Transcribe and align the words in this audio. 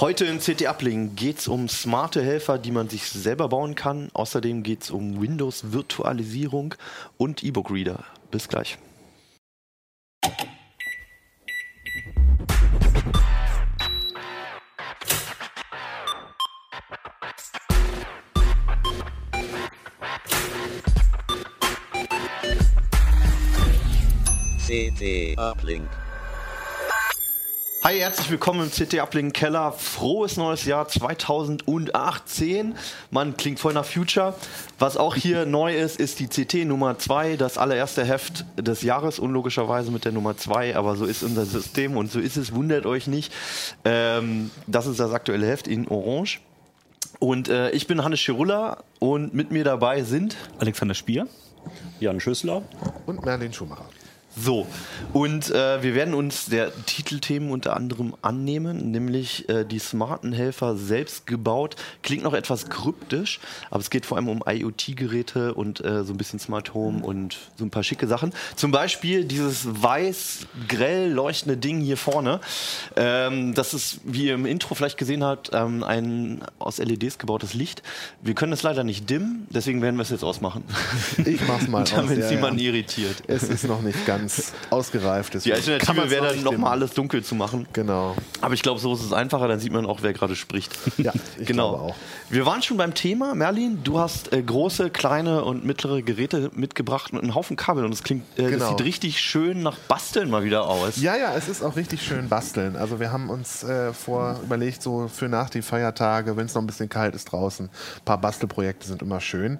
Heute 0.00 0.24
in 0.24 0.38
CT 0.38 0.66
Uplink 0.66 1.14
geht 1.14 1.40
es 1.40 1.46
um 1.46 1.68
smarte 1.68 2.22
Helfer, 2.22 2.56
die 2.56 2.70
man 2.70 2.88
sich 2.88 3.04
selber 3.04 3.50
bauen 3.50 3.74
kann. 3.74 4.08
Außerdem 4.14 4.62
geht 4.62 4.84
es 4.84 4.90
um 4.90 5.20
Windows-Virtualisierung 5.20 6.74
und 7.18 7.44
E-Book-Reader. 7.44 8.02
Bis 8.30 8.48
gleich. 8.48 8.78
CT 24.66 25.38
Uplink. 25.38 25.90
Hi, 27.82 27.98
herzlich 27.98 28.30
willkommen 28.30 28.60
im 28.60 28.70
CT 28.70 29.00
Uplink 29.00 29.32
Keller. 29.32 29.72
Frohes 29.72 30.36
neues 30.36 30.66
Jahr 30.66 30.86
2018. 30.86 32.74
Man 33.10 33.38
klingt 33.38 33.58
voll 33.58 33.72
nach 33.72 33.86
Future. 33.86 34.34
Was 34.78 34.98
auch 34.98 35.14
hier 35.14 35.46
neu 35.46 35.74
ist, 35.74 35.98
ist 35.98 36.20
die 36.20 36.26
CT 36.26 36.66
Nummer 36.66 36.98
2, 36.98 37.36
das 37.36 37.56
allererste 37.56 38.04
Heft 38.04 38.44
des 38.58 38.82
Jahres, 38.82 39.18
unlogischerweise 39.18 39.90
mit 39.90 40.04
der 40.04 40.12
Nummer 40.12 40.36
2, 40.36 40.76
aber 40.76 40.94
so 40.94 41.06
ist 41.06 41.22
unser 41.22 41.46
System 41.46 41.96
und 41.96 42.12
so 42.12 42.20
ist 42.20 42.36
es, 42.36 42.54
wundert 42.54 42.84
euch 42.84 43.06
nicht. 43.06 43.32
Ähm, 43.86 44.50
das 44.66 44.86
ist 44.86 45.00
das 45.00 45.12
aktuelle 45.12 45.46
Heft 45.46 45.66
in 45.66 45.88
Orange. 45.88 46.40
Und 47.18 47.48
äh, 47.48 47.70
ich 47.70 47.86
bin 47.86 48.04
Hannes 48.04 48.20
Schirulla 48.20 48.84
und 48.98 49.32
mit 49.32 49.52
mir 49.52 49.64
dabei 49.64 50.02
sind 50.02 50.36
Alexander 50.58 50.94
Spier, 50.94 51.26
Jan 51.98 52.20
Schüssler 52.20 52.60
und 53.06 53.24
Merlin 53.24 53.54
Schumacher. 53.54 53.86
So, 54.42 54.66
und 55.12 55.50
äh, 55.50 55.82
wir 55.82 55.94
werden 55.94 56.14
uns 56.14 56.46
der 56.46 56.72
Titelthemen 56.86 57.50
unter 57.50 57.76
anderem 57.76 58.14
annehmen, 58.22 58.90
nämlich 58.90 59.48
äh, 59.48 59.64
die 59.64 59.78
smarten 59.78 60.32
Helfer 60.32 60.76
selbst 60.76 61.26
gebaut. 61.26 61.76
Klingt 62.02 62.22
noch 62.22 62.32
etwas 62.32 62.70
kryptisch, 62.70 63.40
aber 63.70 63.80
es 63.80 63.90
geht 63.90 64.06
vor 64.06 64.16
allem 64.16 64.28
um 64.28 64.42
IoT-Geräte 64.46 65.52
und 65.52 65.84
äh, 65.84 66.04
so 66.04 66.14
ein 66.14 66.16
bisschen 66.16 66.38
Smart 66.38 66.72
Home 66.72 67.04
und 67.04 67.36
so 67.56 67.64
ein 67.64 67.70
paar 67.70 67.82
schicke 67.82 68.06
Sachen. 68.06 68.32
Zum 68.56 68.70
Beispiel 68.70 69.24
dieses 69.24 69.66
weiß, 69.82 70.46
grell 70.68 71.10
leuchtende 71.10 71.58
Ding 71.58 71.80
hier 71.80 71.98
vorne. 71.98 72.40
Ähm, 72.96 73.54
das 73.54 73.74
ist, 73.74 74.00
wie 74.04 74.26
ihr 74.26 74.34
im 74.34 74.46
Intro 74.46 74.74
vielleicht 74.74 74.96
gesehen 74.96 75.22
habt, 75.22 75.50
ähm, 75.52 75.82
ein 75.82 76.40
aus 76.58 76.78
LEDs 76.78 77.18
gebautes 77.18 77.52
Licht. 77.52 77.82
Wir 78.22 78.34
können 78.34 78.52
es 78.52 78.62
leider 78.62 78.84
nicht 78.84 79.10
dimmen, 79.10 79.46
deswegen 79.50 79.82
werden 79.82 79.96
wir 79.96 80.02
es 80.02 80.10
jetzt 80.10 80.24
ausmachen. 80.24 80.64
Ich 81.26 81.46
mach's 81.46 81.68
mal 81.68 81.84
Damit 81.90 82.10
aus. 82.10 82.14
sie 82.14 82.20
ja, 82.20 82.30
niemanden 82.30 82.60
ja. 82.60 82.66
irritiert. 82.66 83.16
Es 83.26 83.42
ist 83.42 83.64
noch 83.64 83.82
nicht 83.82 84.06
ganz 84.06 84.29
ausgereift. 84.70 85.34
Die 85.34 85.38
deswegen 85.50 85.78
kann 85.78 85.98
Alternative 85.98 86.10
wäre 86.10 86.34
dann 86.34 86.42
nochmal 86.44 86.72
alles 86.72 86.92
dunkel 86.92 87.22
zu 87.24 87.34
machen. 87.34 87.66
Genau. 87.72 88.14
Aber 88.40 88.54
ich 88.54 88.62
glaube, 88.62 88.80
so 88.80 88.94
ist 88.94 89.02
es 89.02 89.12
einfacher, 89.12 89.48
dann 89.48 89.60
sieht 89.60 89.72
man 89.72 89.86
auch, 89.86 90.00
wer 90.02 90.12
gerade 90.12 90.36
spricht. 90.36 90.72
Ja, 90.98 91.12
ich 91.38 91.46
genau. 91.46 91.70
glaube 91.70 91.92
auch. 91.92 91.96
Wir 92.28 92.44
waren 92.46 92.62
schon 92.62 92.76
beim 92.76 92.92
Thema. 92.94 93.34
Merlin, 93.34 93.78
du 93.82 93.98
hast 93.98 94.32
äh, 94.32 94.42
große, 94.42 94.90
kleine 94.90 95.44
und 95.44 95.64
mittlere 95.64 96.02
Geräte 96.02 96.50
mitgebracht 96.54 97.12
und 97.12 97.20
einen 97.22 97.34
Haufen 97.34 97.56
Kabel. 97.56 97.84
Und 97.84 97.92
es 97.92 98.02
klingt, 98.02 98.24
äh, 98.38 98.42
das 98.42 98.50
Genau. 98.52 98.68
sieht 98.70 98.82
richtig 98.84 99.20
schön 99.20 99.62
nach 99.62 99.78
Basteln 99.88 100.28
mal 100.30 100.44
wieder 100.44 100.66
aus. 100.66 101.00
Ja, 101.00 101.16
ja, 101.16 101.34
es 101.34 101.48
ist 101.48 101.62
auch 101.62 101.76
richtig 101.76 102.02
schön 102.02 102.28
basteln. 102.28 102.76
Also 102.76 103.00
wir 103.00 103.12
haben 103.12 103.30
uns 103.30 103.62
äh, 103.64 103.92
vor 103.94 104.38
überlegt, 104.44 104.82
so 104.82 105.08
für 105.08 105.28
nach 105.28 105.48
die 105.48 105.62
Feiertage, 105.62 106.36
wenn 106.36 106.46
es 106.46 106.54
noch 106.54 106.62
ein 106.62 106.66
bisschen 106.66 106.88
kalt 106.88 107.14
ist 107.14 107.26
draußen, 107.32 107.66
ein 107.66 108.04
paar 108.04 108.18
Bastelprojekte 108.20 108.86
sind 108.86 109.00
immer 109.02 109.20
schön. 109.20 109.58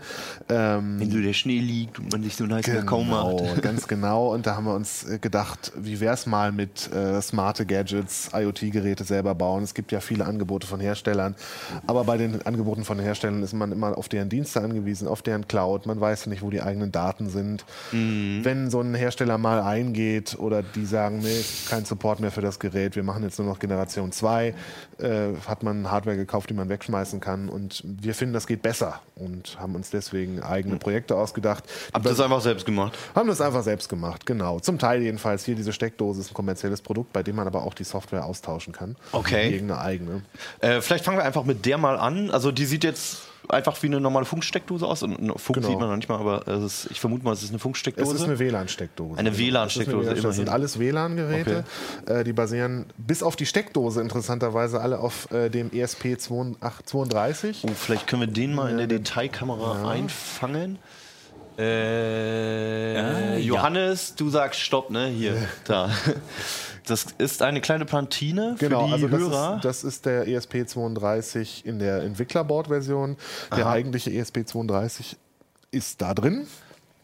Ähm, 0.48 1.00
Wenn 1.00 1.10
so 1.10 1.18
der 1.18 1.32
Schnee 1.32 1.60
liegt 1.60 1.98
und 1.98 2.12
man 2.12 2.22
sich 2.22 2.36
so 2.36 2.46
Kakao 2.46 2.98
Genau, 3.02 3.42
macht. 3.46 3.62
ganz 3.62 3.88
genau. 3.88 4.32
Und 4.34 4.46
da 4.50 4.56
haben 4.56 4.64
wir 4.64 4.74
uns 4.74 5.08
äh, 5.08 5.20
gedacht, 5.20 5.70
wie 5.76 6.00
wäre 6.00 6.12
es 6.12 6.26
mal 6.26 6.50
mit 6.50 6.92
äh, 6.92 7.22
smarte 7.22 7.64
Gadgets, 7.64 8.30
IoT-Geräte 8.34 9.04
selber 9.04 9.32
bauen. 9.36 9.62
Es 9.62 9.74
gibt 9.74 9.92
ja 9.92 10.00
viele 10.00 10.24
Angebote 10.24 10.66
von 10.66 10.80
Herstellern, 10.80 11.36
aber 11.86 12.02
bei 12.02 12.16
den 12.16 12.44
Angeboten 12.44 12.84
von 12.84 12.98
Herstellern 12.98 13.44
ist 13.44 13.52
man 13.52 13.70
immer 13.70 13.96
auf 13.96 14.08
deren 14.08 14.28
Dienste 14.28 14.60
angewiesen, 14.60 15.06
auf 15.06 15.22
deren 15.22 15.46
Cloud. 15.46 15.86
Man 15.86 16.00
weiß 16.00 16.26
nicht, 16.26 16.42
wo 16.42 16.50
die 16.50 16.62
eigenen 16.62 16.90
Daten 16.90 17.30
sind. 17.30 17.64
Wenn 17.92 18.70
so 18.70 18.80
ein 18.80 18.94
Hersteller 18.94 19.38
mal 19.38 19.62
eingeht 19.62 20.36
oder 20.36 20.64
die 20.64 20.84
sagen, 20.84 21.20
nee, 21.20 21.44
kein 21.68 21.84
Support 21.84 22.18
mehr 22.18 22.32
für 22.32 22.40
das 22.40 22.58
Gerät, 22.58 22.96
wir 22.96 23.04
machen 23.04 23.22
jetzt 23.22 23.38
nur 23.38 23.46
noch 23.46 23.60
Generation 23.60 24.10
2, 24.10 24.54
äh, 24.98 25.28
hat 25.46 25.62
man 25.62 25.92
Hardware 25.92 26.16
gekauft, 26.16 26.50
die 26.50 26.54
man 26.54 26.68
wegschmeißen 26.68 27.20
kann. 27.20 27.48
Und 27.48 27.84
wir 27.84 28.16
finden, 28.16 28.34
das 28.34 28.48
geht 28.48 28.62
besser 28.62 29.00
und 29.14 29.58
haben 29.60 29.76
uns 29.76 29.90
deswegen 29.90 30.42
eigene 30.42 30.76
Projekte 30.76 31.14
ausgedacht. 31.14 31.62
Habt 31.92 32.04
ihr 32.04 32.10
das 32.10 32.20
einfach 32.20 32.40
selbst 32.40 32.66
gemacht? 32.66 32.98
Haben 33.14 33.28
das 33.28 33.40
einfach 33.40 33.62
selbst 33.62 33.88
gemacht, 33.88 34.26
genau. 34.26 34.39
Zum 34.60 34.78
Teil 34.78 35.02
jedenfalls. 35.02 35.44
Hier 35.44 35.54
diese 35.54 35.72
Steckdose 35.72 36.20
ist 36.20 36.30
ein 36.30 36.34
kommerzielles 36.34 36.80
Produkt, 36.82 37.12
bei 37.12 37.22
dem 37.22 37.36
man 37.36 37.46
aber 37.46 37.62
auch 37.64 37.74
die 37.74 37.84
Software 37.84 38.24
austauschen 38.24 38.72
kann. 38.72 38.96
Okay. 39.12 39.50
Gegen 39.50 39.70
eine 39.70 39.80
eigene. 39.80 40.22
Äh, 40.60 40.80
vielleicht 40.80 41.04
fangen 41.04 41.18
wir 41.18 41.24
einfach 41.24 41.44
mit 41.44 41.66
der 41.66 41.78
mal 41.78 41.96
an. 41.98 42.30
Also 42.30 42.50
die 42.52 42.64
sieht 42.64 42.84
jetzt 42.84 43.22
einfach 43.48 43.82
wie 43.82 43.86
eine 43.86 44.00
normale 44.00 44.26
Funksteckdose 44.26 44.86
aus. 44.86 45.02
Und 45.02 45.16
Funk 45.40 45.56
Genau. 45.56 45.68
sieht 45.68 45.78
man 45.78 45.88
noch 45.88 45.96
nicht 45.96 46.08
mal, 46.08 46.18
aber 46.20 46.46
es 46.46 46.62
ist, 46.84 46.90
ich 46.92 47.00
vermute 47.00 47.24
mal, 47.24 47.32
es 47.32 47.42
ist 47.42 47.48
eine 47.48 47.56
Es 47.56 47.62
Funksteckdose. 47.62 48.14
ist 48.14 48.22
eine 48.22 48.38
WLAN-Steckdose. 48.38 49.18
Eine 49.18 49.30
Genau. 49.30 49.40
WLAN-Steckdose, 49.42 50.06
Es 50.10 50.18
ist 50.18 50.18
eine 50.18 50.28
Das 50.28 50.36
sind 50.36 50.48
alles 50.48 50.78
WLAN-Geräte. 50.78 51.64
Äh, 52.06 52.22
die 52.24 52.32
basieren 52.32 52.86
bis 52.96 53.22
auf 53.24 53.34
die 53.36 53.46
Steckdose 53.46 54.00
interessanterweise 54.02 54.80
alle 54.80 55.00
auf 55.00 55.30
äh, 55.32 55.48
dem 55.48 55.70
ESP32. 55.70 57.56
Oh, 57.64 57.68
vielleicht 57.74 58.06
können 58.06 58.22
wir 58.22 58.26
den 58.28 58.54
mal 58.54 58.70
in 58.70 58.78
der 58.78 58.86
Detailkamera 58.86 59.90
einfangen. 59.90 60.78
Äh, 61.60 63.38
Johannes, 63.40 64.14
du 64.14 64.30
sagst 64.30 64.60
Stopp, 64.60 64.90
ne? 64.90 65.06
Hier, 65.06 65.36
da. 65.64 65.90
Das 66.86 67.06
ist 67.18 67.42
eine 67.42 67.60
kleine 67.60 67.84
Plantine 67.84 68.56
für 68.58 68.66
Genau, 68.68 68.86
die 68.86 68.92
also 68.94 69.08
das 69.08 69.20
Hörer. 69.20 69.56
ist, 69.56 69.64
das 69.64 69.84
ist 69.84 70.06
der 70.06 70.26
ESP32 70.26 71.64
in 71.64 71.78
der 71.78 72.02
Entwicklerboard-Version. 72.02 73.16
Der 73.56 73.66
eigentliche 73.68 74.10
ESP32 74.10 75.16
ist 75.70 76.00
da 76.02 76.14
drin. 76.14 76.46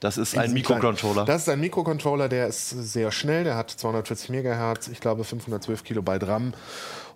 Das 0.01 0.19
ist 0.19 0.35
In 0.35 0.41
ein 0.41 0.53
Mikrocontroller. 0.53 1.25
Das 1.25 1.43
ist 1.43 1.49
ein 1.49 1.61
Mikrocontroller, 1.61 2.29
der 2.29 2.49
ist 2.49 2.69
sehr 2.69 3.11
schnell, 3.13 3.45
der 3.45 3.57
hat 3.57 3.71
240 3.71 4.29
Megahertz, 4.29 4.89
ich 4.89 5.01
glaube 5.01 5.25
512 5.25 5.85
Kilobyte 5.85 6.27
RAM 6.27 6.53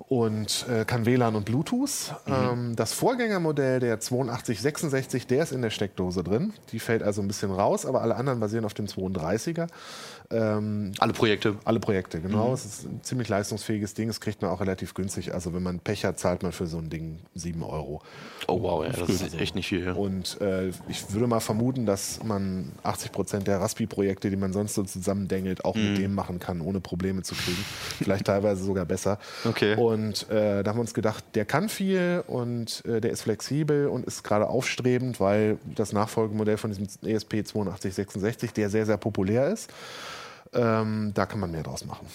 und 0.09 0.67
äh, 0.69 0.85
kann 0.85 1.07
WLAN 1.07 1.37
und 1.37 1.45
Bluetooth. 1.45 2.15
Mhm. 2.27 2.33
Ähm, 2.33 2.77
das 2.77 2.93
Vorgängermodell, 2.93 3.81
der 3.81 3.95
8266, 3.95 5.27
der 5.27 5.43
ist 5.43 5.53
in 5.53 5.63
der 5.63 5.71
Steckdose 5.71 6.25
drin. 6.25 6.53
Die 6.73 6.79
fällt 6.79 7.03
also 7.03 7.23
ein 7.23 7.29
bisschen 7.29 7.51
raus, 7.51 7.87
aber 7.87 8.03
alle 8.03 8.17
anderen 8.17 8.41
basieren 8.41 8.65
auf 8.65 8.75
dem 8.75 8.87
32er. 8.87 9.69
Ähm, 10.33 10.93
Alle 10.99 11.13
Projekte. 11.13 11.57
alle 11.65 11.81
Projekte, 11.81 12.21
genau. 12.21 12.49
Mhm. 12.49 12.55
Es 12.55 12.65
ist 12.65 12.85
ein 12.85 13.01
ziemlich 13.03 13.29
leistungsfähiges 13.29 13.95
Ding. 13.95 14.09
Das 14.09 14.21
kriegt 14.21 14.43
man 14.43 14.51
auch 14.53 14.61
relativ 14.61 14.95
günstig. 14.95 15.35
Also 15.35 15.53
wenn 15.53 15.63
man 15.63 15.81
Pech 15.81 16.05
hat, 16.05 16.19
zahlt 16.21 16.43
man 16.45 16.53
für 16.53 16.67
so 16.69 16.79
ein 16.79 16.89
Ding 16.89 17.19
7 17.35 17.63
Euro. 17.65 18.01
Oh 18.47 18.63
wow, 18.63 18.85
ja, 18.85 18.91
das 18.93 19.09
ist 19.09 19.35
echt 19.41 19.55
nicht 19.57 19.67
viel. 19.69 19.85
Ja. 19.87 19.93
Und 19.95 20.41
äh, 20.41 20.69
ich 20.89 21.13
würde 21.13 21.27
mal 21.27 21.41
vermuten, 21.41 21.85
dass 21.85 22.23
man 22.23 22.71
80 22.85 23.11
Prozent 23.13 23.47
der 23.49 23.61
Raspi-Projekte, 23.61 24.31
die 24.31 24.37
man 24.37 24.53
sonst 24.53 24.75
so 24.75 24.83
zusammendengelt, 24.85 25.65
auch 25.65 25.75
Mhm. 25.75 25.83
mit 25.89 25.99
dem 25.99 26.15
machen 26.15 26.39
kann, 26.39 26.61
ohne 26.61 26.81
Probleme 26.81 27.23
zu 27.23 27.35
kriegen. 27.35 27.65
Vielleicht 27.99 28.27
teilweise 28.27 28.63
sogar 28.63 28.85
besser. 28.85 29.19
Okay. 29.45 29.75
Und 29.77 30.29
äh, 30.31 30.63
da 30.63 30.71
haben 30.71 30.77
wir 30.79 30.83
uns 30.83 30.95
gedacht, 30.95 31.25
der 31.35 31.45
kann 31.45 31.69
viel 31.69 32.23
und 32.27 32.85
äh, 32.87 33.01
der 33.01 33.11
ist 33.11 33.23
flexibel 33.23 33.89
und 33.89 34.05
ist 34.05 34.23
gerade 34.23 34.49
aufstrebend, 34.49 35.19
weil 35.21 35.59
das 35.75 35.93
Nachfolgemodell 35.93 36.57
von 36.57 36.71
diesem 36.71 36.87
ESP 37.03 37.35
8266, 37.41 38.53
der 38.53 38.71
sehr, 38.71 38.87
sehr 38.87 38.97
populär 38.97 39.49
ist, 39.49 39.71
ähm, 40.53 41.13
da 41.15 41.27
kann 41.27 41.41
man 41.41 41.51
mehr 41.51 41.63
draus 41.63 41.85
machen. 41.85 42.07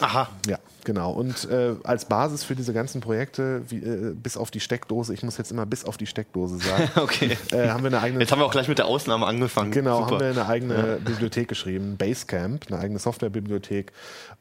Aha. 0.00 0.28
Ja, 0.48 0.58
genau. 0.82 1.12
Und 1.12 1.48
äh, 1.48 1.76
als 1.84 2.06
Basis 2.06 2.42
für 2.42 2.56
diese 2.56 2.72
ganzen 2.72 3.00
Projekte, 3.00 3.62
wie, 3.68 3.76
äh, 3.76 4.12
bis 4.12 4.36
auf 4.36 4.50
die 4.50 4.58
Steckdose, 4.58 5.14
ich 5.14 5.22
muss 5.22 5.38
jetzt 5.38 5.52
immer 5.52 5.66
bis 5.66 5.84
auf 5.84 5.96
die 5.96 6.06
Steckdose 6.06 6.58
sagen, 6.58 6.90
Okay. 6.96 7.38
äh, 7.52 7.68
haben 7.68 7.84
wir 7.84 7.88
eine 7.90 8.00
eigene 8.00 8.20
Jetzt 8.20 8.32
haben 8.32 8.40
wir 8.40 8.46
auch 8.46 8.50
gleich 8.50 8.66
mit 8.66 8.78
der 8.78 8.86
Ausnahme 8.86 9.24
angefangen. 9.26 9.70
Genau, 9.70 10.00
Super. 10.00 10.14
haben 10.14 10.20
wir 10.20 10.30
eine 10.30 10.46
eigene 10.48 10.98
Bibliothek 11.04 11.46
geschrieben, 11.46 11.96
Basecamp, 11.96 12.66
eine 12.68 12.80
eigene 12.80 12.98
Softwarebibliothek, 12.98 13.92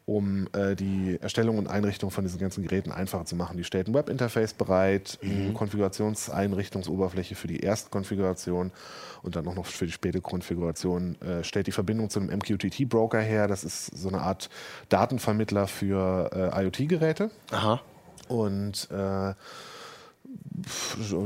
um 0.05 0.47
äh, 0.53 0.75
die 0.75 1.17
Erstellung 1.21 1.57
und 1.57 1.67
Einrichtung 1.67 2.11
von 2.11 2.25
diesen 2.25 2.39
ganzen 2.39 2.61
Geräten 2.63 2.91
einfacher 2.91 3.25
zu 3.25 3.35
machen. 3.37 3.55
Die 3.57 3.63
stellt 3.63 3.87
ein 3.87 3.93
Webinterface 3.93 4.53
bereit, 4.53 5.17
Mhm. 5.21 5.31
eine 5.45 5.53
Konfigurationseinrichtungsoberfläche 5.53 7.35
für 7.35 7.47
die 7.47 7.59
erste 7.61 7.89
Konfiguration 7.89 8.71
und 9.21 9.35
dann 9.35 9.47
auch 9.47 9.55
noch 9.55 9.65
für 9.65 9.85
die 9.85 9.91
späte 9.94 10.19
Konfiguration, 10.21 11.15
äh, 11.21 11.44
stellt 11.44 11.67
die 11.67 11.71
Verbindung 11.71 12.09
zu 12.09 12.19
einem 12.19 12.29
MQTT-Broker 12.38 13.19
her. 13.21 13.47
Das 13.47 13.63
ist 13.63 13.97
so 13.97 14.09
eine 14.09 14.19
Art 14.21 14.50
Datenvermittler 14.89 15.67
für 15.67 16.29
äh, 16.53 16.63
IoT-Geräte 16.63 17.31
Aha. 17.51 17.79
und 18.27 18.89
äh, 18.91 19.33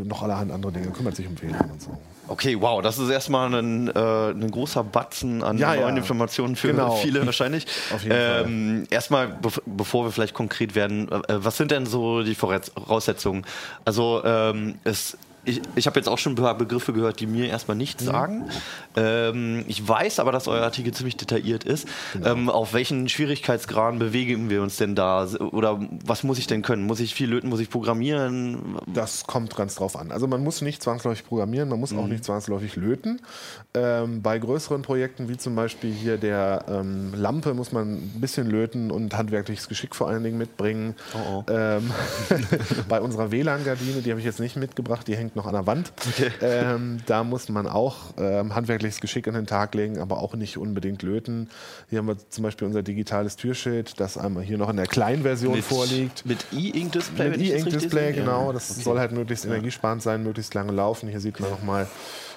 noch 0.05 0.23
allerhand 0.23 0.51
andere 0.51 0.71
Dinge. 0.71 0.87
Kümmert 0.91 1.15
sich 1.15 1.27
um 1.27 1.39
WLAN 1.41 1.71
und 1.71 1.81
so. 1.81 1.97
Okay, 2.27 2.57
wow, 2.59 2.81
das 2.81 2.97
ist 2.99 3.09
erstmal 3.09 3.53
ein, 3.53 3.87
äh, 3.87 4.29
ein 4.31 4.51
großer 4.51 4.83
Batzen 4.83 5.43
an 5.43 5.57
Ja, 5.57 5.75
neuen 5.75 5.95
ja. 5.95 6.01
Informationen 6.01 6.55
für 6.55 6.67
Genau. 6.71 6.95
viele 7.01 7.25
wahrscheinlich. 7.25 7.65
Auf 7.93 8.03
jeden 8.03 8.15
ähm, 8.17 8.83
Erstmal, 8.89 9.27
bev 9.29 9.59
bevor 9.65 10.05
wir 10.05 10.11
vielleicht 10.11 10.33
konkret 10.33 10.75
werden, 10.75 11.09
äh, 11.11 11.21
was 11.27 11.57
sind 11.57 11.71
denn 11.71 11.85
so 11.85 12.23
die 12.23 12.35
Voraus- 12.35 12.71
Voraussetzungen? 12.73 13.45
Also 13.85 14.21
ähm, 14.25 14.75
es 14.83 15.17
ich, 15.47 15.61
ich 15.75 15.87
habe 15.87 15.99
jetzt 15.99 16.07
auch 16.09 16.17
schon 16.17 16.33
ein 16.33 16.35
paar 16.35 16.57
Begriffe 16.57 16.93
gehört, 16.93 17.19
die 17.19 17.27
mir 17.27 17.47
erstmal 17.47 17.77
nichts 17.77 18.03
mhm. 18.03 18.07
sagen. 18.07 18.49
Ähm, 18.95 19.63
ich 19.67 19.87
weiß 19.87 20.19
aber, 20.19 20.31
dass 20.31 20.47
euer 20.47 20.63
Artikel 20.63 20.93
ziemlich 20.93 21.17
detailliert 21.17 21.63
ist. 21.63 21.87
Genau. 22.13 22.31
Ähm, 22.31 22.49
auf 22.49 22.73
welchen 22.73 23.07
Schwierigkeitsgraden 23.07 23.99
bewegen 23.99 24.49
wir 24.49 24.61
uns 24.61 24.77
denn 24.77 24.95
da? 24.95 25.25
Oder 25.25 25.79
was 26.05 26.23
muss 26.23 26.37
ich 26.37 26.47
denn 26.47 26.61
können? 26.61 26.83
Muss 26.83 26.99
ich 26.99 27.13
viel 27.13 27.29
löten? 27.29 27.49
Muss 27.49 27.59
ich 27.59 27.69
programmieren? 27.69 28.77
Das 28.87 29.25
kommt 29.25 29.55
ganz 29.55 29.75
drauf 29.75 29.95
an. 29.95 30.11
Also 30.11 30.27
man 30.27 30.43
muss 30.43 30.61
nicht 30.61 30.83
zwangsläufig 30.83 31.25
programmieren, 31.25 31.69
man 31.69 31.79
muss 31.79 31.91
mhm. 31.91 31.99
auch 31.99 32.07
nicht 32.07 32.25
zwangsläufig 32.25 32.75
löten. 32.75 33.21
Ähm, 33.73 34.21
bei 34.21 34.37
größeren 34.39 34.81
Projekten 34.81 35.29
wie 35.29 35.37
zum 35.37 35.55
Beispiel 35.55 35.93
hier 35.93 36.17
der 36.17 36.65
ähm, 36.67 37.13
Lampe 37.15 37.53
muss 37.53 37.71
man 37.71 37.93
ein 37.93 38.19
bisschen 38.19 38.49
löten 38.49 38.91
und 38.91 39.15
handwerkliches 39.15 39.69
Geschick 39.69 39.95
vor 39.95 40.09
allen 40.09 40.23
Dingen 40.23 40.37
mitbringen. 40.37 40.95
Oh 41.13 41.37
oh. 41.37 41.43
Ähm, 41.49 41.91
bei 42.89 43.01
unserer 43.01 43.31
WLAN-Gardine, 43.31 44.01
die 44.01 44.09
habe 44.09 44.19
ich 44.19 44.25
jetzt 44.25 44.39
nicht 44.39 44.55
mitgebracht, 44.57 45.07
die 45.07 45.15
hängt 45.15 45.35
noch 45.37 45.45
an 45.45 45.53
der 45.53 45.65
Wand. 45.65 45.93
Okay. 46.09 46.31
Ähm, 46.41 46.99
da 47.05 47.23
muss 47.23 47.49
man 47.49 47.67
auch 47.67 47.95
ähm, 48.17 48.53
handwerkliches 48.53 48.99
Geschick 48.99 49.27
an 49.27 49.33
den 49.33 49.47
Tag 49.47 49.73
legen, 49.75 49.99
aber 49.99 50.17
auch 50.17 50.35
nicht 50.35 50.57
unbedingt 50.57 51.01
löten. 51.03 51.49
Hier 51.89 51.99
haben 51.99 52.07
wir 52.07 52.17
zum 52.29 52.43
Beispiel 52.43 52.67
unser 52.67 52.83
digitales 52.83 53.35
Türschild, 53.37 53.99
das 53.99 54.17
einmal 54.17 54.43
hier 54.43 54.57
noch 54.57 54.69
in 54.69 54.77
der 54.77 54.87
kleinen 54.87 55.23
Version 55.23 55.55
mit, 55.55 55.63
vorliegt. 55.63 56.25
Mit 56.25 56.45
E-Ink-Display? 56.51 57.29
Mit 57.29 57.41
E-Ink-Display, 57.41 58.13
genau. 58.13 58.51
Das 58.51 58.71
okay. 58.71 58.81
soll 58.81 58.99
halt 58.99 59.11
möglichst 59.11 59.45
energiesparend 59.45 60.01
sein, 60.01 60.23
möglichst 60.23 60.53
lange 60.53 60.71
laufen. 60.71 61.07
Hier 61.09 61.19
sieht 61.19 61.39
man 61.39 61.49
nochmal 61.49 61.87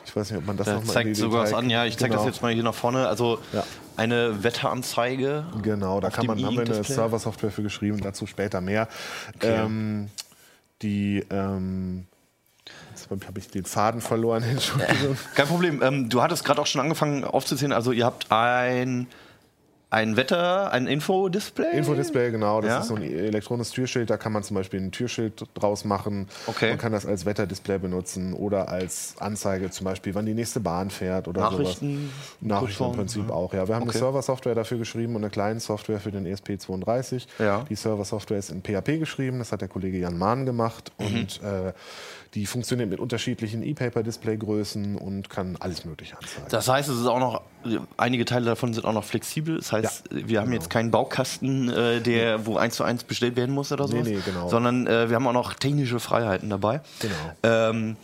ich 0.04 0.16
weiß 0.16 0.30
nicht, 0.30 0.40
ob 0.40 0.46
man 0.46 0.56
das 0.56 0.66
da 0.66 0.74
nochmal 0.74 0.94
zeigt 0.94 1.16
sogar 1.16 1.44
was 1.44 1.54
an. 1.54 1.70
Ja, 1.70 1.84
ich 1.84 1.96
zeige 1.96 2.10
genau. 2.10 2.24
das 2.24 2.34
jetzt 2.34 2.42
mal 2.42 2.52
hier 2.52 2.62
nach 2.62 2.74
vorne. 2.74 3.06
Also 3.06 3.38
ja. 3.52 3.64
eine 3.96 4.42
Wetteranzeige. 4.42 5.44
Genau, 5.62 6.00
da 6.00 6.10
kann 6.10 6.26
man, 6.26 6.42
haben 6.44 6.56
wir 6.56 6.64
eine 6.64 6.84
Server-Software 6.84 7.50
für 7.50 7.62
geschrieben, 7.62 8.00
dazu 8.00 8.26
später 8.26 8.60
mehr. 8.60 8.88
Okay. 9.36 9.64
Ähm, 9.64 10.08
die 10.82 11.24
ähm, 11.30 12.06
Jetzt 13.10 13.26
habe 13.26 13.38
ich 13.38 13.48
den 13.48 13.64
Faden 13.64 14.00
verloren, 14.00 14.42
Entschuldigung. 14.50 15.16
Kein 15.34 15.46
Problem. 15.46 15.82
Ähm, 15.82 16.08
du 16.08 16.22
hattest 16.22 16.44
gerade 16.44 16.60
auch 16.60 16.66
schon 16.66 16.80
angefangen 16.80 17.24
aufzuzählen. 17.24 17.72
Also 17.72 17.92
ihr 17.92 18.04
habt 18.04 18.30
ein 18.30 19.06
ein 19.90 20.16
Wetter, 20.16 20.70
ein 20.70 20.86
Infodisplay? 20.86 21.76
Infodisplay, 21.76 22.30
genau. 22.30 22.60
Das 22.60 22.70
ja? 22.70 22.78
ist 22.78 22.86
so 22.86 22.94
ein 22.94 23.02
elektronisches 23.02 23.72
Türschild. 23.72 24.08
Da 24.08 24.16
kann 24.16 24.30
man 24.32 24.44
zum 24.44 24.54
Beispiel 24.54 24.80
ein 24.80 24.92
Türschild 24.92 25.44
draus 25.54 25.84
machen. 25.84 26.28
Okay. 26.46 26.70
Man 26.70 26.78
kann 26.78 26.92
das 26.92 27.06
als 27.06 27.26
Wetterdisplay 27.26 27.78
benutzen 27.78 28.32
oder 28.32 28.68
als 28.68 29.16
Anzeige, 29.18 29.68
zum 29.70 29.86
Beispiel, 29.86 30.14
wann 30.14 30.26
die 30.26 30.34
nächste 30.34 30.60
Bahn 30.60 30.90
fährt 30.90 31.26
oder 31.26 31.40
Nachrichten, 31.40 32.08
sowas. 32.08 32.36
Nachrichten 32.40 32.84
im 32.84 32.92
Prinzip 32.92 33.28
ja. 33.28 33.34
auch, 33.34 33.52
ja. 33.52 33.66
Wir 33.66 33.74
haben 33.74 33.82
okay. 33.82 33.90
eine 33.90 33.98
Server-Software 33.98 34.54
dafür 34.54 34.78
geschrieben 34.78 35.16
und 35.16 35.24
eine 35.24 35.30
kleine 35.30 35.58
Software 35.58 35.98
für 35.98 36.12
den 36.12 36.24
ESP32. 36.24 37.26
Ja. 37.40 37.64
Die 37.68 37.74
Server-Software 37.74 38.38
ist 38.38 38.50
in 38.50 38.62
PHP 38.62 39.00
geschrieben. 39.00 39.40
Das 39.40 39.50
hat 39.50 39.60
der 39.60 39.68
Kollege 39.68 39.98
Jan 39.98 40.16
Mahn 40.16 40.46
gemacht. 40.46 40.92
Mhm. 40.98 41.06
Und 41.06 41.42
äh, 41.42 41.72
die 42.34 42.46
funktioniert 42.46 42.88
mit 42.88 43.00
unterschiedlichen 43.00 43.62
E-Paper-Display-Größen 43.62 44.96
und 44.96 45.28
kann 45.28 45.56
alles 45.58 45.84
Mögliche 45.84 46.16
anzeigen. 46.16 46.46
Das 46.48 46.68
heißt, 46.68 46.88
es 46.88 47.00
ist 47.00 47.06
auch 47.06 47.18
noch, 47.18 47.42
einige 47.96 48.24
Teile 48.24 48.46
davon 48.46 48.72
sind 48.72 48.84
auch 48.84 48.92
noch 48.92 49.04
flexibel. 49.04 49.56
Das 49.56 49.72
heißt, 49.72 50.04
ja, 50.12 50.28
wir 50.28 50.38
haben 50.38 50.46
genau. 50.46 50.60
jetzt 50.60 50.70
keinen 50.70 50.92
Baukasten, 50.92 51.68
äh, 51.68 52.00
der, 52.00 52.46
wo 52.46 52.56
eins 52.56 52.76
zu 52.76 52.84
eins 52.84 53.02
bestellt 53.02 53.36
werden 53.36 53.54
muss 53.54 53.72
oder 53.72 53.88
so. 53.88 53.96
Nee, 53.96 54.02
nee, 54.02 54.18
genau. 54.24 54.48
Sondern 54.48 54.86
äh, 54.86 55.08
wir 55.08 55.16
haben 55.16 55.26
auch 55.26 55.32
noch 55.32 55.54
technische 55.54 55.98
Freiheiten 55.98 56.50
dabei. 56.50 56.82
Genau. 57.00 57.14
Ähm, 57.42 57.96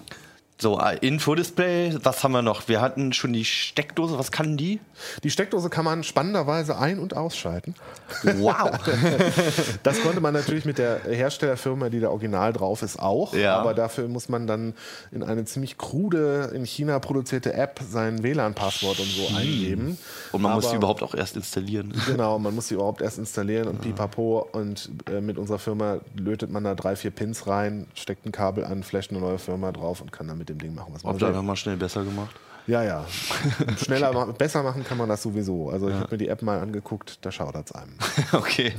so, 0.58 0.80
äh, 0.80 0.96
Infodisplay, 1.06 1.98
was 2.02 2.24
haben 2.24 2.32
wir 2.32 2.40
noch? 2.40 2.66
Wir 2.66 2.80
hatten 2.80 3.12
schon 3.12 3.34
die 3.34 3.44
Steckdose, 3.44 4.18
was 4.18 4.32
kann 4.32 4.56
die? 4.56 4.80
Die 5.22 5.30
Steckdose 5.30 5.68
kann 5.68 5.84
man 5.84 6.02
spannenderweise 6.02 6.78
ein- 6.78 6.98
und 6.98 7.14
ausschalten. 7.14 7.74
Wow! 8.22 8.70
das 9.82 10.00
konnte 10.00 10.22
man 10.22 10.32
natürlich 10.32 10.64
mit 10.64 10.78
der 10.78 11.00
Herstellerfirma, 11.04 11.90
die 11.90 12.00
da 12.00 12.08
original 12.08 12.54
drauf 12.54 12.80
ist, 12.80 12.98
auch. 12.98 13.34
Ja. 13.34 13.58
Aber 13.58 13.74
dafür 13.74 14.08
muss 14.08 14.30
man 14.30 14.46
dann 14.46 14.72
in 15.12 15.22
eine 15.22 15.44
ziemlich 15.44 15.76
krude, 15.76 16.50
in 16.54 16.64
China 16.64 17.00
produzierte 17.00 17.52
App 17.52 17.78
sein 17.86 18.22
WLAN-Passwort 18.22 18.98
und 18.98 19.08
so 19.08 19.28
hm. 19.28 19.36
eingeben. 19.36 19.98
Und 20.32 20.40
man 20.40 20.52
Aber, 20.52 20.62
muss 20.62 20.70
sie 20.70 20.76
überhaupt 20.76 21.02
auch 21.02 21.14
erst 21.14 21.36
installieren. 21.36 21.92
Genau, 22.06 22.38
man 22.38 22.54
muss 22.54 22.68
sie 22.68 22.74
überhaupt 22.74 23.02
erst 23.02 23.18
installieren 23.18 23.66
und 23.66 23.84
ja. 23.84 23.90
pipapo. 23.90 24.48
Und 24.52 24.90
äh, 25.10 25.20
mit 25.20 25.38
unserer 25.38 25.58
Firma 25.58 25.98
lötet 26.16 26.50
man 26.50 26.62
da 26.62 26.74
drei, 26.74 26.94
vier 26.94 27.10
Pins 27.10 27.46
rein, 27.46 27.88
steckt 27.94 28.24
ein 28.24 28.32
Kabel 28.32 28.64
an, 28.64 28.84
flasht 28.84 29.10
eine 29.10 29.20
neue 29.20 29.38
Firma 29.38 29.72
drauf 29.72 30.00
und 30.00 30.12
kann 30.12 30.28
damit 30.28 30.45
mit 30.46 30.48
dem 30.48 30.58
Ding 30.58 30.74
machen, 30.74 30.92
was 30.92 31.20
ihr 31.20 31.26
einfach 31.26 31.42
mal 31.42 31.56
schnell 31.56 31.76
besser 31.76 32.04
gemacht? 32.04 32.34
Ja, 32.66 32.82
ja. 32.82 33.04
Schneller, 33.84 34.14
okay. 34.14 34.32
besser 34.36 34.62
machen 34.62 34.84
kann 34.84 34.98
man 34.98 35.08
das 35.08 35.22
sowieso. 35.22 35.70
Also 35.70 35.88
ja. 35.88 35.94
ich 35.94 36.00
habe 36.00 36.14
mir 36.14 36.18
die 36.18 36.28
App 36.28 36.42
mal 36.42 36.60
angeguckt, 36.60 37.18
da 37.22 37.30
schaudert 37.30 37.66
es 37.66 37.72
einem. 37.72 37.92
okay. 38.32 38.72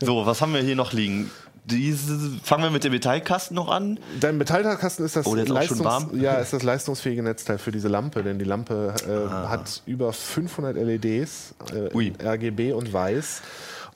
So, 0.00 0.24
was 0.24 0.40
haben 0.40 0.54
wir 0.54 0.60
hier 0.60 0.76
noch 0.76 0.92
liegen? 0.92 1.30
Diese, 1.66 2.18
fangen 2.42 2.62
wir 2.62 2.70
mit 2.70 2.84
dem 2.84 2.92
Metallkasten 2.92 3.54
noch 3.54 3.68
an. 3.68 4.00
Dein 4.20 4.38
Metallkasten 4.38 5.04
ist 5.04 5.16
das, 5.16 5.26
oh, 5.26 5.34
Leistungs 5.34 6.06
ja, 6.14 6.36
ist 6.36 6.54
das 6.54 6.62
leistungsfähige 6.62 7.22
Netzteil 7.22 7.58
für 7.58 7.72
diese 7.72 7.88
Lampe, 7.88 8.22
denn 8.22 8.38
die 8.38 8.46
Lampe 8.46 8.94
äh, 9.06 9.12
ah. 9.12 9.50
hat 9.50 9.82
über 9.84 10.14
500 10.14 10.76
LEDs, 10.76 11.54
äh, 11.74 12.26
RGB 12.26 12.72
und 12.72 12.90
weiß 12.90 13.42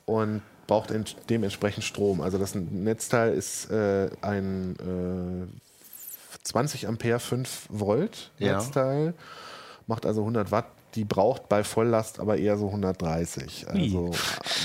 und 0.04 0.42
braucht 0.66 0.92
dementsprechend 1.30 1.84
Strom. 1.84 2.20
Also 2.20 2.36
das 2.36 2.54
Netzteil 2.54 3.32
ist 3.32 3.70
äh, 3.70 4.10
ein 4.20 4.76
äh, 4.78 5.62
20 6.44 6.88
Ampere 6.88 7.18
5 7.18 7.66
Volt 7.68 8.32
Netzteil, 8.38 9.06
ja. 9.06 9.12
macht 9.86 10.06
also 10.06 10.20
100 10.20 10.50
Watt 10.50 10.66
die 10.94 11.04
braucht 11.04 11.48
bei 11.48 11.64
Volllast 11.64 12.20
aber 12.20 12.36
eher 12.36 12.58
so 12.58 12.66
130. 12.66 13.66
Also 13.68 14.10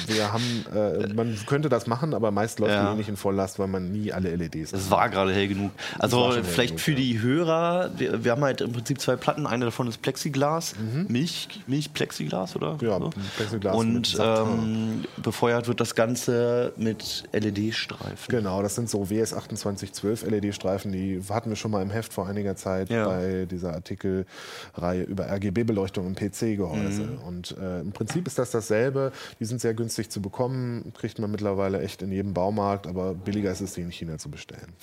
wir 0.08 0.34
haben, 0.34 0.66
äh, 0.76 1.14
man 1.14 1.38
könnte 1.46 1.70
das 1.70 1.88
machen, 1.88 2.14
aber 2.14 2.32
meist 2.32 2.60
läuft 2.60 2.74
ja. 2.74 2.92
die 2.92 2.98
nicht 2.98 3.10
in 3.10 3.16
Volllast, 3.16 3.60
weil 3.60 3.68
man 3.68 3.92
nie 3.92 4.12
alle 4.12 4.36
LEDs. 4.36 4.74
Es 4.74 4.92
war 4.92 5.10
gerade 5.10 5.34
hell 5.34 5.48
genug. 5.48 5.72
Also 5.98 6.32
vielleicht 6.44 6.72
genug, 6.72 6.82
für 6.82 6.92
ja. 6.92 6.98
die 6.98 7.22
Hörer, 7.22 7.92
wir, 7.98 8.24
wir, 8.24 8.32
haben 8.32 8.44
halt 8.44 8.62
im 8.62 8.74
Prinzip 8.74 9.00
zwei 9.00 9.16
Platten. 9.16 9.48
Eine 9.48 9.66
davon 9.66 9.88
ist 9.88 10.02
Plexiglas, 10.02 10.76
mhm. 10.78 11.06
Milch, 11.08 11.48
Milch 11.66 11.94
Plexiglas, 11.94 12.56
oder? 12.56 12.78
Ja, 12.82 13.00
so. 13.00 13.10
Plexiglas. 13.38 13.76
Und 13.76 14.18
ähm, 14.20 15.06
befeuert 15.22 15.68
wird 15.68 15.80
das 15.80 15.96
Ganze 15.96 16.74
mit 16.76 17.24
LED-Streifen. 17.32 18.28
Genau, 18.28 18.62
das 18.62 18.76
sind 18.76 18.90
so 18.90 19.04
WS2812 19.04 20.30
LED-Streifen, 20.30 20.92
die 20.92 21.22
hatten 21.30 21.50
wir 21.50 21.56
schon 21.56 21.72
mal 21.72 21.82
im 21.82 21.90
Heft 21.90 22.12
vor 22.12 22.28
einiger 22.28 22.56
Zeit 22.56 22.90
ja. 22.90 23.08
bei 23.08 23.46
dieser 23.50 23.74
Artikelreihe 23.74 25.04
über 25.04 25.32
RGB-Beleuchtung 25.32 26.06
im 26.06 26.17
PC-Gehäuse. 26.18 27.04
Mhm. 27.04 27.20
Und 27.20 27.58
äh, 27.58 27.82
im 27.82 27.92
Prinzip 27.92 28.28
ist 28.28 28.38
das 28.40 28.52
dasselbe. 28.52 29.12
Die 29.40 29.46
sind 29.46 29.62
sehr 29.62 29.74
günstig 29.74 30.10
zu 30.10 30.22
bekommen, 30.22 30.92
kriegt 30.98 31.20
man 31.20 31.32
mittlerweile 31.32 31.82
echt 31.82 32.02
in 32.02 32.12
jedem 32.12 32.34
Baumarkt, 32.34 32.88
aber 32.88 33.14
billiger 33.14 33.52
ist 33.52 33.62
es, 33.62 33.74
die 33.74 33.82
in 33.82 33.92
China 33.92 34.18
zu 34.18 34.30
bestellen. 34.30 34.74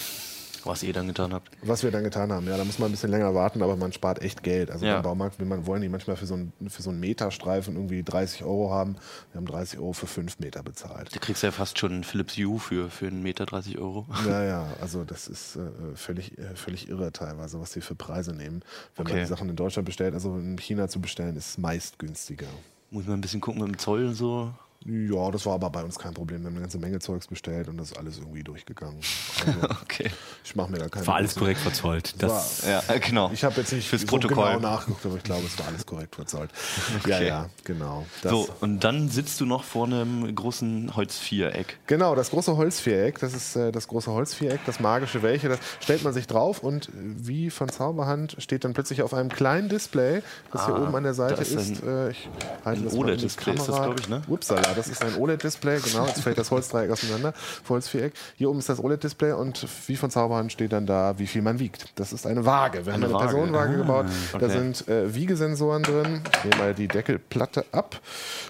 Was 0.67 0.83
ihr 0.83 0.93
dann 0.93 1.07
getan 1.07 1.33
habt. 1.35 1.51
Was 1.63 1.83
wir 1.83 1.91
dann 1.91 2.05
getan 2.05 2.33
haben, 2.33 2.47
ja, 2.47 2.57
da 2.57 2.65
muss 2.65 2.79
man 2.79 2.89
ein 2.89 2.93
bisschen 2.93 3.11
länger 3.11 3.35
warten, 3.35 3.63
aber 3.63 3.77
man 3.77 3.93
spart 3.93 4.23
echt 4.23 4.43
Geld. 4.43 4.71
Also 4.71 4.87
ja. 4.87 4.95
beim 4.95 5.03
Baumarkt 5.03 5.39
will 5.39 5.47
man, 5.47 5.67
wollen 5.67 5.83
die 5.83 5.89
manchmal 5.89 6.17
für 6.17 6.27
so, 6.27 6.35
einen, 6.35 6.53
für 6.69 6.83
so 6.83 6.91
einen 6.91 7.01
Meterstreifen 7.01 7.77
irgendwie 7.77 8.03
30 8.03 8.45
Euro 8.45 8.71
haben. 8.71 8.97
Wir 9.33 9.39
haben 9.39 9.47
30 9.47 9.79
Euro 9.79 9.93
für 9.93 10.07
5 10.07 10.39
Meter 10.39 10.63
bezahlt. 10.63 11.15
Du 11.15 11.21
kriegst 11.21 11.43
ja 11.43 11.51
fast 11.51 11.79
schon 11.79 11.93
einen 11.93 12.05
Philips 12.05 12.37
Hue 12.37 12.59
für, 12.59 12.91
für 12.91 13.07
einen 13.07 13.23
Meter 13.23 13.47
30 13.47 13.79
Euro. 13.79 14.07
Ja, 14.27 14.45
ja, 14.45 14.67
also 14.81 15.05
das 15.05 15.29
ist 15.29 15.57
äh, 15.57 15.61
völlig, 15.95 16.39
äh, 16.39 16.55
völlig 16.55 16.89
irre 16.89 17.13
teilweise, 17.13 17.61
was 17.61 17.73
sie 17.73 17.81
für 17.81 17.95
Preise 17.95 18.33
nehmen. 18.33 18.63
Wenn 18.97 19.07
okay. 19.07 19.15
man 19.15 19.23
die 19.23 19.29
Sachen 19.29 19.49
in 19.49 19.57
Deutschland 19.57 19.87
bestellt, 19.87 20.15
also 20.15 20.37
in 20.37 20.59
China 20.59 20.89
zu 20.89 21.01
bestellen, 21.01 21.37
ist 21.37 21.59
meist 21.59 21.99
günstiger. 21.99 22.47
Muss 22.91 23.07
man 23.07 23.19
ein 23.19 23.21
bisschen 23.21 23.41
gucken 23.41 23.61
mit 23.63 23.73
dem 23.73 23.79
Zoll 23.79 24.07
und 24.07 24.15
so. 24.15 24.53
Ja, 24.87 25.31
das 25.31 25.47
war 25.47 25.55
aber 25.55 25.71
bei 25.71 25.83
uns 25.83 25.99
kein 25.99 26.13
Problem. 26.13 26.43
Wir 26.43 26.47
haben 26.47 26.55
eine 26.55 26.61
ganze 26.61 26.79
Menge 26.79 26.99
Zeugs 26.99 27.27
bestellt 27.27 27.69
und 27.69 27.79
das 27.79 27.93
ist 27.93 27.99
alles 27.99 28.19
irgendwie 28.19 28.43
durchgegangen. 28.43 28.99
Also, 29.47 29.75
okay. 29.83 30.11
Ich 30.45 30.55
mache 30.55 30.71
mir 30.71 30.79
da 30.79 30.89
keine 30.89 31.07
War 31.07 31.15
alles 31.17 31.35
korrekt 31.35 31.61
verzollt. 31.61 32.15
Das, 32.19 32.65
war, 32.65 32.71
ja, 32.71 32.99
genau. 32.99 33.31
Ich 33.33 33.45
habe 33.45 33.61
jetzt 33.61 33.73
nicht 33.73 33.89
Fürs 33.89 34.03
so 34.03 34.09
Protokoll. 34.09 34.57
genau 34.57 34.61
nachgeguckt, 34.61 35.07
aber 35.07 35.17
ich 35.17 35.23
glaube, 35.23 35.47
es 35.47 35.59
war 35.59 35.69
alles 35.69 35.87
korrekt 35.87 36.15
verzollt. 36.15 36.51
Okay. 36.99 37.11
Ja, 37.11 37.21
ja, 37.23 37.51
genau. 37.65 38.05
Das. 38.23 38.31
So, 38.31 38.49
und 38.61 38.85
dann 38.85 39.09
sitzt 39.09 39.41
du 39.41 39.47
noch 39.47 39.65
vor 39.65 39.87
einem 39.87 40.35
großen 40.35 40.95
Holzviereck. 40.95 41.79
Genau, 41.87 42.15
das 42.15 42.31
große 42.31 42.57
Holzviereck, 42.57 43.19
das 43.21 43.33
ist 43.33 43.57
äh, 43.57 43.73
das 43.73 43.89
große 43.89 44.11
Holzviereck, 44.11 44.61
das 44.67 44.81
magische 44.81 45.23
welche, 45.23 45.49
das 45.49 45.59
stellt 45.81 46.05
man 46.05 46.13
sich 46.13 46.27
drauf 46.27 46.63
und 46.63 46.91
wie 46.93 47.49
von 47.49 47.71
Zauberhand 47.71 48.37
steht 48.39 48.65
dann 48.65 48.75
plötzlich 48.75 49.01
auf 49.01 49.15
einem 49.15 49.31
kleinen 49.31 49.71
Display, 49.71 50.23
das 50.53 50.63
ah, 50.63 50.67
hier 50.67 50.83
oben 50.83 50.95
an 50.95 51.05
der 51.05 51.15
Seite 51.15 51.41
ist. 51.41 51.55
ist 51.55 51.83
äh, 51.83 52.11
ich 52.11 52.29
halte 52.65 52.81
ein 52.81 52.85
das 52.85 52.95
OLED-Display 52.95 53.55
ist 53.55 53.69
das, 53.69 53.77
glaube 53.77 53.97
ich, 53.99 54.09
ne? 54.09 54.23
Upsala, 54.29 54.74
das 54.75 54.89
ist 54.89 55.05
ein 55.05 55.17
OLED-Display, 55.17 55.81
genau. 55.81 56.07
Jetzt 56.07 56.23
fällt 56.23 56.39
das 56.39 56.51
Holzdreieck 56.51 56.91
auseinander, 56.91 57.33
Holzviereck. 57.69 58.13
Hier 58.37 58.51
oben 58.51 58.59
ist 58.59 58.69
das 58.69 58.83
OLED-Display 58.83 59.33
und 59.33 59.67
wie 59.87 59.97
von 59.97 60.11
Zauberhand 60.11 60.53
steht 60.53 60.73
dann 60.73 60.87
da, 60.87 61.19
wie 61.19 61.27
viel 61.27 61.43
man 61.43 61.59
wiegt. 61.59 61.99
Das 61.99 62.13
ist 62.13 62.27
eine 62.27 62.45
Waage. 62.45 62.87
Wir 62.87 62.95
eine 62.95 63.07
haben 63.07 63.15
eine 63.15 63.15
Waage. 63.15 63.25
Personenwaage 63.27 63.75
ah, 63.75 63.77
gebaut. 63.77 64.07
Okay. 64.33 64.39
Da 64.41 64.49
sind 64.49 64.89
äh, 64.89 65.15
Wiegesensoren 65.15 65.83
drin. 65.83 66.23
Ich 66.33 66.45
nehme 66.45 66.57
mal 66.57 66.75
die 66.75 66.89
Deckelplatte 66.89 67.65
ab. 67.73 68.01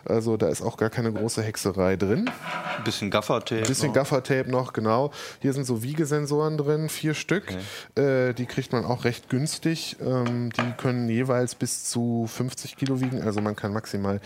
Also 0.05 0.37
da 0.37 0.49
ist 0.49 0.63
auch 0.63 0.77
gar 0.77 0.91
keine 0.91 1.13
große 1.13 1.43
Hexerei 1.43 1.97
drin. 1.97 2.31
Ein 2.79 2.85
bisschen 2.85 3.11
Gaffertape. 3.11 3.63
Ein 3.63 3.67
bisschen 3.67 3.89
noch. 3.89 3.95
Gaffertape 3.95 4.51
noch, 4.51 4.73
genau. 4.73 5.11
Hier 5.41 5.53
sind 5.53 5.65
so 5.65 5.83
Wiegesensoren 5.83 6.59
drin, 6.59 6.89
vier 6.89 7.15
Stück. 7.15 7.55
Okay. 7.95 8.29
Äh, 8.29 8.35
die 8.35 8.47
kriegt 8.47 8.73
man 8.73 8.85
auch 8.85 9.05
recht 9.05 9.29
günstig. 9.29 9.97
Ähm, 10.05 10.51
die 10.53 10.73
können 10.77 11.09
jeweils 11.09 11.55
bis 11.55 11.85
zu 11.85 12.27
50 12.29 12.77
Kilo 12.77 13.01
wiegen. 13.01 13.23
Also 13.23 13.41
man 13.41 13.57
kann 13.57 13.73
maximal 13.73 14.21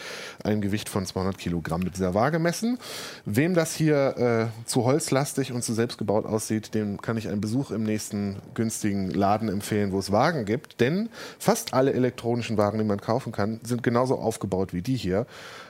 ein 0.45 0.61
Gewicht 0.61 0.89
von 0.89 1.07
200 1.07 1.37
Kilogramm 1.37 1.59
Kilogramm 1.59 1.85
mit 1.89 1.97
dieser 1.97 2.13
Waage 2.13 2.39
messen. 2.39 2.79
Wem 3.25 3.55
das 3.55 3.75
hier 3.75 4.51
äh, 4.55 4.67
zu 4.67 4.85
holzlastig 4.85 5.53
und 5.53 5.63
zu 5.63 5.73
selbstgebaut 5.73 6.27
aussieht, 6.27 6.75
dem 6.75 7.01
kann 7.01 7.17
ich 7.17 7.29
einen 7.29 7.41
Besuch 7.41 7.71
im 7.71 7.83
nächsten 7.83 8.37
günstigen 8.53 9.11
Laden 9.11 9.49
empfehlen, 9.49 9.91
wo 9.91 9.99
es 9.99 10.13
Wagen 10.13 10.45
gibt. 10.45 10.81
Denn 10.81 11.09
fast 11.39 11.73
alle 11.73 11.95
elektronischen 11.95 12.59
Wagen, 12.59 12.77
die 12.77 12.85
man 12.85 13.01
kaufen 13.01 13.33
kann, 13.33 13.59
sind 13.63 13.83
genauso 13.83 14.19
aufgebaut 14.19 14.75
wie 14.75 14.83
die 14.83 14.97
hier. 14.97 15.27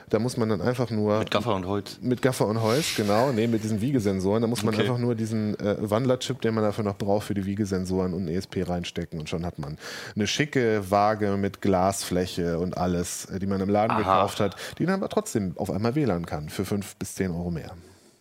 Da 0.09 0.19
muss 0.19 0.37
man 0.37 0.49
dann 0.49 0.61
einfach 0.61 0.89
nur. 0.89 1.19
Mit 1.19 1.31
Gaffer 1.31 1.55
und 1.55 1.65
Holz. 1.67 1.97
Mit 2.01 2.21
Gaffer 2.21 2.47
und 2.47 2.61
Holz, 2.61 2.95
genau. 2.95 3.31
Nee, 3.31 3.47
mit 3.47 3.63
diesen 3.63 3.79
Wiegesensoren. 3.81 4.41
Da 4.41 4.47
muss 4.47 4.63
man 4.63 4.73
Okay. 4.73 4.83
einfach 4.83 4.97
nur 4.97 5.15
diesen 5.15 5.59
äh, 5.59 5.77
Wandlerchip, 5.79 6.41
den 6.41 6.53
man 6.55 6.63
dafür 6.63 6.83
noch 6.83 6.97
braucht, 6.97 7.27
für 7.27 7.33
die 7.33 7.45
Wiegesensoren 7.45 8.13
und 8.13 8.21
einen 8.27 8.29
ESP 8.35 8.67
reinstecken. 8.67 9.19
Und 9.19 9.29
schon 9.29 9.45
hat 9.45 9.59
man 9.59 9.77
eine 10.15 10.27
schicke 10.27 10.89
Waage 10.89 11.37
mit 11.37 11.61
Glasfläche 11.61 12.59
und 12.59 12.77
alles, 12.77 13.25
äh, 13.25 13.39
die 13.39 13.47
man 13.47 13.61
im 13.61 13.69
Laden 13.69 13.91
Aha. 13.91 13.99
gekauft 13.99 14.39
hat, 14.39 14.55
die 14.79 14.85
dann 14.85 14.95
aber 14.95 15.09
trotzdem 15.09 15.53
auf 15.57 15.69
einmal 15.69 15.95
WLAN 15.95 16.25
kann. 16.25 16.49
Für 16.49 16.65
fünf 16.65 16.95
bis 16.95 17.15
zehn 17.15 17.31
Euro 17.31 17.51
mehr. 17.51 17.71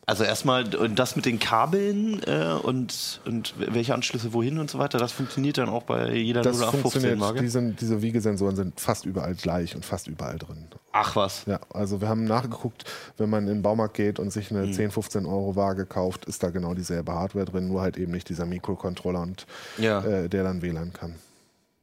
Also 0.09 0.25
erstmal 0.25 0.65
das 0.65 1.17
mit 1.17 1.27
den 1.27 1.39
Kabeln 1.39 2.23
äh, 2.23 2.55
und, 2.63 3.21
und 3.27 3.53
welche 3.59 3.93
Anschlüsse 3.93 4.33
wohin 4.33 4.59
und 4.59 4.71
so 4.71 4.79
weiter, 4.79 4.97
das 4.97 5.13
funktioniert 5.13 5.59
dann 5.59 5.69
auch 5.69 5.83
bei 5.83 6.15
jeder 6.15 6.41
Das 6.41 6.57
0815 6.57 6.81
funktioniert. 6.81 7.21
Waage. 7.21 7.41
Die 7.43 7.49
sind, 7.49 7.79
diese 7.83 8.01
Wiegesensoren 8.01 8.57
sind 8.57 8.81
fast 8.81 9.05
überall 9.05 9.35
gleich 9.35 9.77
und 9.77 9.85
fast 9.85 10.07
überall 10.07 10.39
drin. 10.39 10.67
Ach 10.93 11.15
was. 11.15 11.45
Ja, 11.45 11.61
also 11.75 12.01
wir 12.01 12.09
haben 12.09 12.25
nachgeguckt, 12.25 12.85
wenn 13.19 13.29
man 13.29 13.43
in 13.43 13.57
den 13.57 13.63
Baumarkt 13.63 13.93
geht 13.99 14.19
und 14.19 14.33
sich 14.33 14.51
eine 14.51 14.71
10, 14.71 14.91
15 14.93 15.27
Euro 15.27 15.57
Waage 15.57 15.85
kauft, 15.85 16.25
ist 16.25 16.43
da 16.43 16.49
genau 16.49 16.73
dieselbe 16.73 17.13
Hardware 17.13 17.45
drin, 17.45 17.69
nur 17.69 17.83
halt 17.83 17.99
eben 17.99 18.13
nicht 18.13 18.31
dieser 18.31 18.47
Mikrocontroller 18.47 19.21
und 19.21 19.45
Ja. 19.77 20.01
äh, 20.01 20.31
der 20.31 20.43
dann 20.43 20.63
WLAN 20.63 20.95
kann. 20.95 21.17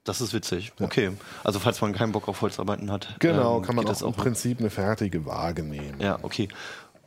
Das 0.03 0.21
ist 0.21 0.33
witzig. 0.33 0.71
Okay. 0.79 1.11
Also 1.43 1.59
falls 1.59 1.81
man 1.81 1.91
keinen 1.93 2.11
Bock 2.11 2.27
auf 2.27 2.41
Holzarbeiten 2.41 2.91
hat. 2.91 3.15
Genau, 3.19 3.57
ähm, 3.57 3.63
kann 3.63 3.75
man 3.75 3.85
auch 3.85 3.89
das 3.89 4.03
im 4.03 4.13
Prinzip 4.13 4.59
eine 4.59 4.69
fertige 4.69 5.25
Waage 5.25 5.63
nehmen. 5.63 5.99
Ja, 5.99 6.19
okay. 6.21 6.47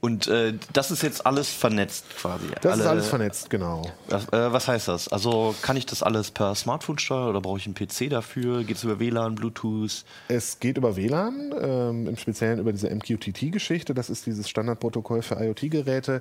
Und 0.00 0.28
äh, 0.28 0.54
das 0.72 0.90
ist 0.92 1.02
jetzt 1.02 1.26
alles 1.26 1.48
vernetzt 1.48 2.04
quasi. 2.16 2.44
Das 2.60 2.76
ist 2.76 2.80
Alle- 2.82 2.90
alles 2.90 3.08
vernetzt, 3.08 3.50
genau. 3.50 3.82
Was, 4.08 4.24
äh, 4.32 4.52
was 4.52 4.68
heißt 4.68 4.86
das? 4.86 5.08
Also 5.08 5.54
kann 5.60 5.76
ich 5.76 5.86
das 5.86 6.02
alles 6.04 6.30
per 6.30 6.54
Smartphone 6.54 6.98
steuern 6.98 7.28
oder 7.30 7.40
brauche 7.40 7.58
ich 7.58 7.66
einen 7.66 7.74
PC 7.74 8.08
dafür? 8.08 8.62
Geht 8.62 8.76
es 8.76 8.84
über 8.84 9.00
WLAN, 9.00 9.34
Bluetooth? 9.34 10.04
Es 10.28 10.60
geht 10.60 10.76
über 10.78 10.94
WLAN, 10.94 11.52
ähm, 11.60 12.06
im 12.06 12.16
Speziellen 12.16 12.60
über 12.60 12.70
diese 12.72 12.88
MQTT-Geschichte. 12.90 13.92
Das 13.92 14.08
ist 14.08 14.26
dieses 14.26 14.48
Standardprotokoll 14.48 15.22
für 15.22 15.34
IoT-Geräte. 15.34 16.20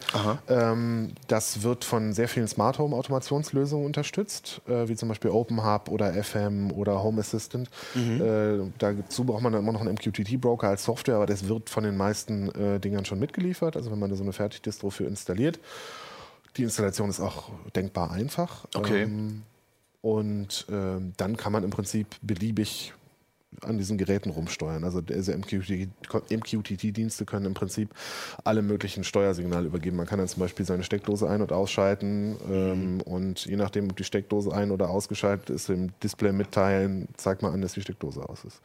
Ähm, 0.50 1.12
das 1.28 1.62
wird 1.62 1.84
von 1.86 2.14
sehr 2.14 2.28
vielen 2.28 2.48
Smart 2.48 2.80
Home-Automationslösungen 2.80 3.86
unterstützt, 3.86 4.62
äh, 4.68 4.88
wie 4.88 4.96
zum 4.96 5.10
Beispiel 5.10 5.30
OpenHub 5.32 5.90
oder 5.90 6.14
FM 6.24 6.72
oder 6.72 7.04
Home 7.04 7.22
Assistant. 7.22 7.70
Äh, 7.96 8.58
dazu 8.80 9.24
braucht 9.24 9.44
man 9.44 9.54
dann 9.54 9.62
immer 9.62 9.72
noch 9.74 9.82
einen 9.82 9.94
MQTT-Broker 9.96 10.68
als 10.70 10.84
Software, 10.86 11.18
aber 11.18 11.26
das 11.28 11.48
wird 11.48 11.70
von 11.70 11.84
den 11.84 11.96
meisten 11.96 12.50
äh, 12.56 12.80
Dingern 12.80 13.06
schon 13.06 13.20
mitgeliefert. 13.20 13.67
Also 13.76 13.92
wenn 13.92 14.00
man 14.00 14.10
da 14.10 14.16
so 14.16 14.24
eine 14.24 14.34
Fertigdistro 14.34 14.90
für 14.90 15.06
installiert. 15.06 15.60
Die 16.56 16.64
Installation 16.64 17.10
ist 17.10 17.20
auch 17.20 17.50
denkbar 17.76 18.12
einfach. 18.12 18.66
Okay. 18.74 19.04
Ähm, 19.04 19.44
und 20.02 20.66
ähm, 20.70 21.14
dann 21.18 21.38
kann 21.38 21.52
man 21.52 21.64
im 21.64 21.70
Prinzip 21.70 22.16
beliebig 22.22 22.94
an 23.62 23.78
diesen 23.78 23.98
Geräten 23.98 24.30
rumsteuern. 24.30 24.84
Also 24.84 25.02
diese 25.02 25.36
MQTT-Dienste 25.36 27.26
können 27.26 27.46
im 27.46 27.54
Prinzip 27.54 27.90
alle 28.44 28.62
möglichen 28.62 29.04
Steuersignale 29.04 29.66
übergeben. 29.68 29.98
Man 29.98 30.06
kann 30.06 30.20
dann 30.20 30.28
zum 30.28 30.42
Beispiel 30.42 30.66
seine 30.66 30.84
Steckdose 30.84 31.28
ein- 31.30 31.42
und 31.42 31.52
ausschalten 31.52 32.36
ähm, 32.52 33.02
und 33.02 33.46
je 33.46 33.56
nachdem, 33.56 33.90
ob 33.90 33.98
die 33.98 34.04
Steckdose 34.04 34.54
ein- 34.54 34.72
oder 34.72 34.90
ausgeschaltet 34.90 35.50
ist, 35.50 35.70
im 35.70 35.90
Display 36.04 36.32
mitteilen, 36.34 37.08
zeigt 37.16 37.42
mal 37.42 37.52
an, 37.52 37.62
dass 37.62 37.74
die 37.74 37.82
Steckdose 37.82 38.28
aus 38.28 38.44
ist. 38.44 38.60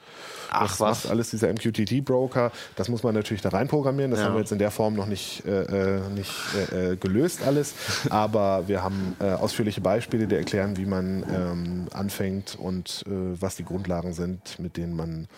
Ach, 0.51 0.69
das 0.71 0.81
was? 0.81 1.07
alles 1.07 1.31
dieser 1.31 1.49
MQTT-Broker. 1.53 2.51
Das 2.77 2.89
muss 2.89 3.03
man 3.03 3.15
natürlich 3.15 3.41
da 3.43 3.51
reinprogrammieren. 3.51 4.11
Das 4.11 4.21
Ja. 4.21 4.27
haben 4.27 4.35
wir 4.35 4.41
jetzt 4.41 4.53
in 4.53 4.59
der 4.59 4.71
Form 4.71 4.95
noch 4.95 5.07
nicht, 5.07 5.45
äh, 5.47 5.97
äh, 5.97 6.09
nicht 6.11 6.33
äh, 6.73 6.93
äh, 6.93 6.97
gelöst 6.97 7.43
alles. 7.47 7.75
Aber 8.11 8.69
wir 8.69 8.83
haben 8.83 9.17
äh, 9.21 9.31
ausführliche 9.31 9.81
Beispiele, 9.81 10.27
die 10.27 10.35
erklären, 10.35 10.77
wie 10.77 10.87
man 10.87 11.25
ähm, 11.33 11.87
anfängt 11.93 12.57
und 12.59 13.05
äh, 13.07 13.11
was 13.41 13.57
die 13.57 13.65
Grundlagen 13.65 14.13
sind, 14.13 14.59
mit 14.59 14.72
denen 14.77 14.95
man 14.97 15.29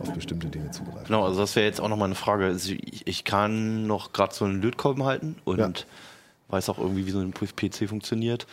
auf 0.00 0.12
bestimmte 0.12 0.48
Dinge 0.48 0.70
zugreift. 0.70 1.06
Genau, 1.06 1.24
also 1.24 1.40
das 1.40 1.56
wäre 1.56 1.66
jetzt 1.66 1.80
auch 1.80 1.88
nochmal 1.88 2.06
eine 2.06 2.14
Frage. 2.14 2.46
Also 2.46 2.72
ich, 2.72 3.06
ich 3.06 3.24
kann 3.24 3.86
noch 3.86 4.12
gerade 4.12 4.34
so 4.34 4.44
einen 4.44 4.60
Lötkolben 4.62 5.04
halten 5.04 5.36
und 5.44 5.58
Ja. 5.58 5.70
weiß 6.48 6.68
auch 6.68 6.78
irgendwie, 6.78 7.06
wie 7.06 7.10
so 7.10 7.20
ein 7.20 7.32
PC 7.32 7.88
funktioniert. 7.88 8.46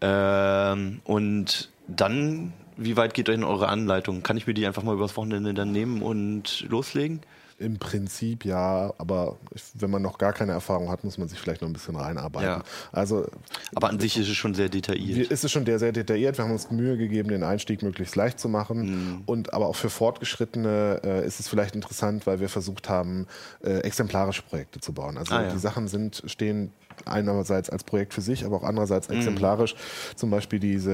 Ähm, 0.00 1.00
und 1.04 1.70
dann, 1.88 2.52
wie 2.76 2.96
weit 2.96 3.14
geht 3.14 3.28
denn 3.28 3.44
eure 3.44 3.68
Anleitung? 3.68 4.22
Kann 4.22 4.36
ich 4.36 4.46
mir 4.46 4.54
die 4.54 4.66
einfach 4.66 4.82
mal 4.82 4.94
übers 4.94 5.16
Wochenende 5.16 5.54
dann 5.54 5.72
nehmen 5.72 6.02
und 6.02 6.64
loslegen? 6.68 7.20
Im 7.62 7.78
Prinzip 7.78 8.44
ja, 8.44 8.92
aber 8.98 9.36
ich- 9.54 9.62
wenn 9.74 9.90
man 9.90 10.02
noch 10.02 10.18
gar 10.18 10.32
keine 10.32 10.52
Erfahrung 10.52 10.90
hat, 10.90 11.04
muss 11.04 11.16
man 11.18 11.28
sich 11.28 11.38
vielleicht 11.38 11.62
noch 11.62 11.68
ein 11.68 11.72
bisschen 11.72 11.96
reinarbeiten. 11.96 12.48
Ja. 12.48 12.62
Also 12.92 13.26
Aber 13.74 13.88
an 13.90 13.98
sich 14.00 14.16
ist 14.18 14.28
es 14.28 14.36
schon 14.36 14.54
sehr 14.54 14.68
detailliert. 14.68 15.30
Ist 15.30 15.44
es 15.44 15.50
schon 15.52 15.64
sehr, 15.64 15.78
sehr 15.78 15.92
detailliert. 15.92 16.36
Wir 16.38 16.44
haben 16.44 16.52
uns 16.52 16.70
Mühe 16.70 16.96
gegeben, 16.96 17.28
den 17.28 17.42
Einstieg 17.44 17.82
möglichst 17.82 18.16
leicht 18.16 18.40
zu 18.40 18.48
machen. 18.48 18.80
Mhm. 19.16 19.22
Und 19.26 19.54
aber 19.54 19.66
auch 19.66 19.76
für 19.76 19.90
Fortgeschrittene 19.90 21.00
äh, 21.04 21.26
ist 21.26 21.40
es 21.40 21.48
vielleicht 21.48 21.74
interessant, 21.74 22.26
weil 22.26 22.40
wir 22.40 22.48
versucht 22.48 22.88
haben, 22.88 23.26
äh, 23.64 23.78
exemplarische 23.80 24.42
Projekte 24.42 24.80
zu 24.80 24.92
bauen. 24.92 25.16
Also 25.18 25.34
Ah, 25.34 25.42
ja. 25.44 25.52
die 25.52 25.58
Sachen 25.58 25.88
sind, 25.88 26.22
stehen 26.26 26.72
einerseits 27.06 27.70
als 27.70 27.84
Projekt 27.84 28.14
für 28.14 28.20
sich, 28.20 28.44
aber 28.44 28.56
auch 28.56 28.62
andererseits 28.64 29.08
Mhm. 29.08 29.16
exemplarisch. 29.16 29.74
Zum 30.16 30.30
Beispiel 30.30 30.58
diese 30.58 30.92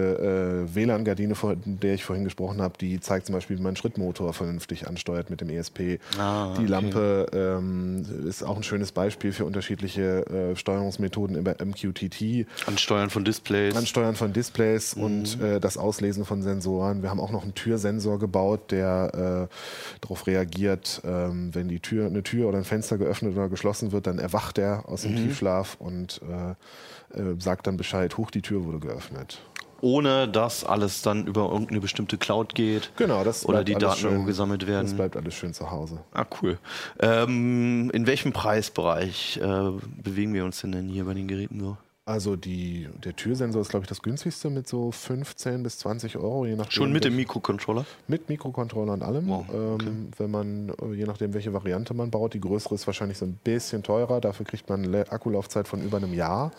äh, 0.69 0.75
WLAN-Gardine, 0.75 1.35
von 1.35 1.61
der 1.65 1.95
ich 1.95 2.05
vorhin 2.05 2.25
gesprochen 2.25 2.61
habe, 2.61 2.75
die 2.81 3.01
zeigt 3.01 3.27
zum 3.27 3.35
Beispiel, 3.35 3.57
wie 3.59 3.63
man 3.63 3.69
einen 3.71 3.77
Schrittmotor 3.77 4.33
vernünftig 4.35 4.87
ansteuert 4.89 5.31
mit 5.31 5.41
dem 5.41 5.51
ESP. 5.51 5.99
Ah, 6.19 6.55
die 6.57 6.63
okay. 6.63 6.71
Lampe 6.71 7.27
ähm, 7.33 8.05
ist 8.27 8.43
auch 8.43 8.57
ein 8.57 8.63
schönes 8.63 8.93
Beispiel 8.93 9.33
für 9.33 9.45
unterschiedliche 9.45 10.27
äh, 10.53 10.57
Steuerungsmethoden 10.57 11.37
über 11.37 11.57
MQTT. 11.65 12.47
Ansteuern 12.67 13.11
von 13.11 13.25
Displays. 13.25 13.77
Ansteuern 13.77 14.15
von 14.15 14.33
Displays 14.33 14.97
Mhm. 14.97 15.03
und 15.03 15.41
äh, 15.41 15.61
das 15.61 15.77
Auslesen 15.79 16.25
von 16.25 16.43
Sensoren. 16.43 17.03
Wir 17.03 17.11
haben 17.11 17.21
auch 17.21 17.31
noch 17.31 17.43
einen 17.43 17.55
Türsensor 17.55 18.19
gebaut, 18.19 18.71
der 18.71 19.49
äh, 19.51 19.99
darauf 20.01 20.27
reagiert, 20.27 21.01
ähm, 21.05 21.55
wenn 21.55 21.69
die 21.69 21.81
Tür, 21.81 22.07
eine 22.07 22.23
Tür 22.23 22.49
oder 22.49 22.59
ein 22.59 22.65
Fenster 22.65 22.99
geöffnet 22.99 23.35
oder 23.37 23.49
geschlossen 23.49 23.93
wird, 23.93 24.07
dann 24.07 24.19
erwacht 24.19 24.59
er 24.59 24.89
aus 24.89 25.03
dem 25.03 25.13
Mhm. 25.13 25.17
Tiefschlaf 25.29 25.77
und 25.89 26.21
äh, 26.29 27.19
äh, 27.21 27.35
sagt 27.41 27.67
dann 27.67 27.77
Bescheid, 27.77 28.17
huch, 28.17 28.31
die 28.31 28.43
Tür 28.43 28.65
wurde 28.65 28.79
geöffnet. 28.79 29.39
ohne 29.81 30.27
dass 30.29 30.65
alles 30.65 31.03
dann 31.03 31.27
über 31.27 31.51
irgendeine 31.53 31.81
bestimmte 31.81 32.19
Cloud 32.19 32.55
geht. 32.55 32.91
Genau, 32.97 33.23
das 33.25 33.47
Oder 33.47 33.63
die 33.65 33.75
Daten 33.75 33.97
schön- 34.01 34.27
gesammelt 34.27 34.63
Das 34.63 34.69
werden. 34.69 34.97
bleibt 34.97 35.17
alles 35.17 35.35
schön 35.35 35.55
zu 35.55 35.71
Hause. 35.71 36.01
Ah, 36.13 36.25
cool. 36.43 36.59
Ähm, 36.99 37.89
in 37.93 38.07
welchem 38.09 38.33
Preisbereich 38.33 39.39
äh, 39.43 39.71
bewegen 40.03 40.35
wir 40.35 40.45
uns 40.45 40.61
denn, 40.63 40.73
denn 40.73 40.89
hier 40.89 41.05
bei 41.05 41.15
den 41.15 41.29
Geräten 41.29 41.61
so? 41.61 41.77
Also 42.09 42.37
die, 42.37 42.89
der 43.05 43.15
Türsensor 43.15 43.61
ist, 43.61 43.69
glaube 43.69 43.85
ich, 43.85 43.89
das 43.89 44.01
günstigste 44.01 44.49
mit 44.49 44.67
so 44.67 44.91
15 44.91 45.63
bis 45.63 45.77
20 45.81 46.17
Euro, 46.17 46.47
je 46.47 46.57
nachdem. 46.57 46.71
Schon 46.71 46.91
mit 46.91 47.05
dem 47.05 47.17
Mikrocontroller? 47.17 47.85
Mit 48.07 48.31
Mikrocontroller 48.31 48.95
und 48.95 49.03
allem. 49.03 49.29
Wow, 49.29 49.45
okay. 49.75 49.87
ähm, 49.87 50.09
wenn 50.17 50.31
man, 50.31 50.73
äh, 50.81 50.95
je 50.95 51.05
nachdem, 51.05 51.35
welche 51.35 51.53
Variante 51.53 51.93
man 51.93 52.11
baut, 52.11 52.33
die 52.33 52.41
größere 52.41 52.77
ist 52.77 52.87
wahrscheinlich 52.87 53.19
so 53.19 53.27
ein 53.27 53.39
bisschen 53.45 53.83
teurer. 53.83 54.23
Dafür 54.23 54.47
kriegt 54.47 54.71
man 54.71 54.87
eine 54.87 55.13
Akkulaufzeit 55.13 55.69
von 55.69 55.83
über 55.83 55.99
einem 55.99 56.15
Jahr. 56.15 56.51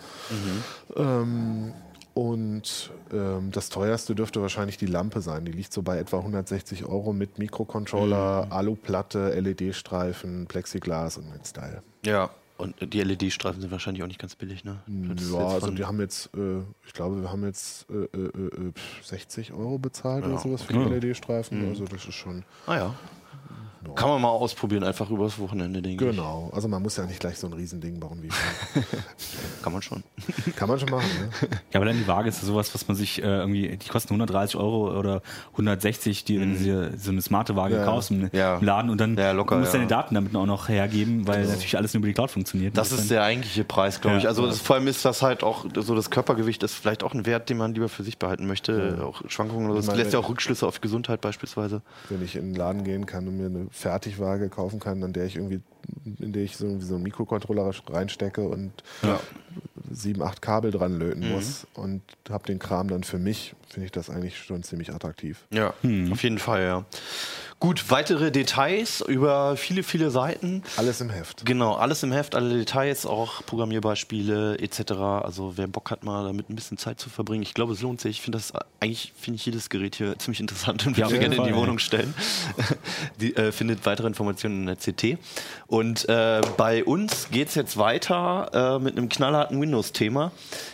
Ähm, 0.96 1.74
und 2.13 2.91
ähm, 3.12 3.50
das 3.51 3.70
teuerste 3.70 4.13
dürfte 4.13 4.44
wahrscheinlich 4.44 4.77
die 4.77 4.86
Lampe 4.86 5.22
sein. 5.22 5.46
Die 5.46 5.51
liegt 5.51 5.74
so 5.74 5.82
bei 5.82 5.98
etwa 5.98 6.18
160 6.18 6.86
Euro 6.86 7.12
mit 7.12 7.39
Mikrocontroller, 7.39 8.50
Aluplatte, 8.51 9.29
LED-Streifen, 9.39 10.46
Plexiglas 10.46 11.18
und 11.18 11.34
mit 11.34 11.48
Style. 11.48 11.82
Ja. 12.06 12.29
Und 12.60 12.75
die 12.94 13.01
LED-Streifen 13.01 13.62
sind 13.62 13.72
wahrscheinlich 13.72 14.04
auch 14.04 14.08
nicht 14.08 14.20
ganz 14.20 14.36
billig, 14.36 14.66
ne? 14.66 14.80
Das 14.86 15.24
ist 15.24 15.32
Ja, 15.32 15.48
also 15.48 15.72
die 15.72 15.86
haben 15.86 16.01
jetzt, 16.01 16.30
äh, 16.36 16.60
ich 16.86 16.92
glaube, 16.92 17.22
wir 17.22 17.32
haben 17.32 17.46
jetzt 17.46 17.89
äh, 17.89 18.04
äh, 18.18 18.28
äh, 18.28 18.74
60 19.01 19.54
Euro 19.54 19.78
bezahlt 19.78 20.25
Ja, 20.25 20.32
oder 20.32 20.39
sowas 20.39 20.63
für 20.63 20.74
okay. 20.75 21.00
die 21.00 21.08
LED-Streifen. 21.08 21.70
Also 21.70 21.86
das 21.86 22.06
ist 22.06 22.16
schon. 22.16 22.44
ah 22.68 22.75
ja. 22.75 22.96
Kann 23.95 24.09
man 24.09 24.21
mal 24.21 24.29
ausprobieren, 24.29 24.83
einfach 24.83 25.09
übers 25.09 25.39
Wochenende, 25.39 25.81
denke 25.81 26.05
Genau. 26.07 26.50
Also 26.53 26.67
man 26.67 26.81
muss 26.81 26.98
ja 26.98 27.05
nicht 27.05 27.19
gleich 27.19 27.38
so 27.39 27.48
ein 27.48 27.53
Riesending 27.53 28.00
bauen 28.00 28.21
wie 28.21 28.27
ich. 28.27 28.33
Kann 29.63 29.74
man 29.74 29.81
schon. 29.81 30.03
Kann 30.55 30.67
man 30.69 30.79
schon 30.79 30.89
machen, 30.89 31.07
ne? 31.19 31.29
Ja, 31.74 31.79
aber 31.79 31.86
dann 31.86 31.98
die 31.98 32.07
Waage 32.07 32.29
ist 32.29 32.41
ja 32.41 32.48
sowas, 32.48 32.74
was 32.74 32.88
man 32.88 32.95
sich 32.98 33.21
äh, 33.21 33.25
irgendwie, 33.25 33.77
die 33.77 33.88
kosten 33.89 34.09
130 34.13 34.55
Euro 34.57 34.98
oder 34.98 35.21
160, 35.51 36.24
die, 36.25 36.39
wenn 36.39 36.53
du 36.53 36.59
dir 36.59 36.98
so 36.98 37.12
eine 37.12 37.21
smarte 37.21 37.55
Waage 37.55 37.75
Ja. 37.75 37.86
kaufst 37.86 38.12
im, 38.12 38.29
Ja. 38.33 38.57
im 38.57 38.65
Laden 38.65 38.89
und 38.89 39.00
dann 39.00 39.15
Ja, 39.17 39.31
locker, 39.31 39.55
du 39.55 39.62
musst 39.62 39.74
ja. 39.74 39.79
deine 39.79 39.89
Daten 39.89 40.15
damit 40.15 40.36
auch 40.36 40.45
noch 40.45 40.69
hergeben, 40.69 41.27
weil 41.27 41.45
natürlich 41.45 41.77
alles 41.77 41.93
nur 41.93 42.00
über 42.00 42.07
die 42.07 42.13
Cloud 42.13 42.31
funktioniert. 42.31 42.77
Das 42.77 42.91
ist 42.91 43.09
der 43.09 43.24
eigentliche 43.24 43.63
Preis, 43.63 44.01
glaube 44.01 44.15
Ja. 44.15 44.21
ich. 44.21 44.27
Also 44.27 44.45
das, 44.45 44.59
vor 44.59 44.75
allem 44.77 44.88
ist 44.88 45.03
das 45.05 45.21
halt 45.21 45.43
auch, 45.43 45.65
so 45.77 45.95
das 45.95 46.09
Körpergewicht 46.09 46.63
ist 46.63 46.74
vielleicht 46.75 47.03
auch 47.03 47.13
ein 47.13 47.25
Wert, 47.25 47.50
den 47.50 47.57
man 47.57 47.74
lieber 47.74 47.89
für 47.89 48.03
sich 48.03 48.17
behalten 48.17 48.48
möchte. 48.48 49.00
Auch 49.03 49.21
Schwankungen 49.29 49.65
oder 49.65 49.75
so. 49.75 49.79
Ich 49.79 49.86
Das 49.86 49.93
meine, 49.93 50.03
lässt 50.03 50.13
ja 50.13 50.19
auch 50.19 50.29
Rückschlüsse 50.29 50.67
auf 50.67 50.81
Gesundheit 50.81 51.21
beispielsweise. 51.21 51.81
Wenn 52.09 52.21
ich 52.24 52.36
in 52.36 52.45
den 52.48 52.55
Laden 52.55 52.83
gehen 52.83 53.05
kann 53.05 53.27
und 53.27 53.38
mir 53.38 53.45
eine 53.48 53.67
Fertigwaage 53.70 54.50
kaufen 54.50 54.80
kann, 54.80 55.04
an 55.04 55.14
der 55.14 55.26
ich 55.26 55.36
irgendwie, 55.36 55.62
in 56.19 56.34
der 56.34 56.43
ich 56.43 56.58
so, 56.58 56.79
so 56.79 56.96
einen 56.96 57.03
Mikrocontroller 57.03 57.72
reinstecke 57.89 58.41
und 58.41 58.72
sieben, 59.91 60.22
acht 60.22 60.41
Kabel 60.41 60.72
dran 60.72 60.98
löten 61.00 61.29
muss 61.31 61.65
und 61.74 62.01
habe 62.29 62.46
den 62.46 62.60
Kram 62.60 62.88
dann 62.88 63.03
für 63.03 63.17
mich, 63.17 63.55
finde 63.69 63.86
ich 63.86 63.91
das 63.91 64.10
eigentlich 64.10 64.38
schon 64.38 64.63
ziemlich 64.63 64.93
attraktiv. 64.93 65.46
Ja, 65.51 65.74
auf 66.12 66.24
jeden 66.24 66.39
Fall, 66.39 66.63
ja. 66.63 66.86
Gut, 67.62 67.91
weitere 67.91 68.31
Details 68.31 69.01
über 69.01 69.58
viele, 69.58 69.84
viele 69.84 70.12
Seiten. 70.12 70.63
Alles 70.77 71.01
im 71.01 71.10
Heft. 71.10 71.46
Genau, 71.46 71.75
alles 71.75 72.03
im 72.03 72.13
Heft, 72.13 72.34
alle 72.34 72.58
Details, 72.58 73.05
auch 73.05 73.46
Programmierbeispiele 73.46 74.58
etc. 74.60 74.91
Also 74.93 75.58
wer 75.58 75.67
Bock 75.67 75.91
hat, 75.91 76.05
mal 76.05 76.24
damit 76.24 76.50
ein 76.50 76.55
bisschen 76.55 76.77
Zeit 76.77 77.01
zu 77.01 77.10
verbringen, 77.10 77.41
ich 77.41 77.53
glaube, 77.53 77.74
es 77.74 77.81
lohnt 77.81 78.00
sich. 78.00 78.12
Ich 78.12 78.22
finde 78.22 78.38
das 78.38 78.53
eigentlich 78.79 79.12
finde 79.19 79.36
ich 79.36 79.46
jedes 79.46 79.69
Gerät 79.69 79.96
hier 79.96 80.17
ziemlich 80.19 80.39
interessant 80.39 80.88
und 80.88 80.98
Ja, 80.98 81.08
würde 81.10 81.15
auf 81.15 81.19
gerne 81.19 81.36
in 81.36 81.53
die 81.53 81.60
Wohnung 81.60 81.79
stellen. 81.79 82.13
die, 83.19 83.36
äh, 83.36 83.51
findet 83.51 83.86
weitere 83.86 84.08
Informationen 84.08 84.62
in 84.62 84.65
der 84.67 84.77
CT. 84.77 85.17
Und 85.67 85.78
äh, 86.09 86.41
bei 86.57 86.83
uns 86.83 87.29
geht 87.29 87.50
es 87.50 87.55
jetzt 87.55 87.77
weiter 87.77 88.77
äh, 88.77 88.83
mit 88.83 88.98
einem 88.98 89.09
knallharten 89.09 89.59
Windows-Thema, 89.62 90.31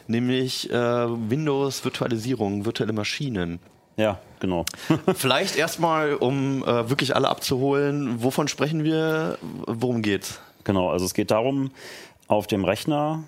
nämlich 0.07 0.69
äh, 0.71 0.73
Windows-Virtualisierung, 0.75 2.65
virtuelle 2.65 2.93
Maschinen. 2.93 3.59
Ja, 3.97 4.19
genau. 4.39 4.65
Vielleicht 5.15 5.55
erstmal, 5.55 6.15
um 6.15 6.63
äh, 6.63 6.89
wirklich 6.89 7.15
alle 7.15 7.29
abzuholen, 7.29 8.21
wovon 8.23 8.47
sprechen 8.47 8.83
wir, 8.83 9.37
worum 9.65 10.01
geht's? 10.01 10.39
Genau, 10.63 10.89
also 10.89 11.05
es 11.05 11.13
geht 11.13 11.31
darum, 11.31 11.71
auf 12.27 12.47
dem 12.47 12.65
Rechner, 12.65 13.23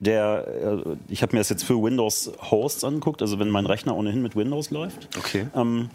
der, 0.00 0.46
äh, 0.48 0.96
ich 1.08 1.22
habe 1.22 1.34
mir 1.34 1.40
das 1.40 1.48
jetzt 1.48 1.64
für 1.64 1.82
Windows 1.82 2.32
Hosts 2.50 2.84
angeguckt, 2.84 3.22
also 3.22 3.38
wenn 3.38 3.48
mein 3.48 3.66
Rechner 3.66 3.96
ohnehin 3.96 4.22
mit 4.22 4.36
Windows 4.36 4.70
läuft, 4.70 5.08
Okay. 5.18 5.46
ähm, 5.54 5.88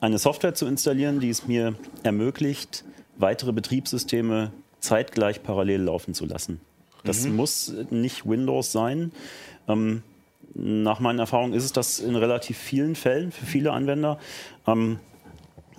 eine 0.00 0.18
Software 0.18 0.54
zu 0.54 0.66
installieren, 0.66 1.20
die 1.20 1.28
es 1.28 1.46
mir 1.46 1.74
ermöglicht, 2.02 2.84
weitere 3.20 3.52
Betriebssysteme 3.52 4.52
zeitgleich 4.80 5.42
parallel 5.42 5.82
laufen 5.82 6.14
zu 6.14 6.26
lassen. 6.26 6.60
Das 7.04 7.26
muss 7.26 7.72
nicht 7.90 8.28
Windows 8.28 8.72
sein. 8.72 9.12
Ähm, 9.68 10.02
nach 10.54 11.00
meinen 11.00 11.18
Erfahrungen 11.18 11.52
ist 11.54 11.64
es 11.64 11.72
das 11.72 11.98
in 12.00 12.16
relativ 12.16 12.58
vielen 12.58 12.94
Fällen 12.94 13.32
für 13.32 13.46
viele 13.46 13.72
Anwender. 13.72 14.18
Ähm, 14.66 14.98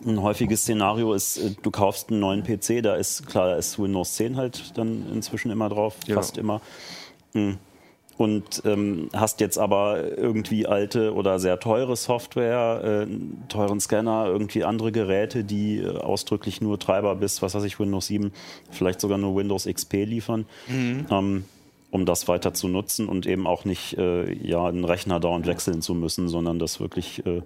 ein 0.05 0.21
häufiges 0.21 0.61
Szenario 0.61 1.13
ist, 1.13 1.37
äh, 1.37 1.51
du 1.61 1.69
kaufst 1.69 2.09
einen 2.09 2.19
neuen 2.21 2.43
PC, 2.43 2.81
da 2.81 2.95
ist 2.95 3.27
klar, 3.27 3.49
da 3.49 3.55
ist 3.55 3.77
Windows 3.77 4.13
10 4.15 4.35
halt 4.37 4.75
dann 4.77 5.05
inzwischen 5.13 5.51
immer 5.51 5.69
drauf, 5.69 5.95
Ja. 6.07 6.15
fast 6.15 6.37
immer. 6.37 6.61
Mm. 7.33 7.51
Und 8.21 8.61
ähm, 8.65 9.09
hast 9.13 9.39
jetzt 9.39 9.57
aber 9.57 10.15
irgendwie 10.15 10.67
alte 10.67 11.15
oder 11.15 11.39
sehr 11.39 11.59
teure 11.59 11.95
Software, 11.95 13.07
äh, 13.07 13.07
teuren 13.47 13.79
Scanner, 13.79 14.27
irgendwie 14.27 14.63
andere 14.63 14.91
Geräte, 14.91 15.43
die 15.43 15.79
äh, 15.79 15.97
ausdrücklich 15.97 16.61
nur 16.61 16.77
Treiber 16.77 17.15
bis, 17.15 17.41
was 17.41 17.55
weiß 17.55 17.63
ich, 17.63 17.79
Windows 17.79 18.05
7, 18.05 18.31
vielleicht 18.69 19.01
sogar 19.01 19.17
nur 19.17 19.35
Windows 19.35 19.65
XP 19.65 20.05
liefern. 20.05 20.45
Ähm, 21.09 21.45
um 21.89 22.05
das 22.05 22.27
weiter 22.27 22.53
zu 22.53 22.67
nutzen 22.67 23.09
und 23.09 23.25
eben 23.25 23.47
auch 23.47 23.65
nicht 23.65 23.97
äh, 23.97 24.31
ja, 24.35 24.67
einen 24.67 24.85
Rechner 24.85 25.19
dauernd 25.19 25.47
wechseln 25.47 25.81
zu 25.81 25.95
müssen, 25.95 26.29
sondern 26.29 26.59
das 26.59 26.79
wirklich 26.79 27.25
äh, 27.25 27.41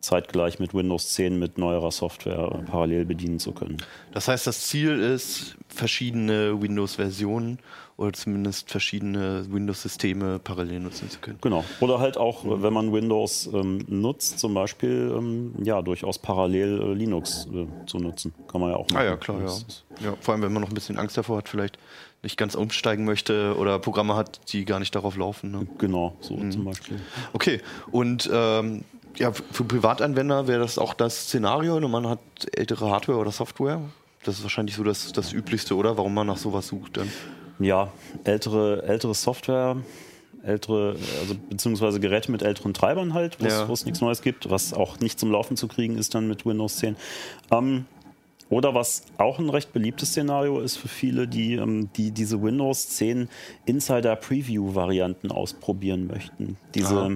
zeitgleich 0.00 0.58
mit 0.58 0.74
Windows 0.74 1.10
10 1.10 1.38
mit 1.38 1.58
neuerer 1.58 1.90
Software 1.90 2.62
parallel 2.66 3.04
bedienen 3.04 3.38
zu 3.38 3.52
können. 3.52 3.78
Das 4.12 4.28
heißt, 4.28 4.46
das 4.46 4.66
Ziel 4.66 4.98
ist, 5.00 5.56
verschiedene 5.68 6.60
Windows-Versionen 6.60 7.58
oder 7.96 8.12
zumindest 8.14 8.70
verschiedene 8.70 9.44
Windows-Systeme 9.50 10.38
parallel 10.38 10.80
nutzen 10.80 11.10
zu 11.10 11.18
können. 11.20 11.38
Genau. 11.42 11.64
Oder 11.80 11.98
halt 12.00 12.16
auch, 12.16 12.44
äh, 12.44 12.62
wenn 12.62 12.72
man 12.72 12.92
Windows 12.92 13.48
ähm, 13.52 13.84
nutzt, 13.88 14.38
zum 14.38 14.54
Beispiel, 14.54 15.12
ähm, 15.16 15.52
ja, 15.62 15.82
durchaus 15.82 16.18
parallel 16.18 16.80
äh, 16.80 16.94
Linux 16.94 17.46
äh, 17.52 17.66
zu 17.86 17.98
nutzen. 17.98 18.32
Kann 18.50 18.60
man 18.62 18.70
ja 18.70 18.76
auch 18.76 18.88
machen. 18.88 18.96
Ah 19.02 19.04
ja, 19.04 19.16
klar, 19.16 19.38
ja. 19.40 19.46
Ja. 20.06 20.14
Vor 20.20 20.32
allem, 20.32 20.42
wenn 20.42 20.52
man 20.52 20.62
noch 20.62 20.70
ein 20.70 20.74
bisschen 20.74 20.98
Angst 20.98 21.18
davor 21.18 21.38
hat, 21.38 21.48
vielleicht 21.48 21.78
nicht 22.22 22.36
ganz 22.36 22.54
umsteigen 22.54 23.04
möchte 23.04 23.54
oder 23.58 23.78
Programme 23.78 24.14
hat, 24.16 24.40
die 24.52 24.64
gar 24.64 24.78
nicht 24.78 24.94
darauf 24.94 25.16
laufen. 25.16 25.50
Ne? 25.50 25.66
Genau, 25.78 26.16
so 26.20 26.36
Mhm. 26.36 26.52
zum 26.52 26.64
Beispiel. 26.64 26.98
Okay, 27.32 27.60
und 27.90 28.28
ähm, 28.32 28.84
ja, 29.16 29.32
für 29.32 29.64
Privatanwender 29.64 30.46
wäre 30.46 30.60
das 30.60 30.78
auch 30.78 30.94
das 30.94 31.24
Szenario. 31.24 31.78
ne? 31.80 31.88
Man 31.88 32.06
hat 32.08 32.20
ältere 32.52 32.90
Hardware 32.90 33.18
oder 33.18 33.32
Software. 33.32 33.80
Das 34.24 34.36
ist 34.36 34.42
wahrscheinlich 34.42 34.76
so 34.76 34.84
das, 34.84 35.12
das 35.12 35.32
Üblichste, 35.32 35.74
oder? 35.76 35.96
Warum 35.96 36.14
man 36.14 36.26
nach 36.26 36.36
sowas 36.36 36.68
sucht 36.68 36.96
dann. 36.98 37.10
Ja, 37.58 37.92
ältere, 38.24 38.82
ältere 38.84 39.14
Software, 39.14 39.76
ältere, 40.42 40.96
also 41.20 41.34
beziehungsweise 41.50 42.00
Geräte 42.00 42.30
mit 42.32 42.42
älteren 42.42 42.72
Treibern 42.72 43.12
halt, 43.14 43.40
wo 43.40 43.46
es 43.46 43.52
Ja. 43.52 43.68
es 43.70 43.84
nichts 43.84 44.00
Neues 44.00 44.22
gibt, 44.22 44.48
was 44.50 44.72
auch 44.72 44.98
nicht 45.00 45.18
zum 45.18 45.30
Laufen 45.30 45.56
zu 45.56 45.68
kriegen 45.68 45.96
ist 45.98 46.14
dann 46.14 46.26
mit 46.28 46.46
Windows 46.46 46.76
10. 46.78 46.96
Ähm, 47.50 47.84
oder 48.48 48.74
was 48.74 49.04
auch 49.16 49.38
ein 49.38 49.48
recht 49.48 49.72
beliebtes 49.72 50.08
Szenario 50.10 50.60
ist 50.60 50.76
für 50.76 50.88
viele, 50.88 51.28
die, 51.28 51.54
ähm, 51.54 51.90
die 51.96 52.10
diese 52.10 52.42
Windows 52.42 52.88
10 52.90 53.28
Insider 53.64 54.16
Preview 54.16 54.74
Varianten 54.74 55.30
ausprobieren 55.30 56.06
möchten. 56.08 56.56
Diese 56.74 56.96
Aha. 56.96 57.10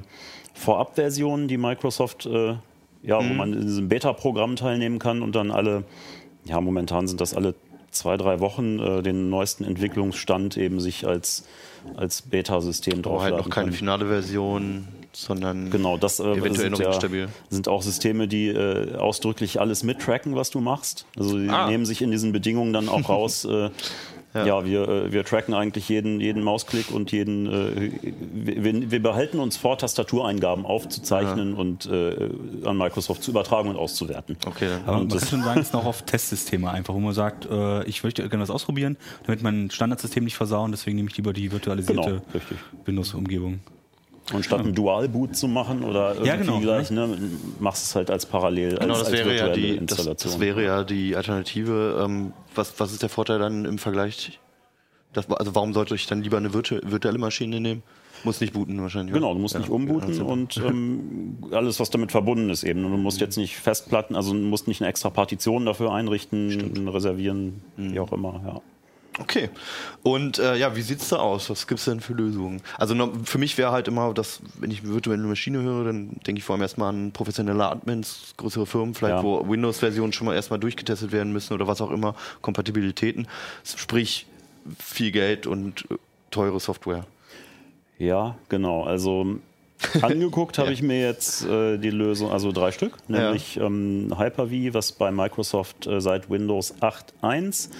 Vorabversionen, 0.54 1.48
die 1.48 1.58
Microsoft, 1.58 2.26
äh, 2.26 2.54
ja, 3.02 3.18
wo 3.18 3.34
man 3.34 3.52
in 3.52 3.60
diesem 3.62 3.88
Beta-Programm 3.88 4.56
teilnehmen 4.56 4.98
kann 4.98 5.20
und 5.22 5.34
dann 5.36 5.50
alle, 5.50 5.84
ja, 6.44 6.60
momentan 6.60 7.06
sind 7.06 7.20
das 7.20 7.34
alle 7.34 7.54
zwei, 7.90 8.16
drei 8.16 8.40
Wochen 8.40 8.78
äh, 8.78 9.02
den 9.02 9.28
neuesten 9.30 9.64
Entwicklungsstand 9.64 10.56
eben 10.56 10.80
sich 10.80 11.06
als, 11.06 11.44
als 11.96 12.22
Beta-System 12.22 13.02
Aber 13.04 13.22
halt 13.22 13.36
noch 13.36 13.50
keine 13.50 13.66
kann. 13.66 13.74
finale 13.74 14.06
Version, 14.06 14.88
sondern 15.12 15.70
Genau, 15.70 15.96
das 15.98 16.18
äh, 16.18 16.24
eventuell 16.24 16.54
sind, 16.56 16.72
noch 16.72 16.80
ja, 16.80 16.88
instabil. 16.88 17.28
sind 17.50 17.68
auch 17.68 17.82
Systeme, 17.82 18.26
die 18.26 18.48
äh, 18.48 18.96
ausdrücklich 18.96 19.60
alles 19.60 19.82
mittracken, 19.84 20.34
was 20.34 20.50
du 20.50 20.60
machst. 20.60 21.06
Also 21.16 21.38
die 21.38 21.48
Ah. 21.48 21.68
nehmen 21.68 21.84
sich 21.84 22.00
in 22.02 22.10
diesen 22.10 22.32
Bedingungen 22.32 22.72
dann 22.72 22.88
auch 22.88 23.08
raus. 23.08 23.46
Äh, 24.34 24.46
ja, 24.48 24.64
wir, 24.64 24.88
äh, 24.88 25.12
wir 25.12 25.24
tracken 25.24 25.54
eigentlich 25.54 25.88
jeden, 25.88 26.20
jeden 26.20 26.42
Mausklick 26.42 26.90
und 26.90 27.12
jeden. 27.12 27.46
Äh, 27.46 27.90
wir, 28.34 28.90
wir 28.90 29.02
behalten 29.02 29.38
uns 29.38 29.56
vor, 29.56 29.78
Tastatureingaben 29.78 30.66
aufzuzeichnen 30.66 31.54
und 31.54 31.86
äh, 31.86 32.30
an 32.64 32.76
Microsoft 32.76 33.22
zu 33.22 33.30
übertragen 33.30 33.68
und 33.68 33.76
auszuwerten. 33.76 34.36
Okay, 34.46 34.68
dann. 34.68 34.82
Aber 34.86 34.92
Und 34.96 34.98
man 35.02 35.08
das- 35.10 35.20
kann 35.20 35.28
schon 35.30 35.42
sagen, 35.44 35.60
es 35.60 35.66
ist 35.68 35.72
noch 35.72 35.84
auf 35.84 36.02
Testsysteme 36.02 36.70
einfach, 36.70 36.94
wo 36.94 36.98
man 37.00 37.14
sagt, 37.14 37.46
äh, 37.50 37.84
ich 37.84 38.02
möchte 38.02 38.22
gerne 38.28 38.42
das 38.42 38.50
ausprobieren, 38.50 38.96
damit 39.26 39.42
mein 39.42 39.70
Standardsystem 39.70 40.24
nicht 40.24 40.36
versauen, 40.36 40.70
deswegen 40.72 40.96
nehme 40.96 41.08
ich 41.10 41.16
lieber 41.16 41.32
die 41.32 41.52
virtualisierte 41.52 42.22
Genau. 42.32 42.44
Windows-Umgebung. 42.86 43.60
Und 44.32 44.42
statt 44.44 44.60
einen 44.60 44.74
Dual-Boot 44.74 45.36
zu 45.36 45.48
machen 45.48 45.84
oder 45.84 46.12
irgendwie 46.12 46.28
Ja, 46.28 46.36
genau, 46.36 46.58
gleich, 46.58 46.90
ne, 46.90 47.16
machst 47.60 47.84
es 47.84 47.94
halt 47.94 48.10
als 48.10 48.24
parallel, 48.24 48.76
Genau, 48.78 48.94
als, 48.94 49.00
das 49.00 49.08
als 49.08 49.18
wäre 49.18 49.28
ja 49.36 49.44
virtuelle 49.46 49.54
die, 49.60 49.72
das, 49.86 49.98
Installation. 49.98 50.32
das 50.32 50.40
wäre 50.40 50.64
ja 50.64 50.84
die 50.84 51.14
Alternative. 51.16 52.02
Ähm, 52.02 52.32
was, 52.54 52.78
was 52.80 52.92
ist 52.92 53.02
der 53.02 53.10
Vorteil 53.10 53.38
dann 53.38 53.64
im 53.66 53.76
Vergleich? 53.78 54.38
Das, 55.12 55.30
also 55.30 55.54
warum 55.54 55.74
sollte 55.74 55.94
ich 55.94 56.06
dann 56.06 56.22
lieber 56.22 56.38
eine 56.38 56.54
virtu 56.54 56.76
virtuelle 56.82 57.18
Maschine 57.18 57.60
nehmen? 57.60 57.82
Muss 58.24 58.40
nicht 58.40 58.54
booten 58.54 58.80
wahrscheinlich. 58.80 59.12
Genau, 59.12 59.34
du 59.34 59.38
musst 59.40 59.52
Ja, 59.52 59.60
nicht 59.60 59.68
umbooten 59.68 60.08
also- 60.08 60.24
und 60.24 60.56
ähm, 60.56 61.36
alles, 61.50 61.78
was 61.78 61.90
damit 61.90 62.10
verbunden 62.10 62.48
ist 62.48 62.64
eben. 62.64 62.82
Und 62.86 62.92
du 62.92 62.96
musst 62.96 63.20
jetzt 63.20 63.36
nicht 63.36 63.56
Festplatten, 63.58 64.16
also 64.16 64.32
du 64.32 64.38
musst 64.38 64.66
nicht 64.66 64.80
eine 64.80 64.88
extra 64.88 65.10
Partition 65.10 65.66
dafür 65.66 65.92
einrichten, 65.92 66.88
reservieren, 66.88 67.60
Mhm. 67.76 67.92
wie 67.92 68.00
auch 68.00 68.12
immer. 68.12 68.40
Ja. 68.46 68.60
Okay. 69.18 69.48
Und 70.02 70.38
äh, 70.40 70.56
ja, 70.56 70.74
wie 70.74 70.82
sieht's 70.82 71.08
da 71.08 71.16
aus? 71.16 71.48
Was 71.48 71.66
gibt's 71.66 71.84
denn 71.84 72.00
für 72.00 72.14
Lösungen? 72.14 72.60
Also 72.78 72.94
no, 72.94 73.12
für 73.24 73.38
mich 73.38 73.56
wäre 73.58 73.70
halt 73.70 73.86
immer, 73.86 74.12
dass, 74.12 74.40
wenn 74.58 74.70
ich 74.72 74.84
virtuelle 74.84 75.22
Maschine 75.22 75.62
höre, 75.62 75.84
dann 75.84 76.16
denke 76.26 76.38
ich 76.40 76.44
vor 76.44 76.54
allem 76.54 76.62
erstmal 76.62 76.88
an 76.88 77.12
professionelle 77.12 77.64
Admins, 77.64 78.34
größere 78.36 78.66
Firmen, 78.66 78.94
vielleicht 78.94 79.16
Ja. 79.16 79.22
wo 79.22 79.48
Windows-Versionen 79.48 80.12
schon 80.12 80.26
mal 80.26 80.34
erstmal 80.34 80.58
durchgetestet 80.58 81.12
werden 81.12 81.32
müssen 81.32 81.54
oder 81.54 81.66
was 81.68 81.80
auch 81.80 81.90
immer, 81.92 82.16
Kompatibilitäten. 82.42 83.28
Sprich, 83.62 84.26
viel 84.78 85.12
Geld 85.12 85.46
und 85.46 85.84
äh, 85.90 85.94
teure 86.30 86.58
Software. 86.58 87.06
ja, 87.98 88.34
genau. 88.48 88.82
Also 88.84 89.38
angeguckt 90.02 90.58
habe 90.58 90.68
Ja. 90.68 90.72
ich 90.74 90.82
mir 90.82 91.00
jetzt 91.00 91.44
äh, 91.44 91.78
die 91.78 91.90
Lösung, 91.90 92.30
also 92.30 92.52
drei 92.52 92.72
Stück, 92.72 92.96
nämlich 93.08 93.56
ähm, 93.58 94.14
Hyper-V, 94.16 94.72
was 94.74 94.92
bei 94.92 95.10
Microsoft 95.10 95.86
äh, 95.86 96.00
seit 96.00 96.30
Windows 96.30 96.74
8.1 96.80 97.70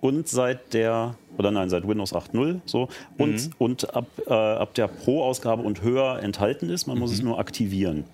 und 0.00 0.28
seit 0.28 0.74
der, 0.74 1.14
oder 1.38 1.50
nein, 1.50 1.70
seit 1.70 1.86
Windows 1.88 2.12
8.0 2.14 2.60
so 2.66 2.88
und, 3.18 3.32
Mhm. 3.46 3.52
und 3.58 3.94
ab, 3.94 4.06
äh, 4.26 4.32
ab 4.32 4.74
der 4.74 4.88
Pro-Ausgabe 4.88 5.62
und 5.62 5.82
höher 5.82 6.20
enthalten 6.22 6.68
ist. 6.70 6.86
Man 6.86 6.98
muss 6.98 7.12
es 7.12 7.22
nur 7.22 7.38
aktivieren. 7.38 8.04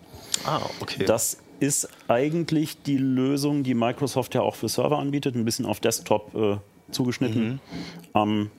Ah, 0.44 0.60
okay. 0.80 1.04
Das 1.04 1.38
ist 1.58 1.88
eigentlich 2.08 2.82
die 2.82 2.96
Lösung, 2.98 3.62
die 3.64 3.74
Microsoft 3.74 4.34
ja 4.34 4.42
auch 4.42 4.54
für 4.54 4.68
Server 4.68 4.98
anbietet, 4.98 5.34
ein 5.34 5.44
bisschen 5.44 5.66
auf 5.66 5.80
Desktop 5.80 6.34
äh, 6.34 6.56
zugeschnitten. 6.92 7.60
Ähm, 8.14 8.50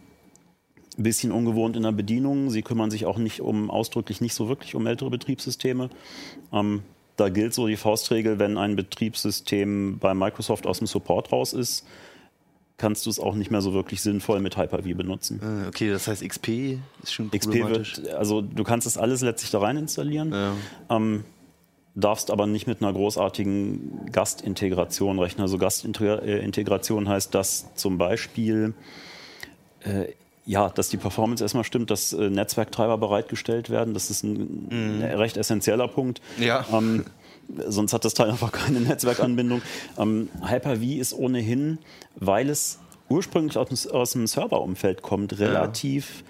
ein 1.02 1.04
bisschen 1.04 1.32
ungewohnt 1.32 1.76
in 1.76 1.84
der 1.84 1.92
Bedienung. 1.92 2.50
Sie 2.50 2.62
kümmern 2.62 2.92
sich 2.92 3.06
auch 3.06 3.18
nicht 3.18 3.42
um 3.42 3.70
ausdrücklich 3.70 4.22
nicht 4.22 4.36
so 4.36 4.48
wirklich 4.48 4.76
um 4.76 4.86
ältere 4.86 5.10
Betriebssysteme. 5.10 5.90
Ähm, 6.54 6.84
da 7.18 7.30
gilt 7.30 7.54
so 7.54 7.68
die 7.68 7.78
Faustregel, 7.78 8.40
wenn 8.40 8.58
ein 8.58 8.76
Betriebssystem 8.76 9.98
bei 10.00 10.14
Microsoft 10.14 10.66
aus 10.66 10.78
dem 10.78 10.88
Support 10.88 11.32
raus 11.32 11.54
ist, 11.54 11.86
kannst 12.78 13.06
du 13.06 13.10
es 13.10 13.20
auch 13.20 13.36
nicht 13.36 13.52
mehr 13.52 13.62
so 13.62 13.74
wirklich 13.74 14.02
sinnvoll 14.02 14.40
mit 14.40 14.58
Hyper-V 14.58 14.96
benutzen. 14.96 15.40
Äh, 15.42 15.68
okay, 15.68 15.90
das 15.90 16.08
heißt 16.08 16.28
XP 16.28 16.80
ist 17.04 17.14
schon 17.14 17.30
XP 17.30 17.60
problematisch. 17.60 17.98
wird, 17.98 18.10
also 18.14 18.42
du 18.42 18.64
kannst 18.64 18.88
das 18.88 18.98
alles 18.98 19.22
letztlich 19.22 19.52
da 19.52 19.60
rein 19.60 19.78
installieren. 19.78 20.32
Ja. 20.32 20.56
Ähm, 20.90 21.24
darfst 21.94 22.32
aber 22.32 22.48
nicht 22.48 22.68
mit 22.68 22.82
einer 22.82 22.94
großartigen 22.94 24.12
Gastintegration 24.12 25.20
rechnen. 25.20 25.42
Also 25.42 25.58
Gastintegration 25.58 27.10
heißt, 27.10 27.36
dass 27.36 27.74
zum 27.76 27.98
Beispiel 27.98 28.74
äh, 29.82 30.14
ja, 30.52 30.70
dass 30.70 30.90
die 30.90 30.98
Performance 30.98 31.44
erstmal 31.44 31.64
stimmt, 31.64 31.90
dass 31.92 32.12
äh, 32.14 32.30
Netzwerktreiber 32.30 32.98
bereitgestellt 32.98 33.70
werden. 33.70 33.94
Das 33.94 34.10
ist 34.10 34.24
ein, 34.24 34.68
ein 34.70 35.02
recht 35.18 35.38
essentieller 35.38 35.88
Punkt. 35.88 36.22
Ja. 36.40 36.66
Ähm, 36.74 37.06
sonst 37.68 37.94
hat 37.94 38.04
das 38.06 38.14
Teil 38.14 38.30
einfach 38.30 38.52
keine 38.52 38.82
Netzwerkanbindung. 38.82 39.62
Ähm, 39.98 40.30
Hyper-V 40.46 40.84
ist 41.00 41.14
ohnehin, 41.14 41.78
weil 42.16 42.50
es 42.50 42.80
ursprünglich 43.10 43.58
aus, 43.58 43.70
dem- 43.70 43.92
aus 43.92 44.12
dem 44.12 44.28
Serverumfeld 44.28 45.02
kommt, 45.02 45.40
relativ 45.40 46.24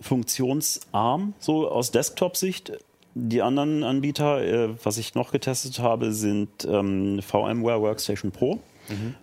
funktionsarm, 0.00 1.34
so 1.38 1.68
aus 1.70 1.90
Desktop-Sicht. 1.90 2.72
Die 3.14 3.42
anderen 3.42 3.82
Anbieter, 3.82 4.42
äh, 4.42 4.68
was 4.84 4.98
ich 4.98 5.14
noch 5.14 5.32
getestet 5.32 5.78
habe, 5.80 6.12
sind 6.12 6.48
ähm, 6.70 7.20
VMware 7.22 7.80
Workstation 7.80 8.30
Pro. 8.30 8.60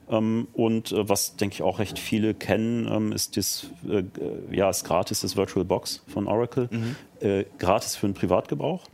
Ähm, 0.10 0.48
und 0.54 0.92
äh, 0.92 1.10
was, 1.10 1.36
denke 1.36 1.56
ich, 1.56 1.62
auch 1.62 1.80
recht 1.80 2.00
viele 2.00 2.34
kennen, 2.34 2.88
ähm, 2.92 3.12
ist 3.12 3.38
das, 3.38 3.68
äh, 3.90 4.04
ja, 4.52 4.70
ist 4.70 4.84
gratis, 4.84 5.22
das 5.22 5.36
VirtualBox 5.36 6.04
von 6.08 6.28
Oracle. 6.28 6.70
Äh, 7.20 7.46
gratis 7.58 7.96
für 7.96 8.08
den 8.08 8.14
Privatgebrauch. 8.14 8.86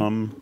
Ähm, 0.00 0.32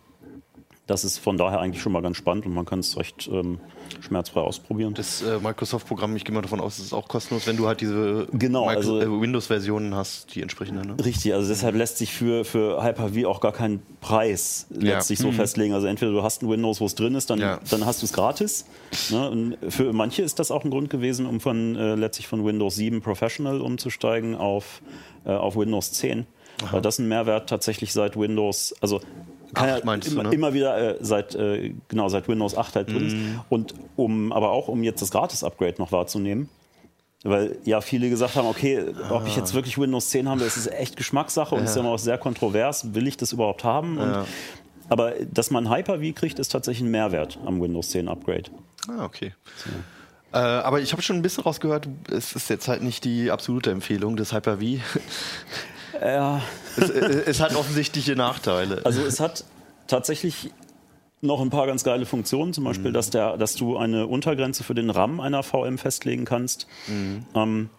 das 0.87 1.05
ist 1.05 1.19
von 1.19 1.37
daher 1.37 1.61
eigentlich 1.61 1.83
schon 1.83 1.93
mal 1.93 2.03
ganz 2.03 2.17
spannend 2.17 2.47
und 2.47 2.55
man 2.55 2.65
kann 2.65 2.79
es 2.81 2.97
recht 2.97 3.29
ähm, 3.33 3.61
schmerzfrei 4.01 4.41
ausprobieren. 4.41 4.95
Das 4.95 5.23
äh, 5.23 5.39
Microsoft-Programm, 5.39 6.15
ich 6.17 6.25
gehe 6.25 6.35
mal 6.35 6.43
davon 6.43 6.61
aus, 6.61 6.79
es 6.79 6.87
ist 6.87 6.93
auch 6.93 7.09
kostenlos, 7.09 7.47
wenn 7.47 7.57
du 7.57 7.67
halt 7.67 7.81
diese 7.81 8.27
Genau, 8.33 8.67
also- 8.67 9.01
äh, 9.01 9.09
Windows-Versionen 9.21 9.95
hast, 9.95 10.35
die 10.35 10.43
entsprechende. 10.43 10.87
Ne? 10.87 10.97
Richtig, 11.05 11.35
also 11.35 11.49
deshalb 11.49 11.75
lässt 11.77 11.99
sich 11.99 12.13
für, 12.13 12.45
für 12.45 12.83
Hyper-V 12.83 13.29
auch 13.29 13.41
gar 13.41 13.53
kein 13.53 13.81
Preis 14.01 14.67
letztlich 14.71 15.19
so 15.19 15.33
festlegen. 15.33 15.75
Also 15.75 15.87
entweder 15.87 16.13
du 16.13 16.23
hast 16.23 16.43
ein 16.43 16.49
Windows, 16.49 16.81
wo 16.81 16.87
es 16.87 16.95
drin 16.95 17.15
ist, 17.15 17.31
dann, 17.31 17.41
Ja. 17.41 17.59
dann 17.71 17.85
hast 17.87 18.03
du 18.03 18.07
es 18.07 18.13
gratis. 18.13 18.67
Ne? 19.11 19.57
Für 19.69 19.93
manche 19.93 20.23
ist 20.23 20.39
das 20.39 20.51
auch 20.51 20.65
ein 20.65 20.71
Grund 20.71 20.91
gewesen, 20.91 21.27
um 21.27 21.41
von 21.41 21.77
äh, 21.77 21.95
letztlich 21.95 22.27
von 22.29 22.45
Windows 22.45 22.77
7 22.77 23.01
Professional 23.03 23.61
umzusteigen 23.61 24.35
auf, 24.37 24.81
äh, 25.25 25.31
auf 25.33 25.57
Windows 25.57 25.93
10. 25.93 26.27
Weil 26.73 26.81
das 26.83 26.99
ein 26.99 27.07
Mehrwert 27.07 27.49
tatsächlich 27.49 27.93
seit 27.93 28.17
Windows, 28.19 28.75
also 28.81 29.01
kann 29.55 29.69
Acht 29.69 29.79
ja 29.79 29.85
meinst 29.85 30.09
du, 30.09 30.13
immer, 30.13 30.23
ne? 30.25 30.35
immer 30.35 30.53
wieder 30.55 30.97
äh, 30.97 30.99
seit 31.01 31.35
äh, 31.35 31.75
genau 31.89 32.09
seit 32.09 32.29
Windows 32.29 32.57
8 32.57 32.77
halt 32.77 32.91
drin 32.91 33.07
ist. 33.07 33.17
Und 33.49 33.75
um 33.97 34.33
aber 34.33 34.51
auch 34.51 34.69
um 34.69 34.83
jetzt 34.83 35.01
das 35.03 35.11
Gratis-Upgrade 35.11 35.77
noch 35.79 35.93
wahrzunehmen, 35.93 36.49
weil 37.25 37.59
ja 37.65 37.81
viele 37.81 38.11
gesagt 38.11 38.37
haben, 38.37 38.47
okay, 38.47 38.85
ob 39.11 39.27
ich 39.27 39.37
jetzt 39.37 39.55
wirklich 39.55 39.79
Windows 39.79 40.11
10 40.11 40.29
habe, 40.29 40.41
das 40.41 40.57
ist 40.57 40.71
echt 40.73 40.97
Geschmackssache 40.97 41.55
und 41.55 41.65
ist 41.65 41.75
ja 41.75 41.81
immer 41.81 41.91
auch 41.91 41.99
sehr 41.99 42.19
kontrovers. 42.19 42.95
Will 42.95 43.07
ich 43.07 43.17
das 43.17 43.33
überhaupt 43.33 43.65
haben? 43.65 43.99
Und, 43.99 44.27
Aber 44.89 45.13
dass 45.33 45.51
man 45.51 45.71
Hyper-V 45.71 46.13
kriegt, 46.15 46.39
ist 46.39 46.51
tatsächlich 46.51 46.87
ein 46.87 46.91
Mehrwert 46.91 47.39
am 47.45 47.61
Windows 47.61 47.91
10 47.91 48.09
Upgrade. 48.09 48.45
Ah, 48.89 49.05
okay. 49.05 49.35
Äh, 50.33 50.39
aber 50.39 50.81
ich 50.81 50.93
habe 50.93 51.03
schon 51.03 51.17
ein 51.17 51.23
bisschen 51.23 51.45
rausgehört, 51.45 51.89
es 52.11 52.35
ist 52.35 52.51
jetzt 52.51 52.69
halt 52.69 52.83
nicht 52.83 53.05
die 53.05 53.31
absolute 53.31 53.71
Empfehlung 53.71 54.17
des 54.17 54.33
Hyper-V. 54.33 54.61
Ja, 56.01 56.43
es, 56.77 56.91
es 56.91 57.41
hat 57.41 57.55
offensichtliche 57.57 58.17
Nachteile. 58.17 58.83
also 58.85 59.03
es 59.03 59.21
hat 59.21 59.45
tatsächlich 59.87 60.51
noch 61.21 61.41
ein 61.41 61.51
paar 61.51 61.67
ganz 61.67 61.83
geile 61.83 62.07
Funktionen, 62.07 62.53
zum 62.53 62.65
Beispiel, 62.65 62.93
dass, 62.93 63.11
der, 63.11 63.37
dass 63.37 63.55
du 63.55 63.77
eine 63.77 64.07
Untergrenze 64.07 64.63
für 64.63 64.75
den 64.75 64.91
RAM 64.91 65.21
einer 65.21 65.43
VM 65.43 65.79
festlegen 65.79 66.25
kannst. 66.25 66.67
Ähm, 67.35 67.71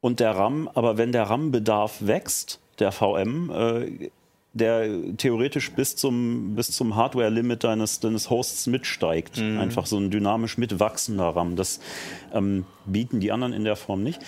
und 0.00 0.20
der 0.20 0.32
RAM, 0.32 0.68
aber 0.74 0.98
wenn 0.98 1.12
der 1.12 1.24
RAM-Bedarf 1.24 1.98
wächst, 2.00 2.60
der 2.78 2.92
VM, 2.92 3.50
äh, 3.50 4.10
der 4.52 5.16
theoretisch 5.16 5.70
bis 5.72 5.94
zum, 5.94 6.56
bis 6.56 6.72
zum 6.72 6.96
Hardware-Limit 6.96 7.62
deines, 7.62 8.00
deines 8.00 8.30
Hosts 8.30 8.66
mitsteigt. 8.66 9.38
Einfach 9.60 9.86
so 9.86 9.96
ein 9.96 10.10
dynamisch 10.10 10.58
mitwachsender 10.58 11.36
RAM. 11.36 11.54
Das 11.54 11.78
ähm, 12.34 12.64
bieten 12.84 13.20
die 13.20 13.30
anderen 13.30 13.52
in 13.52 13.62
der 13.62 13.76
Form 13.76 14.02
nicht. 14.02 14.20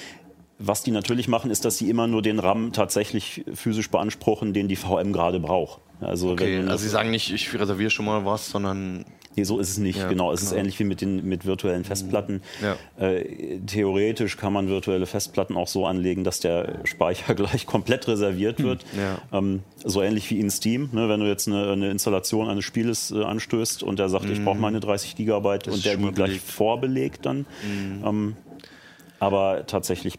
Was 0.64 0.83
die 0.83 0.90
natürlich 0.90 1.29
machen, 1.29 1.51
ist, 1.51 1.64
dass 1.64 1.79
sie 1.79 1.90
immer 1.90 2.07
nur 2.07 2.22
den 2.22 2.38
RAM 2.38 2.72
tatsächlich 2.72 3.44
physisch 3.55 3.90
beanspruchen, 3.90 4.53
den 4.53 4.68
die 4.68 4.77
VM 4.77 5.12
gerade 5.12 5.40
braucht. 5.40 5.81
Also, 6.01 6.31
okay, 6.31 6.59
wenn, 6.59 6.68
also 6.68 6.83
sie 6.83 6.90
sagen 6.90 7.11
nicht, 7.11 7.33
ich 7.33 7.53
reserviere 7.55 7.90
schon 7.90 8.07
mal 8.07 8.25
was, 8.25 8.51
sondern 8.51 9.05
Nee, 9.37 9.44
so 9.44 9.59
ist 9.59 9.70
es 9.70 9.79
nicht. 9.79 9.98
Ja, 9.98 10.09
genau, 10.09 10.33
es 10.33 10.42
ist 10.42 10.51
genau. 10.51 10.61
ähnlich 10.61 10.79
wie 10.79 10.85
mit 10.85 11.01
den 11.01 11.27
mit 11.27 11.46
virtuellen 11.46 11.85
Festplatten. 11.85 12.42
Ja. 12.61 12.77
Äh, 13.03 13.61
theoretisch 13.66 14.37
kann 14.37 14.53
man 14.53 14.68
virtuelle 14.68 15.07
Festplatten 15.07 15.57
auch 15.57 15.68
so 15.68 15.87
anlegen, 15.87 16.25
dass 16.25 16.40
der 16.40 16.81
Speicher 16.85 17.35
gleich 17.35 17.66
komplett 17.66 18.09
reserviert 18.09 18.62
wird. 18.62 18.85
Ja. 18.96 19.38
Ähm, 19.38 19.62
so 19.83 20.03
ähnlich 20.03 20.29
wie 20.31 20.38
in 20.38 20.51
Steam. 20.51 20.90
Ne? 20.92 21.09
Wenn 21.09 21.20
du 21.20 21.27
jetzt 21.27 21.48
eine, 21.48 21.72
eine 21.72 21.90
Installation 21.90 22.48
eines 22.48 22.64
Spieles 22.64 23.11
äh, 23.11 23.22
anstößt 23.22 23.83
und 23.83 23.98
der 23.98 24.09
sagt, 24.09 24.27
ich 24.27 24.44
brauche 24.44 24.59
meine 24.59 24.81
30 24.81 25.16
Gigabyte 25.16 25.66
ist 25.66 25.75
und 25.77 25.85
der 25.85 25.96
die 25.96 26.12
gleich 26.12 26.29
belegt. 26.29 26.51
vorbelegt 26.51 27.27
dann. 27.27 27.46
Ähm, 28.05 28.37
aber 29.18 29.66
tatsächlich 29.66 30.18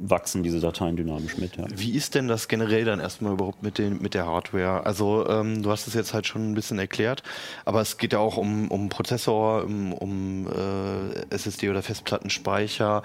wachsen 0.00 0.42
diese 0.42 0.60
Dateien 0.60 0.96
dynamisch 0.96 1.36
mit. 1.36 1.56
Ja. 1.56 1.66
Wie 1.70 1.94
ist 1.94 2.14
denn 2.14 2.26
das 2.26 2.48
generell 2.48 2.84
dann 2.84 3.00
erstmal 3.00 3.34
überhaupt 3.34 3.62
mit, 3.62 3.78
den, 3.78 4.00
mit 4.00 4.14
der 4.14 4.26
Hardware? 4.26 4.84
Also 4.86 5.28
ähm, 5.28 5.62
du 5.62 5.70
hast 5.70 5.86
es 5.86 5.94
jetzt 5.94 6.14
halt 6.14 6.26
schon 6.26 6.50
ein 6.50 6.54
bisschen 6.54 6.78
erklärt, 6.78 7.22
aber 7.66 7.82
es 7.82 7.98
geht 7.98 8.14
ja 8.14 8.18
auch 8.18 8.38
um, 8.38 8.68
um 8.70 8.88
Prozessor, 8.88 9.64
um, 9.64 9.92
um 9.92 10.46
äh, 10.48 11.34
SSD 11.34 11.68
oder 11.68 11.82
Festplattenspeicher. 11.82 13.02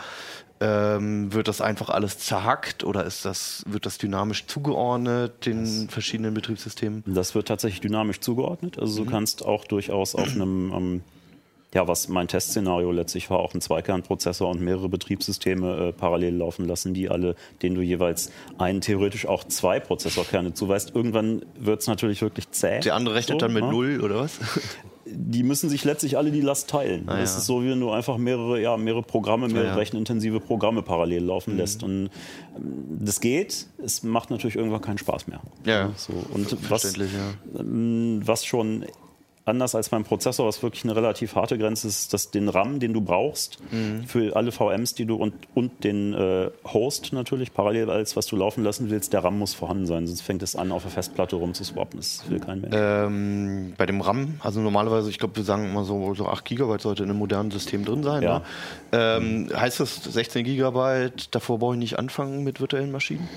Ähm, 0.62 1.34
wird 1.34 1.50
das 1.50 1.60
einfach 1.60 1.90
alles 1.90 2.18
zerhackt 2.18 2.86
oder 2.86 3.04
ist 3.04 3.26
das, 3.26 3.64
wird 3.68 3.86
das 3.86 3.98
dynamisch 3.98 4.48
zugeordnet 4.48 5.46
den 5.46 5.90
verschiedenen 5.90 6.34
Betriebssystemen? 6.34 7.04
Das 7.06 7.36
wird 7.36 7.50
tatsächlich 7.50 7.82
dynamisch 7.82 8.22
zugeordnet. 8.22 8.80
Also 8.80 9.04
du 9.04 9.10
kannst 9.10 9.44
auch 9.44 9.66
durchaus 9.66 10.16
auf 10.16 10.32
einem, 10.34 10.72
ähm, 10.74 11.04
ja, 11.76 11.88
was 11.90 12.08
mein 12.08 12.30
Testszenario 12.30 12.90
letztlich 12.92 13.30
war, 13.30 13.40
auch 13.40 13.54
einen 13.54 13.60
Zweikernprozessor 13.60 14.50
und 14.50 14.62
mehrere 14.62 14.88
Betriebssysteme 14.88 15.90
äh, 15.90 15.92
parallel 15.92 16.38
laufen 16.38 16.66
lassen, 16.66 16.94
die 16.94 17.10
alle, 17.10 17.36
denen 17.62 17.76
du 17.76 17.82
jeweils 17.82 18.32
einen, 18.58 18.80
theoretisch 18.80 19.28
auch 19.28 19.44
zwei 19.44 19.82
Prozessorkerne 19.82 20.54
zuweist. 20.54 20.96
Irgendwann 20.96 21.42
wird 21.60 21.82
es 21.82 21.88
natürlich 21.88 22.22
wirklich 22.22 22.50
zäh. 22.52 22.80
Der 22.80 22.96
andere 22.96 23.16
rechnet 23.16 23.42
So, 23.42 23.46
dann 23.46 23.54
mit 23.54 23.66
ne? 23.66 23.70
null 23.70 24.02
oder 24.02 24.22
was? 24.22 24.40
Die 25.08 25.44
müssen 25.44 25.70
sich 25.70 25.84
letztlich 25.84 26.18
alle 26.18 26.32
die 26.32 26.42
Last 26.42 26.68
teilen. 26.68 27.04
Ah, 27.06 27.20
das 27.20 27.34
ja. 27.34 27.38
ist 27.38 27.46
so, 27.46 27.62
wie 27.62 27.70
wenn 27.70 27.80
du 27.80 27.92
einfach 27.92 28.18
mehrere, 28.18 28.60
ja, 28.60 28.76
mehrere 28.76 29.04
Programme, 29.04 29.48
mehrere 29.48 29.68
ja. 29.68 29.74
Mhm. 29.74 29.78
rechenintensive 29.78 30.40
Programme 30.40 30.82
parallel 30.82 31.26
laufen 31.26 31.58
lässt. 31.58 31.84
Und 31.84 32.10
ähm, 32.58 32.98
das 33.02 33.20
geht, 33.20 33.68
es 33.78 34.02
macht 34.02 34.32
natürlich 34.32 34.56
irgendwann 34.56 34.82
keinen 34.82 34.98
Spaß 34.98 35.28
mehr. 35.28 35.42
Ja, 35.64 35.92
so. 35.96 36.14
Und 36.34 36.58
was, 36.72 36.96
ja. 36.98 37.04
ähm, 37.60 38.22
was 38.26 38.46
schon 38.46 38.84
anders 39.46 39.76
als 39.76 39.90
beim 39.90 40.04
Prozessor, 40.04 40.48
was 40.48 40.62
wirklich 40.64 40.84
eine 40.84 40.96
relativ 40.96 41.36
harte 41.36 41.58
Grenze 41.58 41.88
ist, 41.88 42.14
dass 42.14 42.32
den 42.32 42.50
RAM, 42.50 42.80
den 42.80 42.94
du 42.94 43.02
brauchst, 43.02 43.60
Mhm. 43.72 44.04
für 44.06 44.36
alle 44.36 44.52
VMs, 44.52 44.96
die 44.96 45.06
du 45.06 45.16
und, 45.16 45.34
und 45.54 45.84
den 45.84 46.14
äh, 46.14 46.50
Host 46.66 47.14
natürlich 47.14 47.54
parallel 47.54 47.90
als 47.90 48.16
was 48.16 48.26
du 48.26 48.36
laufen 48.36 48.64
lassen 48.64 48.90
willst, 48.90 49.14
der 49.14 49.24
RAM 49.24 49.38
muss 49.38 49.54
vorhanden 49.54 49.86
sein, 49.86 50.08
sonst 50.08 50.22
fängt 50.22 50.42
es 50.44 50.56
an, 50.56 50.72
auf 50.72 50.82
der 50.84 50.92
Festplatte 50.92 51.36
rumzuswappen. 51.36 52.00
Das 52.00 52.24
will 52.30 52.40
kein 52.40 52.62
Mensch. 52.62 52.76
Ähm, 52.78 53.74
bei 53.78 53.86
dem 53.86 54.02
RAM, 54.02 54.40
also 54.42 54.60
normalerweise, 54.62 55.10
ich 55.10 55.20
glaube, 55.20 55.36
wir 55.36 55.44
sagen 55.44 55.66
immer 55.66 55.84
so, 55.84 56.14
so 56.16 56.28
8 56.28 56.44
GB 56.46 56.78
sollte 56.80 57.04
in 57.04 57.10
einem 57.10 57.20
modernen 57.20 57.52
System 57.52 57.86
drin 57.86 58.04
sein. 58.04 58.24
Ja. 58.24 58.40
Ne? 58.40 58.46
Ähm, 58.92 59.50
heißt 59.56 59.80
das 59.80 59.96
16 60.04 60.44
GB, 60.44 61.12
davor 61.32 61.60
brauche 61.60 61.74
ich 61.74 61.80
nicht 61.80 62.00
anfangen 62.00 62.44
mit 62.44 62.60
virtuellen 62.60 62.92
Maschinen? 62.92 63.28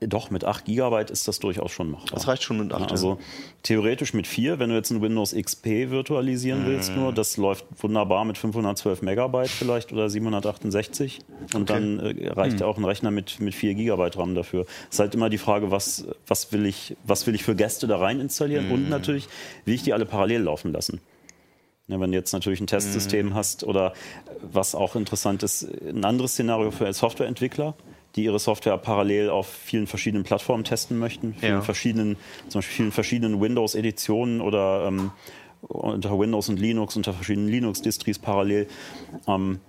Doch, 0.00 0.30
mit 0.30 0.44
8 0.44 0.64
GB 0.64 1.12
ist 1.12 1.28
das 1.28 1.40
durchaus 1.40 1.72
schon 1.72 1.90
machbar. 1.90 2.14
Das 2.14 2.26
reicht 2.26 2.42
schon 2.42 2.58
mit 2.58 2.72
8. 2.72 2.80
Ja, 2.80 2.86
also 2.88 3.18
theoretisch 3.62 4.14
mit 4.14 4.26
4, 4.26 4.58
wenn 4.58 4.70
du 4.70 4.76
jetzt 4.76 4.90
ein 4.90 5.02
Windows 5.02 5.34
XP 5.34 5.90
virtualisieren 5.90 6.64
willst, 6.64 6.96
nur 6.96 7.12
das 7.12 7.36
läuft 7.36 7.66
wunderbar 7.82 8.24
mit 8.24 8.38
512 8.38 9.02
Megabyte 9.02 9.50
vielleicht 9.50 9.92
oder 9.92 10.08
768 10.08 11.20
und 11.54 11.68
dann 11.68 11.98
äh, 11.98 12.28
reicht 12.28 12.60
ja 12.60 12.66
auch 12.66 12.78
ein 12.78 12.84
Rechner 12.84 13.10
mit, 13.10 13.40
mit 13.40 13.54
4 13.54 13.74
Gigabyte 13.74 14.16
RAM 14.16 14.34
dafür. 14.34 14.64
Es 14.88 14.94
ist 14.94 15.00
halt 15.00 15.14
immer 15.14 15.28
die 15.28 15.38
Frage, 15.38 15.70
was, 15.70 16.06
was, 16.26 16.50
will 16.52 16.64
ich, 16.64 16.96
was 17.04 17.26
will 17.26 17.34
ich 17.34 17.44
für 17.44 17.54
Gäste 17.54 17.86
da 17.86 17.98
rein 17.98 18.20
installieren 18.20 18.70
und 18.70 18.88
natürlich, 18.88 19.28
will 19.66 19.74
ich 19.74 19.82
die 19.82 19.92
alle 19.92 20.06
parallel 20.06 20.42
laufen 20.42 20.72
lassen. 20.72 21.00
Ja, 21.88 21.98
wenn 21.98 22.12
du 22.12 22.16
jetzt 22.16 22.32
natürlich 22.32 22.60
ein 22.60 22.68
Testsystem 22.68 23.34
hast 23.34 23.64
oder 23.64 23.92
was 24.40 24.76
auch 24.76 24.94
interessant 24.94 25.42
ist, 25.42 25.66
ein 25.82 26.04
anderes 26.04 26.32
Szenario 26.32 26.70
für 26.70 26.90
Softwareentwickler, 26.92 27.74
die 28.16 28.24
ihre 28.24 28.38
Software 28.38 28.76
parallel 28.78 29.30
auf 29.30 29.46
vielen 29.48 29.86
verschiedenen 29.86 30.24
Plattformen 30.24 30.64
testen 30.64 30.98
möchten, 30.98 31.34
vielen 31.34 31.52
Ja. 31.54 31.60
verschiedenen, 31.62 32.16
zum 32.48 32.58
Beispiel 32.58 32.74
vielen 32.76 32.92
verschiedenen 32.92 33.40
Windows-Editionen 33.40 34.40
oder 34.40 34.86
ähm, 34.86 35.10
unter 35.62 36.18
Windows 36.18 36.48
und 36.48 36.58
Linux, 36.58 36.96
unter 36.96 37.12
verschiedenen 37.12 37.48
Linux-Distries 37.48 38.18
parallel. 38.18 38.66
Ähm, 39.28 39.60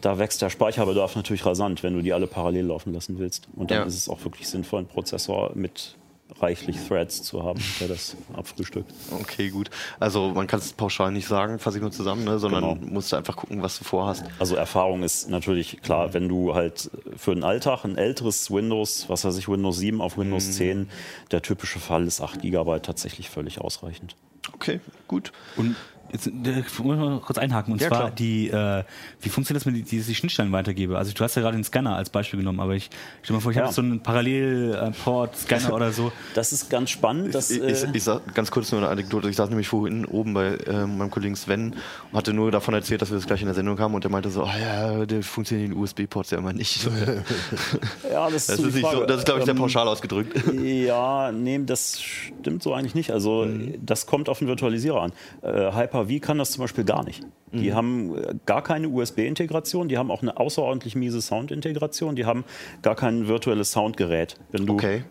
da 0.00 0.18
wächst 0.18 0.40
der 0.42 0.50
Speicherbedarf 0.50 1.16
natürlich 1.16 1.44
rasant, 1.44 1.82
wenn 1.82 1.94
du 1.94 2.02
die 2.02 2.12
alle 2.12 2.26
parallel 2.26 2.66
laufen 2.66 2.92
lassen 2.94 3.18
willst. 3.18 3.48
Und 3.56 3.70
dann 3.70 3.78
Ja. 3.80 3.84
ist 3.84 3.96
es 3.96 4.08
auch 4.08 4.24
wirklich 4.24 4.48
sinnvoll, 4.48 4.80
einen 4.80 4.88
Prozessor 4.88 5.52
mit 5.54 5.96
reichlich 6.40 6.76
Threads 6.86 7.22
zu 7.22 7.42
haben, 7.42 7.60
der 7.80 7.88
das 7.88 8.16
abfrühstückt. 8.34 8.92
Okay, 9.20 9.50
gut. 9.50 9.70
Also 9.98 10.28
man 10.30 10.46
kann 10.46 10.60
es 10.60 10.72
pauschal 10.72 11.10
nicht 11.12 11.26
sagen, 11.26 11.58
fasse 11.58 11.78
ich 11.78 11.82
nur 11.82 11.92
zusammen, 11.92 12.24
ne? 12.24 12.38
sondern 12.38 12.62
Genau. 12.80 12.92
musst 12.92 13.12
du 13.12 13.16
einfach 13.16 13.36
gucken, 13.36 13.62
was 13.62 13.78
du 13.78 13.84
vorhast. 13.84 14.24
Also 14.38 14.56
Erfahrung 14.56 15.02
ist 15.02 15.28
natürlich 15.30 15.80
klar, 15.82 16.12
wenn 16.14 16.28
du 16.28 16.54
halt 16.54 16.90
für 17.16 17.34
den 17.34 17.44
Alltag 17.44 17.84
ein 17.84 17.96
älteres 17.96 18.50
Windows, 18.50 19.08
was 19.08 19.24
weiß 19.24 19.36
ich, 19.38 19.48
Windows 19.48 19.78
7 19.78 20.00
auf 20.00 20.18
Windows 20.18 20.52
10, 20.52 20.88
der 21.30 21.42
typische 21.42 21.78
Fall 21.78 22.06
ist 22.06 22.20
8 22.20 22.42
GB 22.42 22.80
tatsächlich 22.80 23.30
völlig 23.30 23.60
ausreichend. 23.60 24.16
Okay, 24.54 24.80
gut. 25.08 25.32
Und 25.56 25.74
Jetzt, 26.12 26.26
äh, 26.26 26.30
muss 26.30 26.96
ich 26.96 27.00
mal 27.00 27.20
kurz 27.20 27.38
einhaken. 27.38 27.72
Und 27.72 27.80
Ja, 27.80 27.88
zwar 27.88 27.98
klar. 27.98 28.10
die, 28.12 28.48
äh, 28.48 28.84
wie 29.20 29.28
funktioniert 29.28 29.62
das, 29.62 29.66
wenn 29.66 29.74
ich 29.80 29.84
die, 29.88 30.00
die 30.00 30.14
Schnittstellen 30.14 30.52
weitergebe? 30.52 30.96
Also 30.98 31.12
du 31.12 31.22
hast 31.24 31.34
ja 31.34 31.42
gerade 31.42 31.56
den 31.56 31.64
Scanner 31.64 31.96
als 31.96 32.10
Beispiel 32.10 32.38
genommen, 32.38 32.60
aber 32.60 32.74
ich 32.74 32.90
stell 33.22 33.34
mir 33.36 33.40
vor, 33.42 33.50
ich 33.50 33.56
Ja. 33.56 33.64
habe 33.64 33.72
so 33.74 33.82
einen 33.82 34.00
Parallel-Port-Scanner 34.02 35.72
oder 35.72 35.92
so. 35.92 36.12
Das 36.34 36.52
ist 36.52 36.70
ganz 36.70 36.90
spannend. 36.90 37.34
Dass, 37.34 37.50
Ich, 37.50 37.62
äh, 37.62 37.72
ich, 37.72 37.84
ich 37.94 38.04
sag 38.04 38.34
ganz 38.34 38.50
kurz 38.50 38.70
nur 38.72 38.80
eine 38.80 38.90
Anekdote. 38.90 39.28
Ich 39.28 39.36
saß 39.36 39.48
nämlich 39.48 39.68
vorhin 39.68 40.04
oben 40.04 40.34
bei 40.34 40.58
ähm, 40.66 40.98
meinem 40.98 41.10
Kollegen 41.10 41.36
Sven 41.36 41.74
und 42.10 42.16
hatte 42.18 42.32
nur 42.32 42.50
davon 42.50 42.74
erzählt, 42.74 43.02
dass 43.02 43.10
wir 43.10 43.16
das 43.16 43.26
gleich 43.26 43.40
in 43.40 43.46
der 43.46 43.54
Sendung 43.54 43.78
haben 43.78 43.94
und 43.94 44.04
der 44.04 44.10
meinte 44.10 44.30
so, 44.30 44.44
ah 44.44 44.58
ja, 44.58 45.06
der 45.06 45.22
funktioniert 45.22 45.70
in 45.72 45.76
USB-Ports 45.76 46.30
ja 46.30 46.38
immer 46.38 46.52
nicht. 46.52 46.84
ja, 48.10 48.30
das, 48.30 48.46
Das 48.46 48.56
so 48.58 48.66
ist, 48.68 48.80
so, 48.80 49.04
das 49.04 49.18
ist 49.18 49.24
glaube 49.24 49.40
ich, 49.40 49.44
sehr 49.46 49.54
Ähm, 49.54 49.60
pauschal 49.60 49.88
ausgedrückt. 49.88 50.34
Ja, 50.62 51.32
nee, 51.32 51.60
das 51.64 52.00
stimmt 52.02 52.62
so 52.62 52.74
eigentlich 52.74 52.94
nicht. 52.94 53.10
Also 53.12 53.46
das 53.80 54.06
kommt 54.06 54.28
auf 54.28 54.38
den 54.38 54.48
Virtualisierer 54.48 55.02
an. 55.02 55.12
Äh, 55.42 55.72
Hyper-V 55.96 56.20
kann 56.24 56.38
das 56.38 56.50
zum 56.52 56.62
Beispiel 56.62 56.84
gar 56.84 57.04
nicht. 57.04 57.22
Die 57.52 57.72
haben 57.72 58.14
äh, 58.16 58.34
gar 58.44 58.62
keine 58.62 58.88
USB-Integration, 58.88 59.88
die 59.88 59.96
haben 59.96 60.10
auch 60.10 60.20
eine 60.20 60.36
außerordentlich 60.36 60.94
miese 60.94 61.22
Sound-Integration, 61.22 62.14
die 62.16 62.26
haben 62.26 62.44
gar 62.82 62.96
kein 62.96 63.28
virtuelles 63.28 63.70
Soundgerät. 63.72 64.34
Wenn 64.50 64.66
du, 64.66 64.74
Okay. 64.74 65.04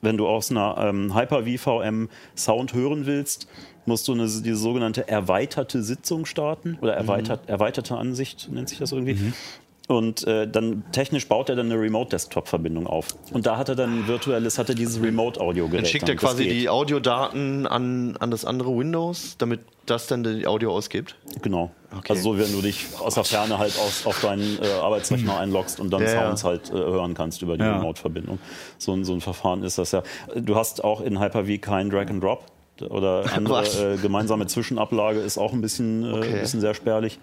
wenn 0.00 0.16
du 0.16 0.26
aus 0.26 0.50
einer 0.50 0.76
ähm, 0.78 1.14
Hyper-V 1.14 1.80
VM 1.82 2.08
Sound 2.36 2.72
hören 2.72 3.06
willst, 3.06 3.48
musst 3.86 4.08
du 4.08 4.12
eine, 4.12 4.22
diese 4.22 4.56
sogenannte 4.56 5.08
erweiterte 5.08 5.82
Sitzung 5.82 6.24
starten 6.26 6.78
oder 6.80 6.94
erweitert, 6.94 7.48
erweiterte 7.48 7.96
Ansicht 7.96 8.48
nennt 8.50 8.68
sich 8.68 8.78
das 8.78 8.92
irgendwie. 8.92 9.32
Und 9.90 10.24
äh, 10.28 10.46
dann 10.46 10.84
technisch 10.92 11.26
baut 11.26 11.48
er 11.48 11.56
dann 11.56 11.66
eine 11.66 11.80
Remote-Desktop-Verbindung 11.80 12.86
auf. 12.86 13.08
Und 13.32 13.44
da 13.44 13.56
hat 13.56 13.68
er 13.70 13.74
dann 13.74 14.06
virtuelles, 14.06 14.56
hat 14.56 14.68
er 14.68 14.76
dieses 14.76 15.02
Remote-Audio-Gerät. 15.02 15.84
Dann 15.84 15.90
schickt 15.90 16.08
er 16.08 16.14
dann. 16.14 16.16
Quasi 16.18 16.46
die 16.48 16.68
Audiodaten 16.68 17.66
an, 17.66 18.16
an 18.20 18.30
das 18.30 18.44
andere 18.44 18.70
Windows, 18.76 19.34
damit 19.38 19.58
das 19.86 20.06
dann 20.06 20.22
die 20.22 20.46
Audio 20.46 20.72
ausgibt. 20.72 21.16
Genau. 21.42 21.72
Okay. 21.90 22.12
Also 22.12 22.34
so, 22.34 22.38
wenn 22.38 22.52
du 22.52 22.62
dich 22.62 22.86
aus 23.00 23.14
der 23.14 23.24
Ferne 23.24 23.58
halt 23.58 23.76
aus, 23.80 24.06
auf 24.06 24.20
deinen 24.20 24.60
äh, 24.62 24.68
Arbeitsrechner 24.80 25.40
einloggst 25.40 25.80
und 25.80 25.90
dann 25.92 26.02
Ja. 26.02 26.22
Sounds 26.24 26.44
halt 26.44 26.70
äh, 26.70 26.74
hören 26.74 27.14
kannst 27.14 27.42
über 27.42 27.58
die 27.58 27.64
Ja. 27.64 27.76
Remote-Verbindung. 27.78 28.38
So, 28.78 28.92
ein- 28.92 29.04
so 29.04 29.12
ein 29.12 29.20
Verfahren 29.20 29.64
ist 29.64 29.76
das 29.78 29.90
ja. 29.90 30.04
Du 30.36 30.54
hast 30.54 30.84
auch 30.84 31.00
in 31.00 31.18
Hyper-V 31.20 31.58
kein 31.60 31.90
Drag 31.90 32.06
and 32.10 32.22
Drop 32.22 32.44
oder 32.88 33.24
andere 33.34 33.64
äh, 33.94 33.96
gemeinsame 33.96 34.46
Zwischenablage 34.46 35.18
ist 35.18 35.36
auch 35.36 35.52
ein 35.52 35.60
bisschen, 35.60 36.04
äh, 36.04 36.12
Okay. 36.16 36.28
ein 36.34 36.40
bisschen 36.42 36.60
sehr 36.60 36.74
spärlich. 36.74 37.18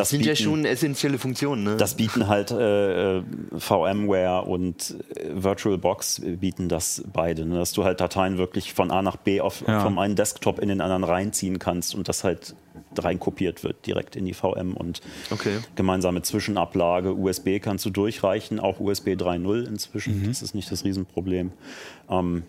Das 0.00 0.10
Sind 0.10 0.24
ja 0.26 0.32
bieten- 0.32 0.42
schon 0.44 0.64
essentielle 0.64 1.18
Funktionen, 1.18 1.62
ne? 1.64 1.76
Das 1.76 1.94
bieten 1.94 2.26
halt 2.28 2.50
äh, 2.50 3.18
äh, 3.18 3.22
VMware 3.56 4.42
und 4.42 4.96
äh, 5.16 5.30
VirtualBox 5.34 6.22
bieten 6.40 6.68
das 6.68 7.02
beide, 7.12 7.46
ne? 7.46 7.56
dass 7.56 7.72
du 7.72 7.84
halt 7.84 8.00
Dateien 8.00 8.38
wirklich 8.38 8.72
von 8.74 8.90
A 8.90 9.02
nach 9.02 9.16
B 9.16 9.40
auf, 9.40 9.62
Ja. 9.66 9.80
vom 9.82 9.98
einen 9.98 10.16
Desktop 10.16 10.58
in 10.58 10.68
den 10.68 10.80
anderen 10.80 11.04
reinziehen 11.04 11.58
kannst 11.58 11.94
und 11.94 12.08
das 12.08 12.24
halt 12.24 12.54
reinkopiert 12.98 13.62
wird 13.62 13.86
direkt 13.86 14.16
in 14.16 14.24
die 14.24 14.34
VM 14.34 14.74
und 14.74 15.00
Okay. 15.30 15.58
gemeinsame 15.76 16.22
Zwischenablage. 16.22 17.14
USB 17.14 17.58
kannst 17.60 17.84
du 17.84 17.90
durchreichen, 17.90 18.58
auch 18.60 18.80
USB 18.80 19.08
3.0 19.14 19.66
inzwischen. 19.66 20.26
Das 20.26 20.42
ist 20.42 20.54
nicht 20.54 20.70
das 20.72 20.84
Riesenproblem. 20.84 21.52
Ähm, 22.08 22.42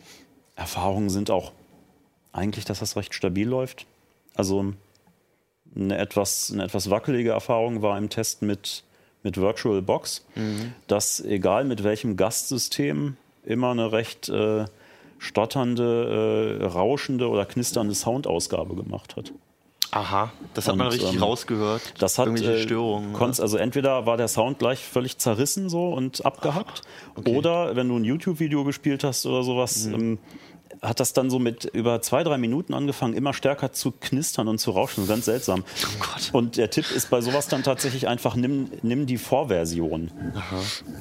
Erfahrungen 0.55 1.09
sind 1.09 1.29
auch 1.31 1.51
eigentlich, 2.33 2.65
dass 2.65 2.79
das 2.79 2.95
recht 2.95 3.13
stabil 3.13 3.47
läuft. 3.47 3.85
Also 4.35 4.73
eine 5.75 5.97
etwas, 5.97 6.51
eine 6.53 6.63
etwas 6.65 6.89
wackelige 6.89 7.31
Erfahrung 7.31 7.81
war 7.81 7.97
im 7.97 8.09
Test 8.09 8.41
mit, 8.41 8.83
mit 9.23 9.37
VirtualBox, 9.37 10.25
dass 10.87 11.19
egal 11.21 11.63
mit 11.65 11.83
welchem 11.83 12.17
Gastsystem 12.17 13.15
immer 13.45 13.71
eine 13.71 13.91
recht 13.91 14.29
äh, 14.29 14.65
stotternde, 15.19 16.59
äh, 16.61 16.65
rauschende 16.65 17.29
oder 17.29 17.45
knisternde 17.45 17.93
Soundausgabe 17.95 18.75
gemacht 18.75 19.15
hat. 19.15 19.31
Aha, 19.93 20.31
das 20.53 20.67
hat 20.69 20.77
man 20.77 20.87
Und, 20.87 20.93
richtig 20.93 21.13
ähm, 21.15 21.21
rausgehört. 21.23 21.81
Das 21.99 22.17
hat 22.17 22.27
Irgendwelche 22.27 22.59
äh, 22.59 22.63
Störungen. 22.63 23.11
ne? 23.11 23.17
konntest- 23.17 23.41
also 23.41 23.57
entweder 23.57 24.05
war 24.05 24.15
der 24.15 24.29
Sound 24.29 24.57
gleich 24.57 24.79
völlig 24.79 25.17
zerrissen 25.17 25.69
so 25.69 25.89
und 25.89 26.25
abgehackt, 26.25 26.81
oder 27.27 27.75
wenn 27.75 27.89
du 27.89 27.97
ein 27.97 28.05
YouTube-Video 28.05 28.63
gespielt 28.63 29.03
hast 29.03 29.25
oder 29.25 29.43
sowas, 29.43 29.85
Mhm. 29.87 29.93
ähm, 29.93 30.19
hat 30.81 30.99
das 30.99 31.13
dann 31.13 31.29
so 31.29 31.37
mit 31.37 31.65
über 31.65 32.01
zwei, 32.01 32.23
drei 32.23 32.37
Minuten 32.37 32.73
angefangen, 32.73 33.13
immer 33.13 33.33
stärker 33.33 33.71
zu 33.71 33.91
knistern 33.91 34.47
und 34.47 34.57
zu 34.57 34.71
rauschen. 34.71 35.07
Ganz 35.07 35.25
seltsam. 35.25 35.63
Oh 35.83 35.87
Gott. 35.99 36.29
Und 36.33 36.57
der 36.57 36.69
Tipp 36.71 36.89
ist 36.95 37.09
bei 37.11 37.21
sowas 37.21 37.47
dann 37.47 37.61
tatsächlich 37.63 38.07
einfach, 38.07 38.35
nimm, 38.35 38.71
nimm 38.81 39.05
die 39.05 39.17
Vorversion. 39.17 40.09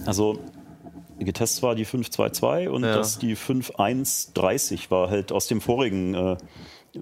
Also 0.05 0.39
getestet 1.19 1.63
war 1.63 1.75
die 1.75 1.87
5.2.2 1.87 2.69
und 2.69 2.85
Ja. 2.85 2.95
das 2.97 3.19
die 3.19 3.37
5.1.30 3.37 4.91
war 4.91 5.11
halt 5.11 5.33
aus 5.33 5.47
dem 5.47 5.61
vorigen 5.61 6.15
äh, 6.15 6.37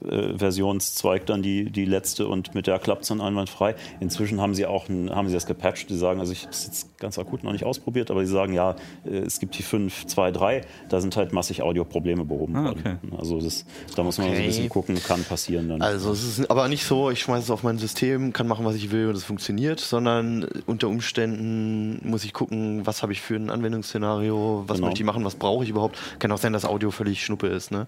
äh, 0.05 0.37
Versionszweig 0.37 1.27
dann 1.27 1.43
die, 1.43 1.71
die 1.71 1.85
letzte 1.85 2.27
und 2.29 2.55
mit 2.55 2.67
der 2.67 2.79
klappt 2.79 3.03
es 3.03 3.09
dann 3.09 3.21
einwandfrei. 3.21 3.75
Inzwischen 4.01 4.41
haben 4.41 4.55
sie 4.55 4.67
auch 4.67 4.89
ein, 4.89 5.11
haben 5.15 5.29
sie 5.29 5.35
das 5.35 5.47
gepatcht. 5.47 5.91
Die 5.91 5.97
sagen, 5.97 6.21
also 6.21 6.33
ich 6.33 6.43
habe 6.43 6.53
es 6.53 6.65
jetzt 6.67 6.99
ganz 6.99 7.19
akut 7.19 7.45
noch 7.45 7.53
nicht 7.53 7.65
ausprobiert, 7.65 8.11
aber 8.11 8.25
sie 8.27 8.33
sagen, 8.33 8.53
ja, 8.53 8.77
äh, 9.05 9.19
es 9.19 9.41
gibt 9.41 9.59
die 9.59 9.63
5.2.3, 9.63 10.63
da 10.89 11.01
sind 11.01 11.17
halt 11.17 11.33
massig 11.33 11.63
Audioprobleme 11.63 12.25
behoben 12.25 12.57
Ah, 12.57 12.65
worden. 12.67 12.99
Also 13.19 13.41
das, 13.41 13.65
da 13.97 14.03
muss 14.03 14.19
man 14.19 14.27
so 14.29 14.33
ein 14.33 14.39
Okay. 14.39 14.47
bisschen 14.47 14.69
gucken, 14.69 15.03
kann 15.03 15.25
passieren 15.25 15.69
dann. 15.69 15.83
Also 15.83 16.13
es 16.13 16.23
ist 16.39 16.51
aber 16.51 16.69
nicht 16.69 16.85
so, 16.85 17.11
ich 17.11 17.21
schmeiße 17.21 17.45
es 17.45 17.51
auf 17.51 17.63
mein 17.63 17.79
System, 17.79 18.33
kann 18.33 18.47
machen, 18.49 18.65
was 18.65 18.75
ich 18.77 18.91
will 18.91 19.09
und 19.09 19.17
es 19.17 19.25
funktioniert, 19.25 19.81
sondern 19.81 20.47
unter 20.67 20.89
Umständen 20.89 22.01
muss 22.09 22.25
ich 22.25 22.33
gucken, 22.33 22.87
was 22.87 23.03
habe 23.03 23.13
ich 23.13 23.21
für 23.21 23.37
ein 23.37 23.51
Anwendungsszenario, 23.51 24.65
was 24.67 24.77
Genau. 24.77 24.87
möchte 24.89 25.03
ich 25.03 25.07
machen, 25.07 25.25
was 25.25 25.35
brauche 25.37 25.65
ich 25.65 25.71
überhaupt. 25.71 25.99
Kann 26.19 26.31
auch 26.33 26.39
sein, 26.39 26.53
dass 26.53 26.65
Audio 26.65 26.91
völlig 26.91 27.25
Schnuppe 27.25 27.49
ist. 27.49 27.71
Ne? 27.71 27.87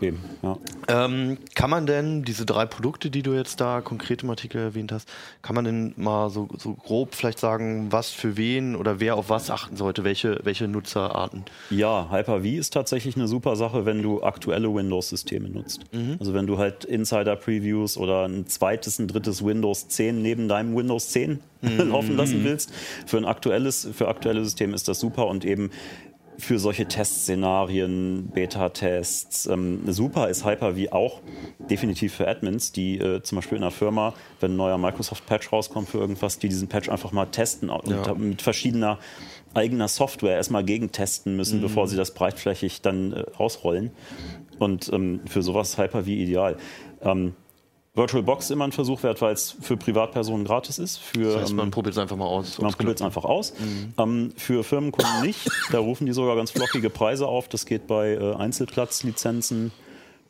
Eben, 0.00 0.20
ja. 0.42 0.58
Ähm, 0.88 1.38
kann 1.54 1.70
man 1.70 1.86
denn 1.86 2.22
diese 2.22 2.46
drei 2.46 2.66
Produkte, 2.66 3.10
die 3.10 3.22
du 3.22 3.32
jetzt 3.32 3.60
da 3.60 3.80
konkret 3.80 4.22
im 4.22 4.30
Artikel 4.30 4.60
erwähnt 4.60 4.92
hast, 4.92 5.08
kann 5.42 5.54
man 5.54 5.64
denn 5.64 5.94
mal 5.96 6.30
so, 6.30 6.48
so 6.58 6.74
grob 6.74 7.14
vielleicht 7.14 7.38
sagen, 7.38 7.90
was 7.90 8.10
für 8.10 8.36
wen 8.36 8.76
oder 8.76 9.00
wer 9.00 9.16
auf 9.16 9.30
was 9.30 9.50
achten 9.50 9.76
sollte, 9.76 10.04
welche, 10.04 10.40
welche 10.42 10.68
Nutzerarten? 10.68 11.44
Ja, 11.70 12.08
Hyper-V 12.10 12.44
ist 12.44 12.72
tatsächlich 12.72 13.16
eine 13.16 13.28
super 13.28 13.56
Sache, 13.56 13.86
wenn 13.86 14.02
du 14.02 14.22
aktuelle 14.22 14.74
Windows-Systeme 14.74 15.48
nutzt. 15.48 15.84
Also 16.18 16.34
wenn 16.34 16.46
du 16.46 16.58
halt 16.58 16.84
Insider-Previews 16.84 17.96
oder 17.96 18.26
ein 18.26 18.46
zweites, 18.46 18.98
ein 18.98 19.08
drittes 19.08 19.44
Windows 19.44 19.88
10 19.88 20.20
neben 20.20 20.48
deinem 20.48 20.76
Windows 20.76 21.10
10 21.10 21.40
laufen 21.78 22.16
lassen 22.16 22.44
willst. 22.44 22.72
Für 23.06 23.16
ein 23.16 23.24
aktuelles, 23.24 23.88
für 23.92 24.08
aktuelle 24.08 24.44
Systeme 24.44 24.74
ist 24.74 24.88
das 24.88 25.00
super 25.00 25.26
und 25.26 25.44
eben 25.44 25.70
für 26.38 26.58
solche 26.58 26.86
Testszenarien, 26.86 28.30
Beta-Tests. 28.32 29.46
Ähm, 29.46 29.80
super 29.86 30.28
ist 30.28 30.44
Hyper-V 30.44 30.92
auch 30.92 31.20
definitiv 31.70 32.14
für 32.14 32.28
Admins, 32.28 32.72
die 32.72 32.98
äh, 32.98 33.22
zum 33.22 33.36
Beispiel 33.36 33.58
in 33.58 33.64
einer 33.64 33.70
Firma, 33.70 34.14
wenn 34.40 34.52
ein 34.52 34.56
neuer 34.56 34.78
Microsoft-Patch 34.78 35.52
rauskommt 35.52 35.88
für 35.88 35.98
irgendwas, 35.98 36.38
die 36.38 36.48
diesen 36.48 36.68
Patch 36.68 36.88
einfach 36.88 37.12
mal 37.12 37.26
testen 37.26 37.70
und 37.70 37.88
Ja. 37.88 38.14
mit 38.14 38.42
verschiedener 38.42 38.98
eigener 39.54 39.86
Software 39.88 40.36
erstmal 40.36 40.64
gegentesten 40.64 41.36
müssen, 41.36 41.60
bevor 41.60 41.86
sie 41.86 41.96
das 41.96 42.12
breitflächig 42.12 42.82
dann 42.82 43.12
äh, 43.12 43.24
ausrollen. 43.38 43.92
Und 44.58 44.90
ähm, 44.92 45.20
für 45.26 45.42
sowas 45.42 45.70
ist 45.70 45.78
Hyper-V 45.78 46.08
ideal. 46.08 46.56
Ähm, 47.02 47.34
VirtualBox 47.94 48.46
ist 48.46 48.50
immer 48.50 48.64
ein 48.64 48.72
Versuch 48.72 49.02
wert, 49.04 49.22
weil 49.22 49.32
es 49.34 49.54
für 49.60 49.76
Privatpersonen 49.76 50.44
gratis 50.44 50.78
ist. 50.80 50.96
Für, 50.98 51.34
Das 51.34 51.42
heißt, 51.42 51.52
man 51.52 51.66
ähm, 51.66 51.70
probiert 51.70 51.94
es 51.94 51.98
einfach 51.98 52.16
mal 52.16 52.26
aus. 52.26 52.58
man 52.58 52.72
probiert 52.72 52.96
es 52.98 53.02
einfach 53.02 53.24
aus. 53.24 53.54
Ähm, 53.98 54.32
für 54.36 54.64
Firmenkunden 54.64 55.22
nicht. 55.22 55.48
Da 55.70 55.78
rufen 55.78 56.04
die 56.06 56.12
sogar 56.12 56.34
ganz 56.34 56.50
flockige 56.50 56.90
Preise 56.90 57.28
auf. 57.28 57.48
Das 57.48 57.66
geht 57.66 57.86
bei 57.86 58.14
äh, 58.14 58.34
Einzelplatzlizenzen 58.34 59.70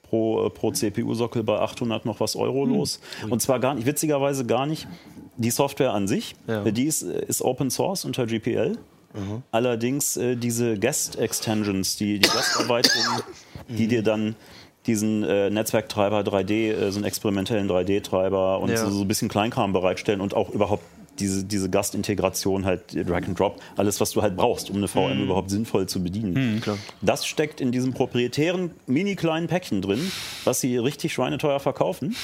pro, 0.02 0.46
äh, 0.46 0.50
pro 0.50 0.72
CPU-Sockel 0.72 1.42
bei 1.42 1.58
800 1.58 2.04
noch 2.04 2.20
was 2.20 2.36
Euro 2.36 2.66
los. 2.66 3.00
Und 3.30 3.40
zwar 3.40 3.60
gar 3.60 3.72
nicht, 3.74 3.86
witzigerweise 3.86 4.44
gar 4.44 4.66
nicht 4.66 4.86
die 5.38 5.50
Software 5.50 5.94
an 5.94 6.06
sich. 6.06 6.36
Ja. 6.46 6.64
Äh, 6.66 6.72
Die 6.72 6.84
ist, 6.84 7.02
äh, 7.02 7.24
ist 7.24 7.40
Open 7.40 7.70
Source 7.70 8.04
unter 8.04 8.26
GPL. 8.26 8.76
Allerdings 9.52 10.16
äh, 10.16 10.34
diese 10.36 10.76
Guest-Extensions, 10.76 11.96
die, 11.96 12.18
die 12.18 12.28
Gasterweiterungen, 12.28 13.22
die 13.68 13.86
dir 13.86 14.02
dann 14.02 14.34
diesen 14.86 15.22
äh, 15.24 15.50
Netzwerktreiber 15.50 16.20
3D, 16.20 16.72
äh, 16.72 16.90
so 16.92 16.98
einen 16.98 17.04
experimentellen 17.06 17.68
3D-Treiber 17.70 18.60
und 18.60 18.70
Ja. 18.70 18.76
so, 18.76 18.90
so 18.90 19.02
ein 19.02 19.08
bisschen 19.08 19.28
Kleinkram 19.28 19.72
bereitstellen 19.72 20.20
und 20.20 20.34
auch 20.34 20.50
überhaupt 20.50 20.82
diese, 21.20 21.44
diese 21.44 21.70
Gastintegration, 21.70 22.64
halt 22.64 22.92
äh, 22.94 23.04
Drag 23.04 23.22
and 23.22 23.38
Drop, 23.38 23.60
alles, 23.76 24.00
was 24.00 24.10
du 24.10 24.20
halt 24.22 24.36
brauchst, 24.36 24.68
um 24.70 24.76
eine 24.76 24.88
VM 24.88 25.22
überhaupt 25.22 25.48
sinnvoll 25.48 25.86
zu 25.88 26.02
bedienen. 26.02 26.60
klar. 26.60 26.76
Das 27.02 27.24
steckt 27.24 27.60
in 27.60 27.70
diesem 27.72 27.94
proprietären, 27.94 28.72
mini 28.86 29.14
kleinen 29.14 29.46
Päckchen 29.46 29.80
drin, 29.80 30.10
was 30.44 30.60
sie 30.60 30.76
richtig 30.76 31.12
schweineteuer 31.14 31.60
verkaufen. 31.60 32.16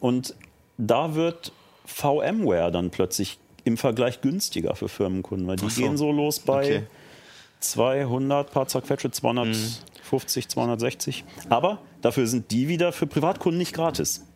Und 0.00 0.34
da 0.76 1.14
wird 1.14 1.52
VMware 1.86 2.72
dann 2.72 2.90
plötzlich 2.90 3.38
im 3.64 3.76
Vergleich 3.76 4.20
günstiger 4.20 4.74
für 4.74 4.88
Firmenkunden, 4.88 5.46
weil 5.46 5.54
die 5.56 5.68
so. 5.70 5.80
gehen 5.80 5.96
so 5.96 6.10
los 6.10 6.40
bei 6.40 6.58
Okay. 6.64 6.82
200, 7.60 8.50
paar 8.50 8.66
zerquetsche, 8.66 9.10
250, 10.12 10.48
260. 10.48 11.24
Aber 11.48 11.78
dafür 12.02 12.26
sind 12.26 12.50
die 12.50 12.68
wieder 12.68 12.92
für 12.92 13.06
Privatkunden 13.06 13.58
nicht 13.58 13.72
gratis. 13.74 14.26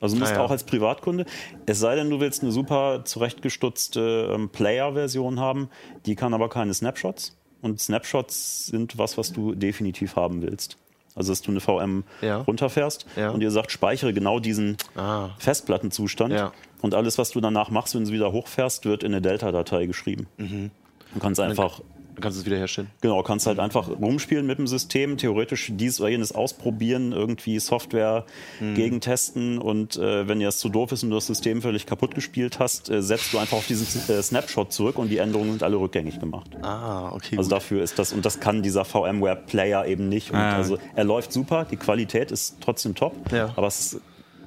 Also 0.00 0.14
du 0.16 0.20
musst 0.20 0.32
Ah, 0.32 0.36
ja. 0.36 0.42
auch 0.44 0.50
als 0.50 0.64
Privatkunde, 0.64 1.24
es 1.66 1.78
sei 1.78 1.94
denn, 1.96 2.10
du 2.10 2.20
willst 2.20 2.42
eine 2.42 2.52
super 2.52 3.04
zurechtgestutzte 3.04 4.30
ähm, 4.34 4.48
Player-Version 4.50 5.40
haben, 5.40 5.68
die 6.04 6.14
kann 6.14 6.34
aber 6.34 6.48
keine 6.48 6.74
Snapshots. 6.74 7.36
Und 7.62 7.80
Snapshots 7.80 8.66
sind 8.66 8.98
was, 8.98 9.16
was 9.16 9.32
du 9.32 9.54
definitiv 9.54 10.16
haben 10.16 10.42
willst. 10.42 10.76
Also 11.14 11.32
dass 11.32 11.40
du 11.40 11.50
eine 11.50 11.60
VM 11.60 12.04
Ja. 12.20 12.38
runterfährst 12.42 13.06
Ja. 13.16 13.30
und 13.30 13.40
ihr 13.40 13.50
sagt, 13.50 13.72
speichere 13.72 14.12
genau 14.12 14.38
diesen 14.38 14.76
Ah. 14.96 15.30
Festplattenzustand 15.38 16.34
und 16.82 16.94
alles, 16.94 17.16
was 17.16 17.30
du 17.30 17.40
danach 17.40 17.70
machst, 17.70 17.94
wenn 17.94 18.04
du 18.04 18.10
wieder 18.12 18.32
hochfährst, 18.32 18.84
wird 18.84 19.02
in 19.02 19.12
eine 19.12 19.22
Delta-Datei 19.22 19.86
geschrieben. 19.86 20.26
Mhm. 20.36 20.70
Du 21.14 21.20
kannst 21.20 21.40
einfach 21.40 21.80
Du 22.16 22.22
kannst 22.22 22.38
es 22.38 22.46
wiederherstellen. 22.46 22.90
Genau, 23.02 23.22
kannst 23.22 23.46
halt 23.46 23.58
einfach 23.58 23.88
rumspielen 23.88 24.46
mit 24.46 24.58
dem 24.58 24.66
System, 24.66 25.18
theoretisch 25.18 25.70
dies 25.74 26.00
oder 26.00 26.08
jenes 26.08 26.32
ausprobieren, 26.32 27.12
irgendwie 27.12 27.58
Software 27.60 28.24
Mhm. 28.58 28.74
gegentesten 28.74 29.58
und 29.58 29.96
äh, 29.96 30.26
wenn 30.26 30.38
dir 30.38 30.46
das 30.46 30.58
zu 30.58 30.68
doof 30.70 30.92
ist 30.92 31.02
und 31.02 31.10
du 31.10 31.16
das 31.16 31.26
System 31.26 31.60
völlig 31.60 31.84
kaputt 31.86 32.14
gespielt 32.14 32.58
hast, 32.58 32.88
äh, 32.90 33.02
setzt 33.02 33.32
du 33.34 33.38
einfach 33.38 33.58
auf 33.58 33.66
diesen 33.66 33.86
äh, 34.14 34.22
Snapshot 34.22 34.72
zurück 34.72 34.98
und 34.98 35.08
die 35.10 35.18
Änderungen 35.18 35.50
sind 35.50 35.62
alle 35.62 35.76
rückgängig 35.76 36.18
gemacht. 36.18 36.50
Ah, 36.62 37.10
okay. 37.12 37.36
Also 37.36 37.48
gut. 37.50 37.56
dafür 37.56 37.82
ist 37.82 37.98
das, 37.98 38.12
und 38.14 38.24
das 38.24 38.40
kann 38.40 38.62
dieser 38.62 38.84
VMware-Player 38.86 39.86
eben 39.86 40.08
nicht. 40.08 40.32
Ah. 40.34 40.56
also 40.56 40.78
er 40.94 41.04
läuft 41.04 41.32
super, 41.32 41.66
die 41.70 41.76
Qualität 41.76 42.30
ist 42.30 42.56
trotzdem 42.62 42.94
top, 42.94 43.12
Ja. 43.30 43.52
aber 43.56 43.66
es 43.66 44.00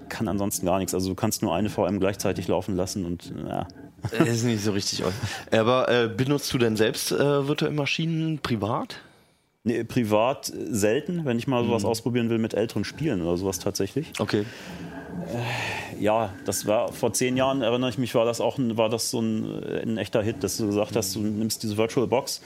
kann 0.09 0.27
ansonsten 0.27 0.65
gar 0.65 0.79
nichts. 0.79 0.95
Also 0.95 1.09
du 1.09 1.15
kannst 1.15 1.43
nur 1.43 1.53
eine 1.53 1.69
VM 1.69 1.99
gleichzeitig 1.99 2.47
laufen 2.47 2.75
lassen 2.75 3.05
und 3.05 3.31
ja. 3.47 3.67
Das 4.17 4.27
ist 4.29 4.43
nicht 4.43 4.63
so 4.63 4.71
richtig. 4.71 5.03
aus. 5.03 5.13
Aber 5.51 5.89
äh, 5.89 6.07
benutzt 6.07 6.53
du 6.53 6.57
denn 6.57 6.75
selbst 6.75 7.11
äh, 7.11 7.47
virtuelle 7.47 7.75
Maschinen 7.75 8.39
privat? 8.39 8.97
Nee, 9.63 9.83
privat 9.83 10.49
äh, 10.49 10.53
selten, 10.73 11.25
wenn 11.25 11.37
ich 11.37 11.47
mal 11.47 11.61
Mhm. 11.63 11.67
sowas 11.67 11.85
ausprobieren 11.85 12.29
will 12.29 12.37
mit 12.37 12.53
älteren 12.53 12.85
Spielen 12.85 13.21
oder 13.21 13.37
sowas 13.37 13.59
tatsächlich. 13.59 14.11
Okay. 14.19 14.45
Ja, 15.99 16.33
das 16.45 16.65
war 16.65 16.91
vor 16.93 17.13
zehn 17.13 17.35
Jahren, 17.37 17.61
erinnere 17.61 17.89
ich 17.89 17.97
mich, 17.97 18.15
war 18.15 18.25
das 18.25 18.39
auch 18.41 18.57
ein, 18.57 18.77
war 18.77 18.89
das 18.89 19.11
so 19.11 19.19
ein, 19.21 19.63
äh, 19.63 19.81
ein 19.81 19.97
echter 19.97 20.23
Hit, 20.23 20.43
dass 20.43 20.57
du 20.57 20.65
gesagt 20.67 20.95
hast, 20.95 21.13
du 21.15 21.19
nimmst 21.19 21.61
diese 21.61 21.77
Virtual 21.77 22.07
Box, 22.07 22.41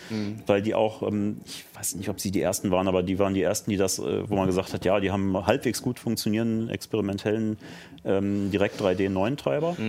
weil 0.48 0.62
die 0.62 0.74
auch, 0.74 1.02
ähm, 1.04 1.38
ich 1.46 1.64
weiß 1.76 1.96
nicht, 1.96 2.10
ob 2.10 2.20
sie 2.20 2.32
die 2.32 2.42
ersten 2.42 2.72
waren, 2.72 2.88
aber 2.88 3.04
die 3.04 3.20
waren 3.20 3.34
die 3.36 3.42
ersten, 3.44 3.70
die 3.70 3.78
das, 3.78 4.00
äh, 4.00 4.28
wo 4.30 4.36
man 4.36 4.48
gesagt 4.48 4.74
hat, 4.74 4.84
ja, 4.86 5.00
die 5.00 5.12
haben 5.12 5.46
halbwegs 5.46 5.82
gut 5.82 6.00
funktionierenden 6.00 6.70
experimentellen 6.70 7.58
ähm, 8.06 8.50
Direct 8.52 8.82
3D 8.82 9.10
9 9.10 9.38
Treiber. 9.38 9.78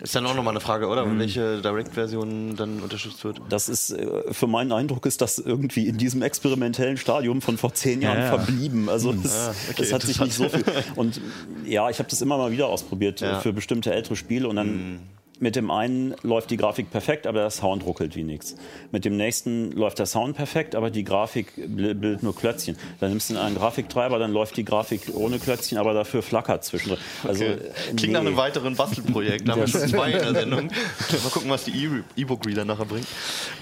Ist 0.00 0.14
dann 0.14 0.24
auch 0.26 0.34
nochmal 0.34 0.52
eine 0.52 0.60
Frage, 0.60 0.86
oder? 0.86 1.06
Welche 1.18 1.60
Direct-Version 1.60 2.54
dann 2.56 2.80
unterstützt 2.80 3.24
wird? 3.24 3.40
Das 3.48 3.68
ist, 3.68 3.90
äh, 3.90 4.32
für 4.32 4.46
meinen 4.46 4.70
Eindruck 4.72 5.06
ist 5.06 5.20
das 5.20 5.38
irgendwie 5.38 5.88
in 5.88 5.98
diesem 5.98 6.22
experimentellen 6.22 6.96
Stadium 6.96 7.40
von 7.42 7.58
vor 7.58 7.74
zehn 7.74 8.00
Jahren 8.02 8.18
Ja, 8.18 8.24
ja. 8.26 8.38
verblieben. 8.38 8.88
Also 8.88 9.12
es, 9.24 9.34
Ah, 9.34 9.54
okay, 9.70 9.82
es 9.82 9.92
hat 9.92 10.02
sich 10.02 10.20
nicht 10.20 10.32
so 10.34 10.48
viel. 10.48 10.64
Und 10.94 11.20
ja, 11.64 11.90
ich 11.90 11.98
habe 11.98 12.08
das 12.08 12.20
immer 12.22 12.38
mal 12.38 12.50
wieder 12.52 12.68
ausprobiert 12.68 13.20
Ja. 13.20 13.40
für 13.40 13.52
bestimmte 13.52 13.92
ältere 13.92 14.14
Spiele 14.16 14.48
und 14.48 14.56
dann 14.56 15.00
mit 15.40 15.56
dem 15.56 15.70
einen 15.70 16.14
läuft 16.22 16.50
die 16.50 16.56
Grafik 16.56 16.90
perfekt, 16.90 17.26
aber 17.26 17.40
der 17.40 17.50
Sound 17.50 17.84
ruckelt 17.86 18.16
wie 18.16 18.22
nichts. 18.24 18.56
Mit 18.92 19.04
dem 19.04 19.16
nächsten 19.16 19.72
läuft 19.72 19.98
der 19.98 20.06
Sound 20.06 20.36
perfekt, 20.36 20.74
aber 20.74 20.90
die 20.90 21.04
Grafik 21.04 21.52
bildet 21.56 22.22
nur 22.22 22.34
Klötzchen. 22.34 22.76
Dann 23.00 23.10
nimmst 23.10 23.30
du 23.30 23.40
einen 23.40 23.56
Grafiktreiber, 23.56 24.18
dann 24.18 24.32
läuft 24.32 24.56
die 24.56 24.64
Grafik 24.64 25.12
ohne 25.14 25.38
Klötzchen, 25.38 25.78
aber 25.78 25.94
dafür 25.94 26.22
flackert 26.22 26.64
zwischendrin. 26.64 26.98
Also, 27.24 27.44
Okay. 27.44 27.58
Klingt 27.96 28.12
nach 28.14 28.22
nee. 28.22 28.28
einem 28.28 28.36
weiteren 28.36 28.74
Bastelprojekt. 28.76 29.46
Da 29.46 29.52
haben 29.52 29.60
wir 29.60 29.68
schon 29.68 29.88
zwei 29.88 30.10
in 30.10 30.18
der 30.18 30.34
Sendung. 30.34 30.66
Mal 30.66 31.30
gucken, 31.30 31.50
was 31.50 31.64
die 31.64 31.70
E- 31.84 32.02
E-Book-Reader 32.16 32.64
nachher 32.64 32.84
bringt. 32.84 33.06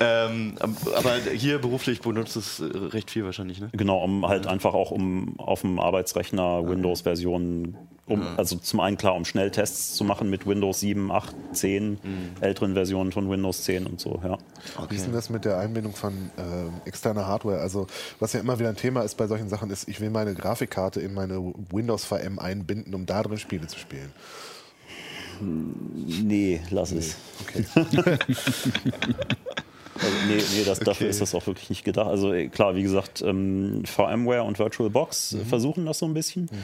Ähm, 0.01 0.55
aber 0.97 1.17
hier 1.35 1.59
beruflich 1.59 2.01
benutzt 2.01 2.37
es 2.37 2.61
äh, 2.61 2.65
recht 2.65 3.11
viel 3.11 3.25
wahrscheinlich, 3.25 3.61
ne? 3.61 3.69
Genau, 3.73 4.03
um 4.03 4.27
halt 4.27 4.47
einfach 4.47 4.75
auch 4.75 4.91
um 4.91 5.39
auf 5.39 5.61
dem 5.61 5.79
Arbeitsrechner 5.79 6.67
Windows-Versionen, 6.69 7.77
um, 8.07 8.23
also 8.37 8.57
zum 8.57 8.81
einen 8.81 8.97
klar, 8.97 9.15
um 9.15 9.25
schnell 9.25 9.51
Tests 9.51 9.95
zu 9.95 10.05
machen 10.05 10.31
mit 10.31 10.47
Windows 10.47 10.81
7, 10.81 11.11
8, 11.11 11.35
10, 11.53 11.99
älteren 12.41 12.75
Versionen 12.75 13.13
von 13.13 13.29
Windows 13.31 13.65
10 13.65 13.87
und 13.87 14.01
so, 14.01 14.21
ja. 14.25 14.39
Wie 14.89 14.95
ist 14.97 15.07
denn 15.07 15.13
das 15.13 15.29
mit 15.31 15.45
der 15.45 15.59
Einbindung 15.59 15.95
von 15.95 16.13
äh, 16.37 16.89
externer 16.89 17.27
Hardware? 17.27 17.61
Also, 17.61 17.87
was 18.21 18.33
ja 18.33 18.41
immer 18.41 18.59
wieder 18.59 18.69
ein 18.69 18.77
Thema 18.77 19.03
ist 19.03 19.17
bei 19.17 19.27
solchen 19.27 19.49
Sachen, 19.49 19.71
ist, 19.71 19.89
ich 19.89 20.01
will 20.01 20.11
meine 20.11 20.35
Grafikkarte 20.35 21.01
in 21.01 21.15
meine 21.15 21.53
Windows 21.71 22.05
VM 22.05 22.39
einbinden, 22.39 22.95
um 22.95 23.07
da 23.07 23.23
drin 23.23 23.39
Spiele 23.39 23.67
zu 23.67 23.79
spielen. 23.79 24.13
Nee, 25.41 26.61
lass 26.71 26.93
es. 26.93 27.17
Okay. 27.43 27.65
Also, 29.99 30.15
nee, 30.29 30.43
nee 30.55 30.65
das, 30.65 30.79
dafür 30.81 31.07
Okay. 31.07 31.09
ist 31.09 31.21
das 31.23 31.35
auch 31.35 31.47
wirklich 31.47 31.71
nicht 31.71 31.83
gedacht. 31.85 32.09
Also 32.09 32.33
äh, 32.33 32.49
klar, 32.49 32.75
wie 32.75 32.83
gesagt, 32.83 33.23
ähm, 33.23 33.83
VMware 33.87 34.43
und 34.43 34.59
VirtualBox 34.59 35.33
äh, 35.33 35.45
versuchen 35.47 35.87
das 35.87 36.01
so 36.01 36.07
ein 36.07 36.13
bisschen. 36.13 36.51
Ähm, 36.53 36.59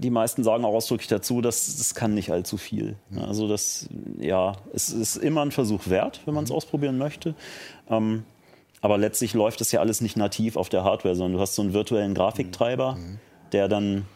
Die 0.00 0.10
meisten 0.10 0.44
sagen 0.44 0.64
auch 0.64 0.74
ausdrücklich 0.74 1.08
dazu, 1.08 1.40
dass 1.40 1.76
das 1.76 1.94
kann 1.94 2.14
nicht 2.14 2.30
allzu 2.30 2.56
viel. 2.56 2.96
Also 3.16 3.48
das, 3.48 3.88
ja, 4.18 4.52
es 4.72 4.90
ist 4.90 5.16
immer 5.16 5.42
ein 5.42 5.52
Versuch 5.52 5.88
wert, 5.88 6.20
wenn 6.24 6.34
man 6.34 6.44
es 6.44 6.50
ausprobieren 6.50 6.98
möchte. 6.98 7.34
Ähm, 7.88 8.24
aber 8.80 8.98
letztlich 8.98 9.34
läuft 9.34 9.60
das 9.60 9.72
ja 9.72 9.80
alles 9.80 10.00
nicht 10.00 10.16
nativ 10.16 10.56
auf 10.56 10.68
der 10.68 10.84
Hardware, 10.84 11.14
sondern 11.14 11.34
du 11.34 11.40
hast 11.40 11.54
so 11.54 11.62
einen 11.62 11.72
virtuellen 11.72 12.14
Grafiktreiber, 12.14 12.98
der 13.52 13.68
dann 13.68 14.06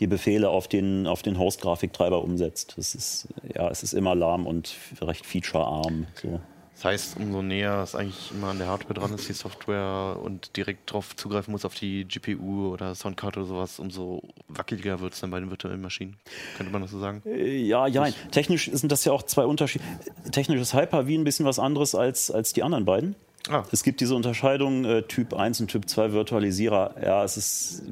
die 0.00 0.06
Befehle 0.06 0.50
auf 0.50 0.68
den, 0.68 1.06
auf 1.06 1.22
den 1.22 1.38
Host-Grafiktreiber 1.38 2.22
umsetzt. 2.22 2.74
Das 2.76 2.94
ist, 2.94 3.28
ja, 3.54 3.68
es 3.68 3.82
ist 3.82 3.94
immer 3.94 4.14
lahm 4.14 4.46
und 4.46 4.76
recht 5.00 5.26
featurearm. 5.26 6.06
So. 6.20 6.40
Das 6.78 6.84
heißt, 6.84 7.16
umso 7.18 7.42
näher 7.42 7.80
es 7.82 7.96
eigentlich 7.96 8.30
immer 8.30 8.48
an 8.50 8.58
der 8.58 8.68
Hardware 8.68 8.94
dran 8.94 9.12
ist, 9.12 9.28
die 9.28 9.32
Software 9.32 10.16
und 10.22 10.56
direkt 10.56 10.92
drauf 10.92 11.16
zugreifen 11.16 11.50
muss 11.50 11.64
auf 11.64 11.74
die 11.74 12.04
GPU 12.04 12.72
oder 12.72 12.94
Soundkarte 12.94 13.40
oder 13.40 13.48
sowas, 13.48 13.80
umso 13.80 14.22
wackeliger 14.46 15.00
wird 15.00 15.12
es 15.12 15.18
dann 15.18 15.32
bei 15.32 15.40
den 15.40 15.50
virtuellen 15.50 15.80
Maschinen. 15.80 16.18
Könnte 16.56 16.72
man 16.72 16.82
das 16.82 16.92
so 16.92 17.00
sagen? 17.00 17.22
Äh, 17.26 17.56
Ja, 17.66 17.88
ja. 17.88 18.06
Technisch 18.30 18.70
sind 18.72 18.92
das 18.92 19.04
ja 19.04 19.10
auch 19.10 19.24
zwei 19.24 19.44
Unterschiede. 19.44 19.82
Technisch 20.30 20.60
ist 20.60 20.72
Hyper-V 20.72 21.08
ein 21.10 21.24
bisschen 21.24 21.44
was 21.46 21.58
anderes 21.58 21.96
als, 21.96 22.30
als 22.30 22.52
die 22.52 22.62
anderen 22.62 22.84
beiden. 22.84 23.16
Ah. 23.50 23.64
Es 23.72 23.82
gibt 23.82 24.00
diese 24.00 24.14
Unterscheidung 24.14 24.84
äh, 24.84 25.02
Typ 25.02 25.34
1 25.34 25.60
und 25.60 25.68
Typ 25.72 25.88
2 25.88 26.12
Virtualisierer. 26.12 26.94
Ja, 27.02 27.24
es 27.24 27.36
ist 27.36 27.82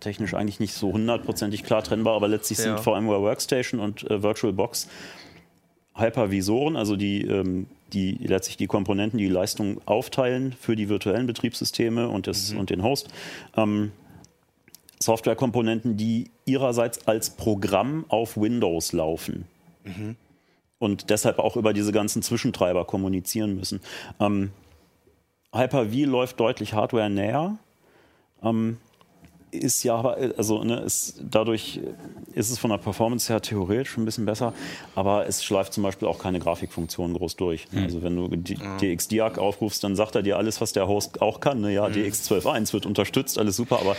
technisch 0.00 0.34
eigentlich 0.34 0.60
nicht 0.60 0.74
so 0.74 0.92
hundertprozentig 0.92 1.64
klar 1.64 1.82
trennbar, 1.82 2.16
aber 2.16 2.28
letztlich 2.28 2.58
Ja. 2.58 2.64
sind 2.76 2.80
VMware 2.80 3.22
Workstation 3.22 3.80
und 3.80 4.02
äh, 4.10 4.22
VirtualBox 4.22 4.88
Hypervisoren, 5.94 6.76
also 6.76 6.94
die, 6.96 7.22
ähm, 7.22 7.66
die 7.92 8.12
letztlich 8.22 8.56
die 8.56 8.66
Komponenten, 8.66 9.18
die 9.18 9.28
Leistung 9.28 9.80
aufteilen 9.86 10.52
für 10.52 10.76
die 10.76 10.88
virtuellen 10.88 11.26
Betriebssysteme 11.26 12.08
und, 12.08 12.26
das, 12.26 12.52
und 12.52 12.70
den 12.70 12.82
Host. 12.82 13.08
Ähm, 13.56 13.92
Softwarekomponenten, 15.00 15.96
die 15.96 16.30
ihrerseits 16.44 17.06
als 17.06 17.30
Programm 17.30 18.04
auf 18.08 18.36
Windows 18.36 18.92
laufen 18.92 19.44
und 20.78 21.10
deshalb 21.10 21.38
auch 21.38 21.56
über 21.56 21.72
diese 21.72 21.92
ganzen 21.92 22.22
Zwischentreiber 22.22 22.84
kommunizieren 22.84 23.56
müssen. 23.56 23.80
Ähm, 24.20 24.52
Hyper-V 25.54 26.08
läuft 26.08 26.40
deutlich 26.40 26.74
Hardware 26.74 27.10
näher. 27.10 27.58
Ähm, 28.42 28.78
ist 29.50 29.82
ja 29.82 29.96
aber, 29.96 30.16
also 30.36 30.62
ne, 30.62 30.80
ist, 30.80 31.20
dadurch 31.30 31.80
ist 32.34 32.50
es 32.50 32.58
von 32.58 32.70
der 32.70 32.78
Performance 32.78 33.32
her 33.32 33.40
theoretisch 33.40 33.96
ein 33.96 34.04
bisschen 34.04 34.26
besser, 34.26 34.52
aber 34.94 35.26
es 35.26 35.42
schleift 35.44 35.72
zum 35.72 35.82
Beispiel 35.82 36.08
auch 36.08 36.18
keine 36.18 36.38
Grafikfunktion 36.38 37.14
groß 37.14 37.36
durch. 37.36 37.66
Also 37.74 38.02
wenn 38.02 38.16
du 38.16 38.28
die 38.28 38.56
DXDiag 38.80 39.38
aufrufst, 39.38 39.82
dann 39.84 39.96
sagt 39.96 40.14
er 40.14 40.22
dir 40.22 40.36
alles, 40.36 40.60
was 40.60 40.72
der 40.72 40.88
Host 40.88 41.22
auch 41.22 41.40
kann. 41.40 41.60
Ne? 41.60 41.72
Ja, 41.72 41.86
DX12.1 41.86 42.72
wird 42.72 42.86
unterstützt, 42.86 43.38
alles 43.38 43.56
super, 43.56 43.80
aber 43.80 43.96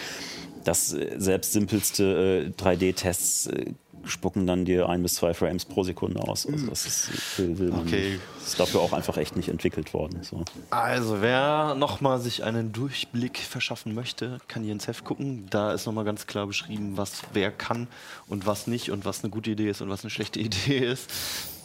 das 0.64 0.90
selbst 0.90 1.54
simpelste 1.54 2.54
äh, 2.58 2.62
3D-Tests 2.62 3.48
äh, 3.48 3.66
spucken 4.06 4.48
dann 4.48 4.66
dir 4.66 4.90
ein 4.90 5.04
bis 5.04 5.16
zwei 5.16 5.34
Frames 5.34 5.66
pro 5.66 5.84
Sekunde 5.84 6.22
aus. 6.22 6.46
Also 6.46 6.68
das 6.68 6.86
ist, 6.86 7.38
will, 7.38 7.74
Okay. 7.74 8.12
nicht. 8.14 8.22
Ist 8.46 8.60
dafür 8.60 8.82
auch 8.82 8.94
einfach 8.94 9.18
echt 9.18 9.36
nicht 9.36 9.50
entwickelt 9.50 9.94
worden. 9.94 10.24
So. 10.24 10.44
Also, 10.70 11.22
wer 11.22 11.76
nochmal 11.76 12.20
sich 12.20 12.44
einen 12.44 12.72
Durchblick 12.72 13.38
verschaffen 13.38 13.94
möchte, 13.94 14.40
kann 14.48 14.64
hier 14.64 14.74
ins 14.74 14.88
Heft 14.88 15.06
gucken. 15.06 15.46
Da 15.50 15.74
ist 15.74 15.86
nochmal 15.86 16.06
ganz 16.06 16.26
klar 16.28 16.48
beschrieben, 16.48 16.98
was 16.98 17.22
wer 17.34 17.52
kann 17.52 17.88
und 18.28 18.46
was 18.46 18.68
nicht 18.68 18.92
und 18.92 19.06
was 19.06 19.24
eine 19.24 19.30
gute 19.32 19.52
Idee 19.52 19.70
ist 19.70 19.82
und 19.82 19.90
was 19.90 20.04
eine 20.04 20.10
schlechte 20.10 20.40
Idee 20.40 20.78
ist. 20.80 21.10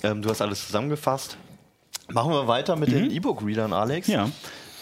Ähm, 0.02 0.22
du 0.22 0.28
hast 0.30 0.40
alles 0.42 0.66
zusammengefasst. 0.66 1.36
Machen 2.12 2.32
wir 2.32 2.46
weiter 2.46 2.76
mit 2.76 2.92
den 2.92 3.10
E-Book-Readern, 3.10 3.72
Alex. 3.72 4.08
Ja. 4.08 4.28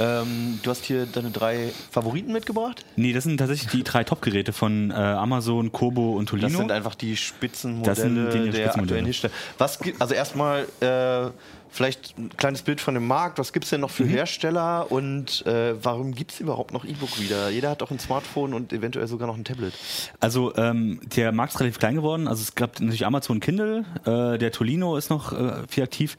Ähm, 0.01 0.59
du 0.63 0.71
hast 0.71 0.85
hier 0.85 1.07
deine 1.07 1.31
drei 1.31 1.71
Favoriten 1.91 2.33
mitgebracht. 2.33 2.85
Nee, 2.97 3.13
das 3.13 3.25
sind 3.25 3.37
tatsächlich 3.39 3.71
die 3.71 3.83
drei 3.85 4.05
Top-Geräte 4.05 4.53
von 4.53 4.91
äh, 4.91 4.95
Amazon, 4.95 5.71
Kobo 5.71 6.13
und 6.17 6.27
Tolino. 6.29 6.49
Das 6.49 6.57
sind 6.57 6.73
einfach 6.73 6.95
die 6.95 7.11
Das 7.13 7.21
Spitzenmodelle 7.21 7.95
sind 7.97 8.15
die 8.15 8.21
der 8.21 8.31
Spitzenmodelle. 8.31 8.71
aktuellen 8.81 9.05
Hersteller. 9.05 9.33
Was 9.59 9.79
gibt, 9.79 10.01
also 10.01 10.15
erstmal 10.15 10.67
äh, 10.81 11.31
vielleicht 11.73 12.17
ein 12.19 12.31
kleines 12.37 12.63
Bild 12.63 12.81
von 12.81 12.95
dem 12.95 13.07
Markt. 13.07 13.39
Was 13.39 13.53
gibt 13.53 13.65
es 13.65 13.71
denn 13.71 13.81
noch 13.81 13.89
Mhm. 13.91 13.95
für 13.95 14.05
Hersteller 14.05 14.93
und 14.93 15.45
äh, 15.47 15.75
warum 15.83 16.15
gibt 16.15 16.33
es 16.33 16.41
überhaupt 16.41 16.73
noch 16.73 16.85
E-Book-Reader? 16.85 17.51
Jeder 17.51 17.71
hat 17.71 17.81
doch 17.81 17.91
ein 17.91 17.99
Smartphone 17.99 18.55
und 18.55 18.73
eventuell 18.73 19.07
sogar 19.07 19.27
noch 19.27 19.37
ein 19.37 19.45
Tablet. 19.45 19.73
Also 20.21 20.55
ähm, 20.57 21.01
der 21.17 21.33
Markt 21.33 21.55
ist 21.55 21.61
relativ 21.61 21.79
klein 21.79 21.95
geworden. 21.97 22.29
Also 22.29 22.43
es 22.43 22.55
gab 22.55 22.79
natürlich 22.79 23.07
Amazon 23.07 23.41
Kindle, 23.41 23.85
äh, 24.05 24.39
der 24.39 24.53
Tolino 24.53 24.97
ist 24.97 25.11
noch 25.11 25.33
äh, 25.33 25.67
viel 25.69 25.83
aktiv, 25.83 26.17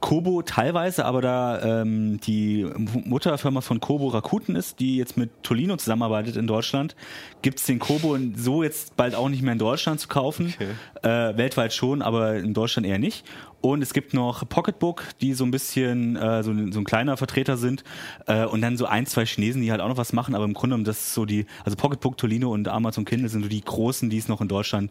Kobo 0.00 0.42
teilweise, 0.42 1.04
aber 1.04 1.22
da 1.22 1.80
ähm, 1.82 2.20
die 2.20 2.66
Mutterfirma 3.04 3.62
von 3.62 3.80
Kobo 3.80 4.08
Rakuten 4.08 4.54
ist, 4.54 4.80
die 4.80 4.96
jetzt 4.96 5.16
mit 5.16 5.30
Tolino 5.42 5.76
zusammenarbeitet 5.76 6.36
in 6.36 6.46
Deutschland, 6.46 6.94
gibt's 7.42 7.64
den 7.64 7.78
Kobo 7.78 8.18
so 8.36 8.62
jetzt 8.62 8.96
bald 8.96 9.14
auch 9.14 9.28
nicht 9.28 9.42
mehr 9.42 9.52
in 9.54 9.58
Deutschland 9.58 10.00
zu 10.00 10.08
kaufen. 10.08 10.54
Äh, 11.02 11.08
weltweit 11.36 11.72
schon, 11.72 12.02
aber 12.02 12.34
in 12.36 12.52
Deutschland 12.52 12.86
eher 12.86 12.98
nicht. 12.98 13.24
Und 13.60 13.82
es 13.82 13.92
gibt 13.92 14.14
noch 14.14 14.48
Pocketbook, 14.48 15.04
die 15.20 15.34
so 15.34 15.44
ein 15.44 15.50
bisschen 15.50 16.16
äh, 16.16 16.42
so, 16.42 16.50
ein- 16.50 16.72
so 16.72 16.80
ein 16.80 16.84
kleiner 16.84 17.16
Vertreter 17.16 17.56
sind. 17.58 17.84
Äh, 18.26 18.44
und 18.46 18.62
dann 18.62 18.76
so 18.76 18.86
ein, 18.86 19.04
zwei 19.06 19.26
Chinesen, 19.26 19.60
die 19.62 19.70
halt 19.70 19.80
auch 19.80 19.88
noch 19.88 19.96
was 19.98 20.12
machen. 20.12 20.34
Aber 20.34 20.44
im 20.44 20.54
Grunde 20.54 20.74
genommen, 20.74 20.84
das 20.84 20.98
ist 20.98 21.14
so 21.14 21.26
die, 21.26 21.46
also 21.64 21.76
Pocketbook, 21.76 22.16
Tolino 22.16 22.50
und 22.52 22.68
Amazon 22.68 23.04
Kindle 23.04 23.28
sind 23.28 23.42
so 23.42 23.48
die 23.48 23.60
großen, 23.60 24.08
die 24.08 24.18
es 24.18 24.28
noch 24.28 24.40
in 24.40 24.48
Deutschland 24.48 24.90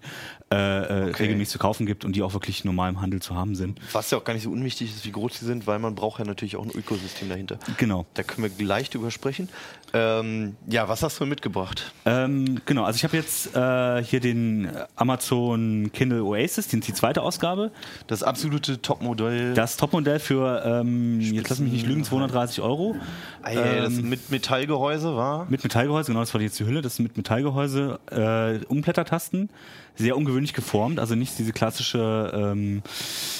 äh, 0.51 0.55
äh, 0.55 0.93
regelmäßig 1.11 1.53
zu 1.53 1.59
kaufen 1.59 1.86
gibt 1.86 2.05
und 2.05 2.15
die 2.15 2.22
auch 2.22 2.34
wirklich 2.34 2.63
normal 2.63 2.89
im 2.89 3.01
Handel 3.01 3.22
zu 3.22 3.36
haben 3.36 3.55
sind. 3.55 3.80
Was 3.91 4.11
ja 4.11 4.17
auch 4.17 4.24
gar 4.24 4.34
nicht 4.34 4.43
so 4.43 4.51
unwichtig 4.51 4.89
ist, 4.91 5.05
wie 5.05 5.11
groß 5.11 5.39
sie 5.39 5.45
sind, 5.45 5.65
weil 5.67 5.80
man 5.80 5.95
braucht 5.95 6.20
ja 6.20 6.26
natürlich 6.26 6.55
auch 6.55 6.63
ein 6.65 6.72
Ökosystem 6.72 7.30
dahinter. 7.30 7.57
Genau. 7.78 8.05
Da 8.13 8.24
können 8.24 8.43
wir 8.43 8.49
gleich 8.49 8.89
drüber 8.89 9.09
sprechen. 9.11 9.49
Ähm, 9.93 10.55
ja, 10.67 10.87
was 10.87 11.03
hast 11.03 11.19
du 11.19 11.25
mitgebracht? 11.25 11.93
Ähm, 12.05 12.61
genau, 12.65 12.83
also 12.83 12.97
ich 12.97 13.03
habe 13.03 13.17
jetzt 13.17 13.55
äh, 13.55 14.03
hier 14.03 14.19
den 14.19 14.69
Amazon 14.95 15.91
Kindle 15.93 16.23
Oasis, 16.23 16.67
die, 16.67 16.79
die 16.79 16.93
zweite 16.93 17.21
Ausgabe. 17.21 17.71
Das 18.07 18.23
absolute 18.23 18.81
Topmodell. 18.81 19.53
Das 19.53 19.77
Topmodell 19.77 20.19
für, 20.19 20.63
ähm, 20.65 21.19
jetzt 21.19 21.49
lass 21.49 21.59
mich 21.59 21.71
nicht 21.71 21.87
lügen, 21.87 22.03
230 22.03 22.61
Euro. 22.61 22.95
Ey, 23.43 23.55
das 23.81 23.93
mit 23.93 24.29
Metallgehäuse 24.29 25.15
war. 25.15 25.47
Mit 25.49 25.63
Metallgehäuse, 25.63 26.11
genau, 26.11 26.19
das 26.19 26.33
war 26.33 26.41
jetzt 26.41 26.59
die 26.59 26.65
Hülle, 26.65 26.81
das 26.81 26.93
ist 26.93 26.99
mit 26.99 27.17
Metallgehäuse, 27.17 27.99
äh, 28.11 28.65
Umblättertasten, 28.65 29.49
sehr 29.95 30.15
ungewöhnlich 30.15 30.53
geformt, 30.53 30.99
also 30.99 31.15
nicht 31.15 31.37
diese 31.39 31.51
klassische 31.51 32.31
ähm, 32.33 32.83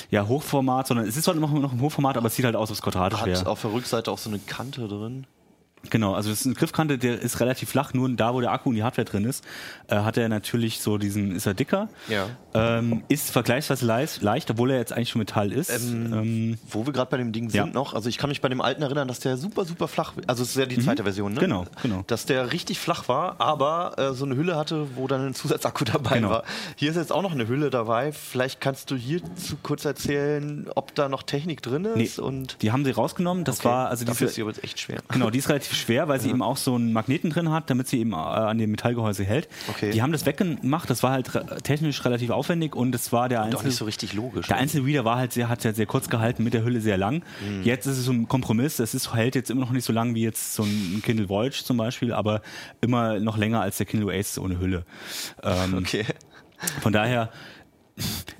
ja, 0.10 0.28
Hochformat, 0.28 0.88
sondern 0.88 1.08
es 1.08 1.16
ist 1.16 1.26
zwar 1.26 1.36
immer 1.36 1.48
noch 1.48 1.74
im 1.74 1.82
Hochformat, 1.82 2.18
aber 2.18 2.28
es 2.28 2.36
sieht 2.36 2.46
halt 2.46 2.56
aus, 2.56 2.70
als 2.70 2.82
quadratisch 2.82 3.20
Hat 3.20 3.28
wäre. 3.28 3.48
auf 3.48 3.62
der 3.62 3.72
Rückseite 3.72 4.12
auch 4.12 4.18
so 4.18 4.30
eine 4.30 4.40
Kante 4.40 4.88
drin. 4.88 5.26
Genau, 5.90 6.14
also 6.14 6.30
das 6.30 6.42
ist 6.42 6.46
eine 6.46 6.56
Griffkante, 6.56 6.98
der 6.98 7.22
ist 7.22 7.40
relativ 7.40 7.70
flach, 7.70 7.94
nur 7.94 8.10
da, 8.10 8.34
wo 8.34 8.42
der 8.42 8.52
Akku 8.52 8.70
und 8.70 8.76
die 8.76 8.84
Hardware 8.84 9.06
drin 9.06 9.24
ist, 9.24 9.46
äh, 9.88 9.96
hat 9.96 10.18
er 10.18 10.28
natürlich 10.28 10.82
so 10.82 10.98
diesen, 10.98 11.32
ist 11.34 11.46
er 11.46 11.54
dicker, 11.54 11.88
Ja. 12.10 12.28
ähm, 12.54 13.04
ist 13.08 13.32
vergleichsweise 13.32 13.86
leicht, 13.86 14.22
leicht, 14.22 14.52
obwohl 14.52 14.72
er 14.72 14.78
jetzt 14.78 14.92
eigentlich 14.92 15.10
schon 15.10 15.20
Metall 15.20 15.54
ist. 15.54 15.70
Ähm, 15.70 16.58
Wo 16.70 16.86
wir 16.86 16.92
gerade 16.92 17.10
bei 17.10 17.16
dem 17.18 17.32
Ding 17.32 17.50
Ja. 17.50 17.64
sind 17.64 17.74
noch, 17.74 17.94
also 17.94 18.10
ich 18.10 18.18
kann 18.18 18.30
mich 18.30 18.42
bei 18.42 18.50
dem 18.50 18.60
alten 18.60 18.82
erinnern, 18.82 19.08
dass 19.08 19.20
der 19.22 19.38
super, 19.38 19.64
super 19.64 19.88
flach, 19.88 20.14
also 20.28 20.44
es 20.44 20.50
ist 20.50 20.56
ja 20.58 20.66
die 20.66 20.80
zweite 20.80 21.04
Version, 21.04 21.34
ne? 21.34 21.40
Genau, 21.40 21.66
genau. 21.82 22.04
Dass 22.08 22.26
der 22.26 22.52
richtig 22.52 22.78
flach 22.80 23.08
war, 23.08 23.40
aber 23.40 23.98
äh, 23.98 24.14
so 24.14 24.26
eine 24.26 24.36
Hülle 24.36 24.58
hatte, 24.58 24.88
wo 24.98 25.08
dann 25.08 25.28
ein 25.28 25.34
Zusatzakku 25.34 25.86
dabei 25.86 26.16
Genau. 26.16 26.30
war. 26.30 26.44
Hier 26.76 26.90
ist 26.92 26.98
jetzt 26.98 27.14
auch 27.14 27.22
noch 27.22 27.32
eine 27.32 27.48
Hülle 27.48 27.70
dabei. 27.70 28.12
Vielleicht 28.12 28.60
kannst 28.60 28.92
du 28.92 28.96
hierzu 28.98 29.56
kurz 29.64 29.86
erzählen, 29.86 30.68
ob 30.76 30.94
da 30.96 31.08
noch 31.08 31.24
Technik 31.24 31.62
drin 31.62 31.86
ist 31.86 32.18
Nee, 32.18 32.24
und 32.24 32.58
die 32.62 32.72
haben 32.74 32.84
sie 32.84 32.92
rausgenommen, 32.92 33.46
das 33.46 33.60
Okay. 33.60 33.70
war, 33.70 33.88
also 33.90 34.04
Dafür 34.04 34.28
ist 34.28 34.32
diese, 34.32 34.36
sie 34.36 34.42
aber 34.42 34.52
jetzt 34.52 34.64
echt 34.64 34.80
schwer. 34.80 35.00
Genau, 35.10 35.30
die 35.30 35.40
ist 35.40 35.48
relativ 35.50 35.69
schwer, 35.76 36.08
weil 36.08 36.20
sie 36.20 36.30
eben 36.30 36.42
auch 36.42 36.58
so 36.58 36.76
einen 36.76 36.94
Magneten 36.94 37.30
drin 37.30 37.50
hat, 37.52 37.70
damit 37.70 37.88
sie 37.88 38.00
eben 38.00 38.14
äh, 38.14 38.16
an 38.16 38.58
dem 38.58 38.72
Metallgehäuse 38.72 39.24
hält. 39.24 39.48
Okay. 39.70 39.92
Die 39.92 40.02
haben 40.02 40.12
das 40.12 40.26
weggemacht, 40.26 40.90
das 40.90 41.04
war 41.04 41.12
halt 41.12 41.34
re- 41.36 41.58
technisch 41.64 42.04
relativ 42.06 42.30
aufwendig 42.32 42.76
und 42.76 42.94
es 42.96 43.12
war 43.12 43.30
der 43.30 43.40
Doch 43.40 43.46
einzige. 43.48 43.68
nicht 43.68 43.78
so 43.78 43.86
richtig 43.86 44.14
logisch. 44.14 44.48
Der 44.48 44.58
einzelne 44.58 44.86
Reader 44.86 45.06
war 45.06 45.18
halt 45.18 45.34
sehr, 45.34 45.50
hat 45.50 45.64
ja 45.64 45.74
sehr 45.74 45.86
kurz 45.86 46.10
gehalten, 46.10 46.44
mit 46.44 46.54
der 46.54 46.64
Hülle 46.64 46.82
sehr 46.82 46.98
lang. 46.98 47.24
Mhm. 47.48 47.64
Jetzt 47.64 47.86
ist 47.86 47.98
es 47.98 48.06
so 48.06 48.12
ein 48.12 48.28
Kompromiss. 48.28 48.80
Es 48.80 48.94
ist, 48.94 49.14
hält 49.14 49.36
jetzt 49.36 49.50
immer 49.50 49.62
noch 49.62 49.72
nicht 49.72 49.86
so 49.86 49.94
lang 49.94 50.16
wie 50.16 50.24
jetzt 50.24 50.54
so 50.56 50.64
ein 50.64 51.02
Kindle 51.04 51.30
Voyage 51.30 51.64
zum 51.64 51.78
Beispiel, 51.78 52.14
aber 52.14 52.42
immer 52.82 53.20
noch 53.20 53.38
länger 53.38 53.62
als 53.62 53.78
der 53.78 53.86
Kindle 53.86 54.08
Oasis 54.10 54.40
ohne 54.40 54.60
Hülle. 54.60 54.84
Ähm, 55.44 55.74
Okay. 55.80 56.06
Von 56.82 56.92
daher 56.92 57.30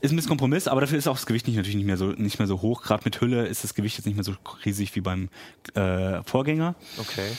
ist 0.02 0.12
ein 0.12 0.16
bisschen 0.16 0.30
Kompromiss, 0.30 0.68
aber 0.68 0.82
dafür 0.82 0.98
ist 0.98 1.08
auch 1.08 1.16
das 1.16 1.26
Gewicht 1.26 1.48
nicht, 1.48 1.58
natürlich 1.58 1.76
nicht 1.76 1.86
mehr 1.86 1.98
so, 1.98 2.08
nicht 2.08 2.40
mehr 2.40 2.48
so 2.48 2.62
hoch. 2.62 2.82
Gerade 2.82 3.04
mit 3.06 3.20
Hülle 3.22 3.46
ist 3.48 3.64
das 3.64 3.74
Gewicht 3.74 3.98
jetzt 3.98 4.06
nicht 4.06 4.16
mehr 4.16 4.24
so 4.24 4.34
riesig 4.66 4.96
wie 4.96 5.02
beim 5.02 5.30
äh, 5.76 6.24
Vorgänger. 6.24 6.76
Okay. 6.98 7.30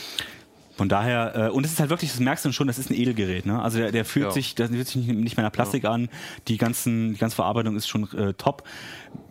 Von 0.77 0.89
daher, 0.89 1.35
äh, 1.35 1.49
und 1.49 1.65
es 1.65 1.73
ist 1.73 1.79
halt 1.79 1.89
wirklich, 1.89 2.11
das 2.11 2.19
merkst 2.19 2.45
du 2.45 2.51
schon, 2.51 2.65
das 2.67 2.79
ist 2.79 2.89
ein 2.89 2.95
Edelgerät. 2.95 3.45
Ne? 3.45 3.61
Also 3.61 3.77
der, 3.77 3.91
der 3.91 4.05
fühlt 4.05 4.27
Ja. 4.27 4.31
sich, 4.31 4.55
das 4.55 4.69
fühlt 4.69 4.87
sich 4.87 5.05
nicht, 5.05 5.37
mehr 5.37 5.45
nach 5.45 5.51
Plastik 5.51 5.85
an. 5.85 6.09
Die, 6.47 6.57
ganzen, 6.57 7.13
die 7.13 7.19
ganze 7.19 7.35
Verarbeitung 7.35 7.75
ist 7.75 7.87
schon 7.87 8.11
äh, 8.17 8.33
top. 8.33 8.63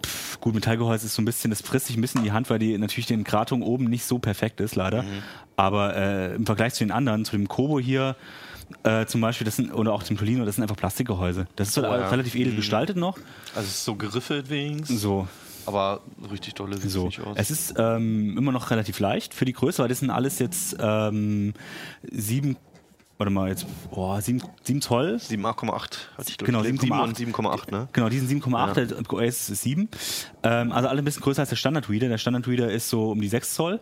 Pff, 0.05 0.41
gut, 0.41 0.55
Metallgehäuse 0.55 1.07
ist 1.07 1.15
so 1.15 1.23
ein 1.23 1.25
bisschen, 1.25 1.51
das 1.51 1.63
frisst 1.63 1.87
sich 1.87 1.97
ein 1.97 2.01
bisschen 2.03 2.21
in 2.21 2.25
die 2.25 2.33
Hand, 2.33 2.51
weil 2.51 2.59
die 2.59 2.77
natürlich 2.79 3.07
den 3.07 3.25
Gratung 3.25 3.63
oben 3.63 3.87
nicht 3.87 4.05
so 4.05 4.19
perfekt 4.19 4.61
ist, 4.61 4.77
leider. 4.77 5.03
Mhm. 5.03 5.23
Aber 5.57 5.97
äh, 5.97 6.35
im 6.35 6.47
Vergleich 6.47 6.75
zu 6.75 6.85
den 6.85 6.93
anderen, 6.93 7.25
zu 7.25 7.33
dem 7.33 7.49
Kobo 7.49 7.81
hier, 7.81 8.17
äh, 8.83 9.07
zum 9.07 9.21
Beispiel, 9.21 9.45
das 9.45 9.57
sind, 9.57 9.73
oder 9.73 9.93
auch 9.93 10.03
dem 10.03 10.17
Tolino, 10.19 10.45
das 10.45 10.57
sind 10.57 10.63
einfach 10.63 10.77
Plastikgehäuse. 10.77 11.47
Das 11.57 11.69
ist 11.69 11.75
so 11.75 11.83
Oh, 11.83 11.85
ja. 11.85 12.09
relativ 12.09 12.35
edel 12.35 12.55
gestaltet 12.57 12.97
noch. 12.97 13.17
Also 13.55 13.61
es 13.67 13.75
ist 13.77 13.85
so 13.85 13.95
geriffelt 13.95 14.49
wenigstens, 14.51 15.01
So, 15.01 15.29
aber 15.67 16.01
richtig 16.31 16.55
dolle 16.55 16.77
sieht 16.77 16.87
es 16.87 16.93
so. 16.93 17.07
nicht 17.07 17.21
aus. 17.21 17.37
Es 17.39 17.51
ist 17.51 17.75
ähm, 17.79 18.37
immer 18.39 18.53
noch 18.53 18.71
relativ 18.71 18.99
leicht 19.01 19.35
für 19.35 19.45
die 19.45 19.53
Größe, 19.53 19.83
weil 19.83 19.89
das 19.89 20.01
sind 20.01 20.11
alles 20.11 20.39
jetzt 20.39 20.77
ähm, 20.81 21.53
sieben, 22.11 22.57
warte 23.19 23.31
mal, 23.31 23.49
jetzt, 23.49 23.67
boah, 23.91 24.21
sieben, 24.23 24.41
sieben 24.63 24.81
Zoll. 24.81 25.17
7,8 25.17 25.99
hatte 26.17 26.31
ich 26.31 26.39
Genau, 26.39 26.63
ich, 26.63 26.71
7,8. 26.81 27.03
und 27.03 27.19
7,8, 27.19 27.71
ne? 27.71 27.89
Genau, 27.93 28.09
die 28.09 28.19
sind 28.19 28.43
7,8, 28.45 28.87
der 28.87 29.13
OS 29.13 29.51
ist 29.51 29.63
7. 29.63 29.89
Ähm, 30.43 30.73
also 30.73 30.89
alle 30.89 31.01
ein 31.03 31.05
bisschen 31.05 31.23
größer 31.23 31.41
als 31.41 31.51
der 31.51 31.57
Standard-Reader. 31.57 32.09
Der 32.09 32.19
Standard-Reader 32.19 32.71
ist 32.71 32.89
so 32.89 33.11
um 33.11 33.21
die 33.21 33.29
6 33.29 33.55
Zoll. 33.55 33.81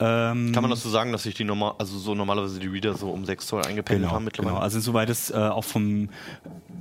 Ähm, 0.00 0.50
Kann 0.52 0.62
man 0.62 0.70
das 0.70 0.82
so 0.82 0.90
sagen, 0.90 1.12
dass 1.12 1.22
sich 1.22 1.34
die 1.34 1.44
normal, 1.44 1.74
also 1.78 1.96
so 1.98 2.14
normalerweise 2.14 2.58
die 2.58 2.66
Reader 2.66 2.94
so 2.94 3.10
um 3.10 3.24
6 3.24 3.46
Zoll 3.46 3.62
eingependelt 3.64 4.02
Genau, 4.02 4.14
haben 4.14 4.24
mittlerweile? 4.24 4.54
genau. 4.54 4.62
Also 4.64 4.80
soweit 4.80 5.08
es 5.10 5.30
äh, 5.30 5.34
auch 5.34 5.64
vom 5.64 6.08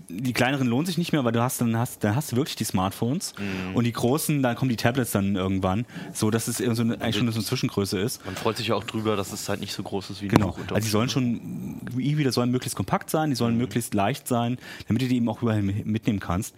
die 0.10 0.34
kleineren 0.34 0.68
lohnen 0.68 0.86
sich 0.86 0.98
nicht 0.98 1.14
mehr, 1.14 1.24
weil 1.24 1.32
du 1.32 1.42
hast 1.42 1.62
dann 1.62 1.78
hast 1.78 2.04
dann 2.04 2.16
hast 2.16 2.32
du 2.32 2.36
wirklich 2.36 2.56
die 2.58 2.64
Smartphones 2.66 3.34
Mhm. 3.38 3.76
und 3.76 3.84
die 3.86 3.92
großen, 3.94 4.42
dann 4.42 4.56
kommen 4.56 4.70
die 4.70 4.76
Tablets 4.76 5.12
dann 5.12 5.36
irgendwann, 5.36 5.86
so 6.14 6.32
dass 6.32 6.48
es 6.48 6.58
so 6.58 6.64
eine, 6.82 7.00
eigentlich 7.00 7.16
schon 7.18 7.32
so 7.32 7.38
eine 7.40 7.46
Zwischengröße 7.46 8.00
ist. 8.00 8.26
Man 8.26 8.36
freut 8.36 8.58
sich 8.58 8.68
ja 8.68 8.76
auch 8.76 8.84
drüber, 8.84 9.16
dass 9.16 9.32
es 9.32 9.48
halt 9.48 9.62
nicht 9.62 9.74
so 9.74 9.84
groß 9.84 10.10
ist 10.10 10.22
wie 10.22 10.28
Genau. 10.28 10.56
Also 10.70 10.76
die 10.76 10.82
sollen 10.90 11.08
Strich. 11.10 11.24
schon 11.24 11.82
E-Reader 12.00 12.32
sollen 12.32 12.52
möglichst 12.52 12.76
kompakt 12.76 13.10
sein, 13.10 13.30
die 13.30 13.34
Mhm. 13.36 13.38
sollen 13.38 13.58
möglichst 13.58 13.94
leicht 13.94 14.28
sein, 14.28 14.58
damit 14.88 15.02
du 15.04 15.08
die 15.08 15.16
eben 15.18 15.30
auch 15.30 15.42
überall 15.42 15.62
mi- 15.62 15.84
mitnehmen 15.86 16.20
kannst. 16.20 16.56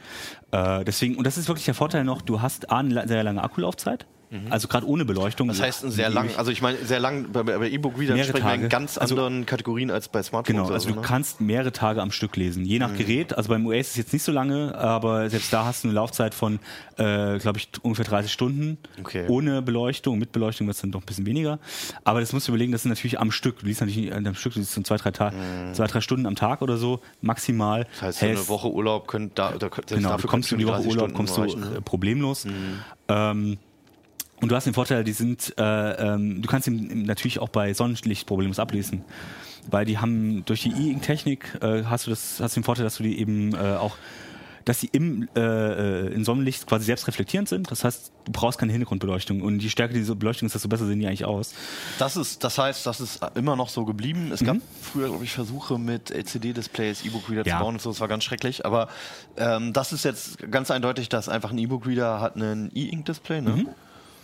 Äh, 0.52 0.84
deswegen 0.86 1.16
und 1.16 1.28
das 1.28 1.38
ist 1.38 1.48
wirklich 1.48 1.66
der 1.66 1.74
Vorteil 1.76 2.06
noch, 2.06 2.22
du 2.22 2.42
hast 2.42 2.72
A, 2.72 2.78
eine 2.80 3.08
sehr 3.08 3.24
lange 3.24 3.44
Akkulaufzeit, 3.44 4.06
also 4.50 4.68
gerade 4.68 4.88
ohne 4.88 5.06
Beleuchtung. 5.06 5.48
Mhm. 5.48 5.52
Das 5.52 5.62
heißt, 5.62 5.84
ein 5.86 5.92
sehr 5.92 6.10
lang, 6.10 6.30
also 6.38 6.52
ich 6.52 6.62
meine, 6.62 6.78
sehr 6.86 7.00
lang, 7.00 7.32
bei, 7.32 7.44
bei 7.44 7.70
E-Book-Readern 7.70 8.18
sprechen 8.24 8.46
wir 8.46 8.54
in 8.54 8.62
Tage. 8.62 8.70
ganz 8.70 8.98
Also- 8.98 9.16
anderen 9.16 9.46
Kategorien 9.46 9.92
als 9.92 10.10
bei 10.10 10.22
Smartphones. 10.24 10.62
Genau, 10.64 10.74
also 10.74 10.90
du 10.90 10.96
ne? 10.96 11.02
kannst 11.02 11.42
mehrere 11.42 11.72
Tage 11.72 12.02
am 12.02 12.12
Stück 12.12 12.36
lesen, 12.36 12.66
je 12.66 12.80
nach 12.80 12.92
Mhm. 12.92 12.98
Gerät. 12.98 13.38
Also 13.38 13.50
beim 13.50 13.66
US 13.66 13.88
ist 13.88 13.92
es 13.92 13.98
jetzt 13.98 14.14
nicht 14.14 14.24
so 14.24 14.32
lange, 14.32 14.76
aber 14.76 15.30
selbst 15.30 15.52
da 15.54 15.66
hast 15.66 15.84
du 15.84 15.88
eine 15.88 15.96
Laufzeit 15.96 16.34
von, 16.34 16.60
äh, 16.98 17.38
glaube 17.40 17.58
ich, 17.60 17.70
ungefähr 17.82 18.06
30 18.06 18.32
Stunden. 18.32 18.78
Okay. 19.00 19.26
Ohne 19.28 19.62
Beleuchtung, 19.62 20.18
mit 20.20 20.32
Beleuchtung 20.32 20.68
wird 20.68 20.76
es 20.76 20.82
dann 20.82 20.92
doch 20.92 21.02
ein 21.02 21.06
bisschen 21.06 21.26
weniger. 21.26 21.60
Aber 22.04 22.20
das 22.20 22.34
musst 22.34 22.48
du 22.48 22.52
überlegen, 22.52 22.72
das 22.72 22.84
sind 22.84 22.90
natürlich 22.90 23.20
am 23.20 23.32
Stück. 23.32 23.60
Du 23.60 23.66
liest 23.66 23.82
natürlich 23.82 24.10
nicht 24.12 24.14
am 24.14 24.36
Stück, 24.36 24.54
du 24.54 24.60
liest 24.60 24.74
so 24.74 24.82
zwei, 24.82 24.98
drei, 24.98 25.12
Tage, 25.12 25.36
zwei, 25.74 25.88
drei 25.88 26.02
Stunden 26.02 26.26
am 26.26 26.36
Tag 26.36 26.62
oder 26.62 26.78
so, 26.78 27.00
maximal. 27.22 27.82
Mhm. 27.82 27.86
Das 27.92 28.02
heißt, 28.04 28.20
so 28.20 28.26
eine 28.26 28.48
Woche 28.50 28.72
Urlaub 28.72 29.08
könnt 29.08 29.38
da, 29.38 29.52
da 29.52 29.68
Genau, 29.70 30.10
dafür 30.10 30.22
du 30.24 30.28
kommst 30.28 30.32
könntest 30.32 30.52
in 30.54 30.58
die 30.60 30.66
Woche 30.68 30.76
30 30.82 30.92
Urlaub, 30.92 31.14
kommst 31.14 31.38
du 31.38 31.42
reichen, 31.42 31.60
ne? 31.62 31.78
äh, 31.78 31.82
problemlos. 31.82 32.46
Ähm, 33.08 33.58
und 34.44 34.50
du 34.52 34.56
hast 34.56 34.66
den 34.66 34.74
Vorteil, 34.74 35.04
die 35.04 35.14
sind, 35.14 35.54
äh, 35.58 35.64
ähm, 36.14 36.42
du 36.42 36.48
kannst 36.50 36.68
ihn 36.68 37.04
natürlich 37.04 37.40
auch 37.40 37.50
bei 37.50 37.74
Sonnenlicht 37.74 38.28
problemlos 38.28 38.60
ablesen. 38.60 39.04
Weil 39.72 39.86
die 39.86 39.98
haben 39.98 40.44
durch 40.46 40.62
die 40.64 40.72
E-Ink-Technik 40.72 41.58
äh, 41.62 41.84
hast 41.86 42.06
du 42.06 42.10
das, 42.12 42.40
hast 42.42 42.56
den 42.56 42.64
Vorteil, 42.64 42.84
dass 42.84 42.98
du 42.98 43.04
die 43.04 43.18
eben 43.18 43.56
äh, 43.56 43.58
auch, 43.78 43.96
dass 44.66 44.80
sie 44.82 44.90
im, 44.92 45.30
äh, 45.36 45.40
äh, 45.40 46.14
in 46.14 46.26
Sonnenlicht 46.26 46.68
quasi 46.68 46.84
selbst 46.86 47.08
reflektierend 47.08 47.48
sind. 47.48 47.72
Das 47.72 47.84
heißt, 47.86 48.12
du 48.26 48.32
brauchst 48.34 48.60
keine 48.60 48.74
Hintergrundbeleuchtung. 48.74 49.42
Und 49.42 49.62
je 49.64 49.70
stärker 49.70 49.94
diese 49.94 50.16
Beleuchtung 50.16 50.48
ist, 50.48 50.54
desto 50.56 50.68
besser 50.68 50.86
sehen 50.86 51.00
die 51.00 51.08
eigentlich 51.08 51.24
aus. 51.26 51.54
Das 52.00 52.18
ist, 52.18 52.44
das 52.44 52.58
heißt, 52.58 52.86
das 52.86 53.00
ist 53.00 53.22
immer 53.36 53.56
noch 53.56 53.70
so 53.70 53.86
geblieben. 53.86 54.32
Es 54.34 54.42
Mhm. 54.42 54.46
gab 54.46 54.58
früher, 54.82 55.08
glaube 55.10 55.24
ich, 55.24 55.32
Versuche 55.32 55.78
mit 55.80 56.12
LCD-Displays 56.12 57.06
E-Book-Reader 57.06 57.46
Ja. 57.48 57.58
zu 57.58 57.64
bauen 57.64 57.76
und 57.76 57.82
so. 57.82 57.90
Das 57.92 58.00
war 58.02 58.10
ganz 58.10 58.26
schrecklich. 58.26 58.66
Aber 58.66 58.90
ähm, 59.38 59.72
das 59.74 59.94
ist 59.94 60.04
jetzt 60.04 60.40
ganz 60.52 60.72
eindeutig, 60.72 61.08
dass 61.08 61.30
einfach 61.30 61.52
ein 61.52 61.58
E-Book-Reader 61.58 62.20
hat 62.20 62.36
einen 62.36 62.70
E-Ink-Display. 62.76 63.42
Ne? 63.42 63.66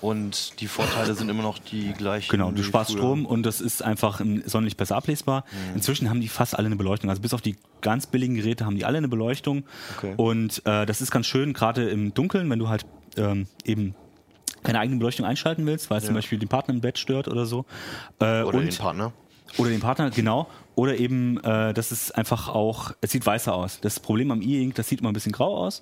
Und 0.01 0.59
die 0.61 0.67
Vorteile 0.67 1.13
sind 1.13 1.29
immer 1.29 1.43
noch 1.43 1.59
die 1.59 1.91
gleichen. 1.93 2.29
Genau, 2.29 2.51
du 2.51 2.63
sparst 2.63 2.91
früher. 2.91 2.99
Strom 2.99 3.25
und 3.25 3.43
das 3.43 3.59
ist 3.59 3.83
einfach 3.83 4.21
Sonnenlicht 4.45 4.77
besser 4.77 4.95
ablesbar. 4.95 5.43
Inzwischen 5.75 6.09
haben 6.09 6.21
die 6.21 6.29
fast 6.29 6.57
alle 6.57 6.67
eine 6.67 6.77
Beleuchtung. 6.77 7.09
Also 7.09 7.21
bis 7.21 7.33
auf 7.33 7.41
die 7.41 7.57
ganz 7.81 8.07
billigen 8.07 8.35
Geräte 8.35 8.65
haben 8.65 8.75
die 8.75 8.85
alle 8.85 8.97
eine 8.97 9.09
Beleuchtung. 9.09 9.63
Okay. 9.97 10.13
Und 10.15 10.65
äh, 10.65 10.85
das 10.85 11.01
ist 11.01 11.11
ganz 11.11 11.25
schön, 11.25 11.53
gerade 11.53 11.89
im 11.89 12.13
Dunkeln, 12.13 12.49
wenn 12.49 12.59
du 12.59 12.69
halt 12.69 12.85
ähm, 13.17 13.47
eben 13.65 13.93
keine 14.63 14.79
eigene 14.79 14.99
Beleuchtung 14.99 15.25
einschalten 15.25 15.65
willst, 15.65 15.89
weil 15.89 15.99
es 15.99 16.05
zum 16.05 16.15
Beispiel 16.15 16.39
den 16.39 16.49
Partner 16.49 16.73
im 16.73 16.81
Bett 16.81 16.97
stört 16.97 17.27
oder 17.27 17.45
so. 17.45 17.65
Äh, 18.19 18.43
Oder 18.43 18.57
und, 18.57 18.65
den 18.65 18.75
Partner. 18.75 19.13
Oder 19.57 19.69
den 19.69 19.79
Partner, 19.79 20.09
genau. 20.11 20.47
Oder 20.79 20.97
eben, 20.97 21.37
äh, 21.43 21.73
das 21.73 21.91
ist 21.91 22.15
einfach 22.17 22.47
auch, 22.47 22.93
es 23.01 23.11
sieht 23.11 23.25
weißer 23.25 23.53
aus. 23.53 23.79
Das 23.81 23.99
Problem 23.99 24.31
am 24.31 24.41
E-Ink, 24.41 24.75
das 24.75 24.87
sieht 24.87 25.01
immer 25.01 25.09
ein 25.11 25.13
bisschen 25.13 25.33
grau 25.33 25.57
aus. 25.57 25.81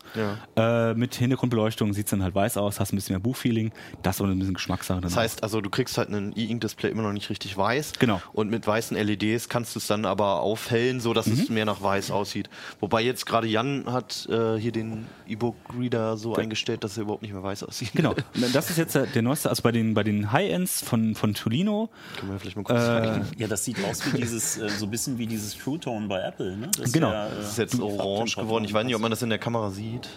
Äh, 0.55 0.95
mit 0.95 1.13
Hintergrundbeleuchtung 1.13 1.93
sieht 1.93 2.07
es 2.07 2.09
dann 2.11 2.23
halt 2.23 2.33
weiß 2.33 2.57
aus, 2.57 2.79
hast 2.79 2.93
ein 2.93 2.95
bisschen 2.95 3.13
mehr 3.13 3.19
Buchfeeling. 3.19 3.71
Das 4.01 4.15
ist 4.15 4.21
aber 4.21 4.31
ein 4.31 4.39
bisschen 4.39 4.55
Geschmackssache. 4.55 4.99
Das 5.01 5.15
heißt 5.15 5.43
also, 5.43 5.61
du 5.61 5.69
kriegst 5.69 5.99
halt 5.99 6.09
ein 6.09 6.33
E-Ink-Display 6.35 6.89
immer 6.89 7.03
noch 7.03 7.13
nicht 7.13 7.29
richtig 7.29 7.55
weiß. 7.55 7.93
Genau. 7.99 8.19
Und 8.33 8.49
mit 8.49 8.65
weißen 8.65 8.97
LEDs 8.97 9.49
kannst 9.49 9.75
du 9.75 9.79
es 9.79 9.85
dann 9.85 10.05
aber 10.05 10.41
aufhellen, 10.41 10.99
so 10.99 11.13
dass 11.13 11.27
Mhm. 11.27 11.33
es 11.33 11.49
mehr 11.49 11.65
nach 11.65 11.83
weiß 11.83 12.09
aussieht. 12.09 12.49
Wobei 12.79 13.01
jetzt 13.01 13.25
gerade 13.27 13.45
Jan 13.47 13.83
hat 13.85 14.27
äh, 14.31 14.57
hier 14.57 14.71
den 14.71 15.05
E-Book-Reader 15.27 16.17
so 16.17 16.33
eingestellt, 16.35 16.83
dass 16.83 16.97
er 16.97 17.03
überhaupt 17.03 17.21
nicht 17.21 17.33
mehr 17.33 17.43
weiß 17.43 17.63
aussieht. 17.63 17.91
Genau, 17.93 18.15
das 18.53 18.71
ist 18.71 18.77
jetzt 18.77 18.95
der 18.95 19.05
der 19.05 19.21
neueste, 19.21 19.49
also 19.49 19.61
bei 19.61 19.71
den, 19.71 19.93
bei 19.93 20.03
den 20.03 20.31
High-Ends 20.31 20.81
von, 20.81 21.13
von 21.15 21.33
Tolino. 21.35 21.89
Können 22.19 22.31
wir 22.31 22.39
vielleicht 22.39 22.57
mal 22.57 22.63
kurz 22.63 22.79
Äh, 22.81 22.85
zeigen. 22.85 23.27
Ja, 23.37 23.47
das 23.47 23.63
sieht 23.63 23.77
aus 23.83 24.05
wie 24.11 24.17
dieses, 24.17 24.57
äh, 24.57 24.69
so 24.69 24.86
ein 24.87 24.91
bisschen 24.91 25.17
wie 25.17 25.27
dieses 25.27 25.57
True 25.57 25.79
Tone 25.79 26.07
bei 26.07 26.21
Apple. 26.21 26.57
Ne? 26.57 26.69
Das 26.77 26.87
ist 26.87 26.93
Genau. 26.93 27.11
ja, 27.11 27.27
äh, 27.27 27.35
Das 27.37 27.51
ist 27.51 27.57
jetzt 27.57 27.79
orange 27.79 28.35
geworden. 28.35 28.65
Ich 28.65 28.73
weiß 28.73 28.85
nicht, 28.85 28.95
ob 28.95 29.01
man 29.01 29.11
das 29.11 29.21
in 29.21 29.29
der 29.29 29.39
Kamera 29.39 29.69
sieht. 29.69 30.07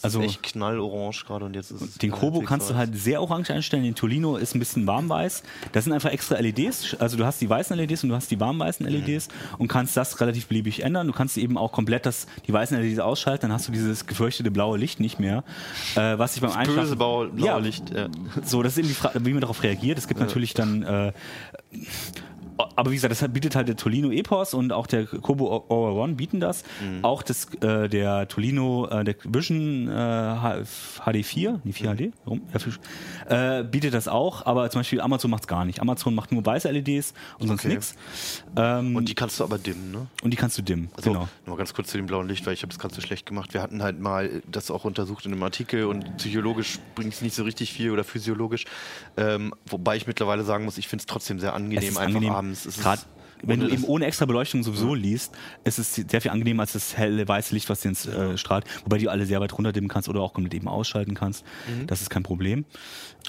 Also 0.00 0.22
echt 0.22 0.44
knallorange 0.44 1.24
gerade 1.26 1.44
und 1.44 1.54
jetzt 1.56 1.72
ist 1.72 1.80
es 1.80 1.98
den 1.98 2.12
Kobo 2.12 2.42
kannst 2.42 2.70
du 2.70 2.76
halt 2.76 2.96
sehr 2.96 3.20
orange 3.20 3.50
einstellen, 3.52 3.82
den 3.82 3.96
Tolino 3.96 4.36
ist 4.36 4.54
ein 4.54 4.60
bisschen 4.60 4.86
warmweiß. 4.86 5.42
Das 5.72 5.82
sind 5.82 5.92
einfach 5.92 6.10
extra 6.12 6.38
LEDs, 6.38 6.94
also 7.00 7.16
du 7.16 7.24
hast 7.24 7.40
die 7.40 7.50
weißen 7.50 7.76
LEDs 7.76 8.04
und 8.04 8.10
du 8.10 8.14
hast 8.14 8.30
die 8.30 8.38
warmweißen 8.38 8.86
LEDs 8.86 9.26
und 9.58 9.66
kannst 9.66 9.96
das 9.96 10.20
relativ 10.20 10.46
beliebig 10.46 10.84
ändern. 10.84 11.08
Du 11.08 11.12
kannst 11.12 11.36
eben 11.36 11.58
auch 11.58 11.72
komplett 11.72 12.06
das, 12.06 12.28
die 12.46 12.52
weißen 12.52 12.80
LEDs 12.80 13.00
ausschalten, 13.00 13.42
dann 13.48 13.52
hast 13.52 13.66
du 13.66 13.72
dieses 13.72 14.06
gefürchtete 14.06 14.52
blaue 14.52 14.78
Licht 14.78 15.00
nicht 15.00 15.18
mehr. 15.18 15.42
Äh, 15.96 16.16
was 16.16 16.36
ich 16.36 16.42
beim 16.42 16.52
Einschlafen... 16.52 16.82
Böse 16.82 16.94
blaue 16.94 17.30
Ja. 17.36 17.58
Licht. 17.58 17.90
Ja. 17.90 18.06
So, 18.44 18.62
das 18.62 18.74
ist 18.74 18.78
eben 18.78 18.88
die 18.88 18.94
Frage, 18.94 19.26
wie 19.26 19.32
man 19.32 19.40
darauf 19.40 19.64
reagiert. 19.64 19.98
Es 19.98 20.06
gibt 20.06 20.20
natürlich 20.20 20.54
dann. 20.54 20.84
Äh, 20.84 21.12
aber 22.76 22.90
wie 22.90 22.94
gesagt, 22.96 23.12
das 23.12 23.28
bietet 23.32 23.54
halt 23.56 23.68
der 23.68 23.76
Tolino 23.76 24.10
Epos 24.10 24.54
und 24.54 24.72
auch 24.72 24.86
der 24.86 25.06
Kobo 25.06 25.64
Aura 25.68 25.92
One 25.92 26.14
bieten 26.14 26.40
das. 26.40 26.64
Auch 27.02 27.22
das, 27.22 27.46
äh, 27.62 27.88
der 27.88 28.28
Tolino, 28.28 28.86
äh, 28.88 29.04
der 29.04 29.14
Vision 29.24 29.88
äh, 29.88 29.92
H- 29.92 30.62
HD4, 31.04 31.60
nee, 31.64 31.72
4HD, 31.72 32.12
warum? 32.24 32.42
Ja, 33.30 33.60
äh, 33.60 33.64
bietet 33.64 33.94
das 33.94 34.08
auch, 34.08 34.44
aber 34.46 34.70
zum 34.70 34.80
Beispiel 34.80 35.00
Amazon 35.00 35.30
macht 35.30 35.42
es 35.44 35.46
gar 35.48 35.64
nicht. 35.64 35.80
Amazon 35.80 36.14
macht 36.14 36.32
nur 36.32 36.44
weiße 36.44 36.68
LEDs 36.70 37.14
und 37.38 37.48
sonst 37.48 37.60
Okay. 37.64 37.74
nichts. 37.74 37.94
Ähm, 38.56 38.96
Und 38.96 39.08
die 39.08 39.14
kannst 39.14 39.38
du 39.40 39.44
aber 39.44 39.58
dimmen, 39.58 39.90
ne? 39.92 40.06
und 40.22 40.30
die 40.30 40.36
kannst 40.36 40.56
du 40.58 40.62
dimmen. 40.62 40.88
Also, 40.96 41.12
genau. 41.12 41.28
Noch 41.46 41.56
ganz 41.56 41.74
kurz 41.74 41.88
zu 41.90 41.96
dem 41.96 42.06
blauen 42.06 42.28
Licht, 42.28 42.46
weil 42.46 42.54
ich 42.54 42.62
habe 42.62 42.72
es 42.72 42.78
gerade 42.78 42.94
so 42.94 43.00
schlecht 43.00 43.26
gemacht. 43.26 43.54
Wir 43.54 43.62
hatten 43.62 43.82
halt 43.82 44.00
mal 44.00 44.42
das 44.50 44.70
auch 44.70 44.84
untersucht 44.84 45.26
in 45.26 45.32
einem 45.32 45.42
Artikel 45.42 45.84
und 45.84 46.16
psychologisch 46.18 46.78
bringt 46.94 47.12
es 47.14 47.22
nicht 47.22 47.34
so 47.34 47.42
richtig 47.44 47.72
viel 47.72 47.90
oder 47.90 48.04
physiologisch. 48.04 48.64
Ähm, 49.16 49.54
wobei 49.66 49.96
ich 49.96 50.06
mittlerweile 50.06 50.44
sagen 50.44 50.64
muss, 50.64 50.78
ich 50.78 50.88
finde 50.88 51.02
es 51.02 51.06
trotzdem 51.06 51.38
sehr 51.38 51.54
angenehm, 51.54 51.88
einfach 51.96 52.02
angenehm, 52.02 52.32
abends. 52.32 52.47
Es 52.50 52.66
ist- 52.66 52.80
Gerade 52.80 53.02
wenn 53.44 53.60
du 53.60 53.68
eben 53.68 53.84
ohne 53.84 54.04
extra 54.06 54.26
Beleuchtung 54.26 54.64
sowieso 54.64 54.94
liest, 54.94 55.32
ist 55.62 55.78
es 55.78 55.94
sehr 55.94 56.20
viel 56.20 56.32
angenehmer 56.32 56.62
als 56.62 56.72
das 56.72 56.96
helle 56.96 57.28
weiße 57.28 57.54
Licht, 57.54 57.68
was 57.68 57.80
dir 57.82 57.90
ins 57.90 58.04
äh, 58.04 58.36
strahlt. 58.36 58.64
Wobei 58.82 58.98
du 58.98 59.08
alle 59.10 59.26
sehr 59.26 59.40
weit 59.40 59.52
runterdimmen 59.56 59.88
kannst 59.88 60.08
oder 60.08 60.20
auch 60.22 60.32
komplett 60.34 60.54
eben 60.54 60.66
ausschalten 60.66 61.14
kannst. 61.14 61.44
Mhm. 61.68 61.86
Das 61.86 62.00
ist 62.02 62.10
kein 62.10 62.24
Problem. 62.24 62.64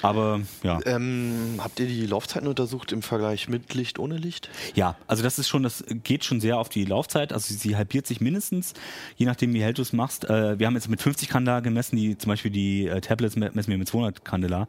Aber 0.02 0.40
ja. 0.62 0.78
Ähm, 0.86 1.58
habt 1.58 1.78
ihr 1.80 1.86
die 1.86 2.06
Laufzeiten 2.06 2.48
untersucht 2.48 2.92
im 2.92 3.02
Vergleich 3.02 3.48
mit 3.48 3.74
Licht, 3.74 3.98
ohne 3.98 4.16
Licht? 4.16 4.48
Ja, 4.74 4.96
also 5.06 5.22
das 5.22 5.38
ist 5.38 5.48
schon, 5.48 5.62
das 5.62 5.84
geht 6.04 6.24
schon 6.24 6.40
sehr 6.40 6.58
auf 6.58 6.68
die 6.68 6.84
Laufzeit. 6.84 7.32
Also 7.32 7.54
sie 7.54 7.76
halbiert 7.76 8.06
sich 8.06 8.20
mindestens, 8.20 8.74
je 9.16 9.26
nachdem 9.26 9.52
wie 9.54 9.62
hell 9.62 9.74
du 9.74 9.82
es 9.82 9.92
machst. 9.92 10.24
Äh, 10.28 10.58
wir 10.58 10.66
haben 10.66 10.74
jetzt 10.74 10.88
mit 10.88 11.00
50 11.02 11.28
Candela 11.28 11.60
gemessen, 11.60 11.96
die 11.96 12.16
zum 12.18 12.30
Beispiel 12.30 12.50
die 12.50 12.86
äh, 12.86 13.00
Tablets 13.00 13.36
me- 13.36 13.50
messen 13.52 13.70
wir 13.70 13.78
mit 13.78 13.88
200 13.88 14.24
Candela. 14.24 14.68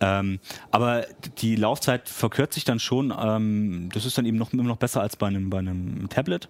Ähm, 0.00 0.38
aber 0.70 1.06
die 1.38 1.56
Laufzeit 1.56 2.08
verkürzt 2.08 2.54
sich 2.54 2.64
dann 2.64 2.78
schon. 2.80 3.12
Ähm, 3.18 3.88
das 3.92 4.04
ist 4.04 4.18
dann 4.18 4.26
eben 4.26 4.36
noch 4.36 4.52
immer 4.52 4.62
noch 4.64 4.76
besser 4.76 5.00
als 5.00 5.16
bei 5.16 5.26
einem 5.26 5.50
bei 5.50 5.58
einem 5.58 6.08
Tablet. 6.08 6.48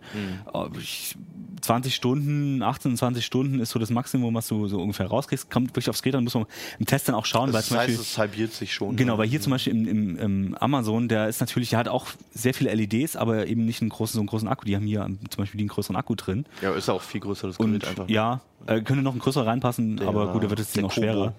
Äh, 0.52 0.78
ich, 0.80 1.14
20 1.62 1.94
Stunden, 1.94 2.62
18, 2.62 2.96
20 2.96 3.24
Stunden 3.24 3.60
ist 3.60 3.70
so 3.70 3.78
das 3.78 3.90
Maximum, 3.90 4.34
was 4.34 4.46
du 4.48 4.68
so 4.68 4.80
ungefähr 4.80 5.06
rauskriegst. 5.06 5.50
Kommt 5.50 5.70
wirklich 5.70 5.88
aufs 5.90 6.02
Gerät, 6.02 6.14
dann 6.14 6.24
muss 6.24 6.34
man 6.34 6.46
im 6.78 6.86
Test 6.86 7.08
dann 7.08 7.14
auch 7.14 7.26
schauen, 7.26 7.48
weil 7.52 7.60
Das 7.60 7.68
zum 7.68 7.78
heißt, 7.78 7.88
Beispiel 7.88 8.04
es 8.16 8.18
halbiert 8.18 8.52
sich 8.52 8.72
schon. 8.72 8.96
Genau, 8.96 9.14
ne? 9.14 9.18
weil 9.18 9.28
hier 9.28 9.40
zum 9.40 9.50
Beispiel 9.52 9.72
im, 9.74 9.86
im, 9.86 10.18
im 10.18 10.54
Amazon, 10.56 11.08
der 11.08 11.28
ist 11.28 11.40
natürlich, 11.40 11.70
der 11.70 11.78
hat 11.78 11.88
auch 11.88 12.06
sehr 12.32 12.54
viele 12.54 12.74
LEDs, 12.74 13.16
aber 13.16 13.46
eben 13.46 13.64
nicht 13.64 13.80
einen 13.82 13.90
großen, 13.90 14.14
so 14.14 14.20
einen 14.20 14.26
großen 14.28 14.48
Akku. 14.48 14.64
Die 14.64 14.74
haben 14.74 14.86
hier 14.86 15.02
ähm, 15.04 15.18
zum 15.30 15.42
Beispiel 15.42 15.58
den 15.58 15.68
größeren 15.68 15.96
Akku 15.96 16.14
drin. 16.14 16.46
Ja, 16.62 16.72
ist 16.74 16.88
auch 16.88 17.02
viel 17.02 17.20
größer, 17.20 17.46
das 17.48 17.58
Und 17.58 17.72
Gerät 17.72 17.86
einfach. 17.86 18.08
ja, 18.08 18.40
äh, 18.66 18.80
könnte 18.80 19.02
noch 19.02 19.12
ein 19.14 19.18
größerer 19.18 19.46
reinpassen, 19.46 19.98
Der- 19.98 20.08
aber 20.08 20.32
gut, 20.32 20.42
der 20.42 20.50
wird 20.50 20.76
der 20.76 20.84
auch 20.84 20.92
schwerer. 20.92 21.34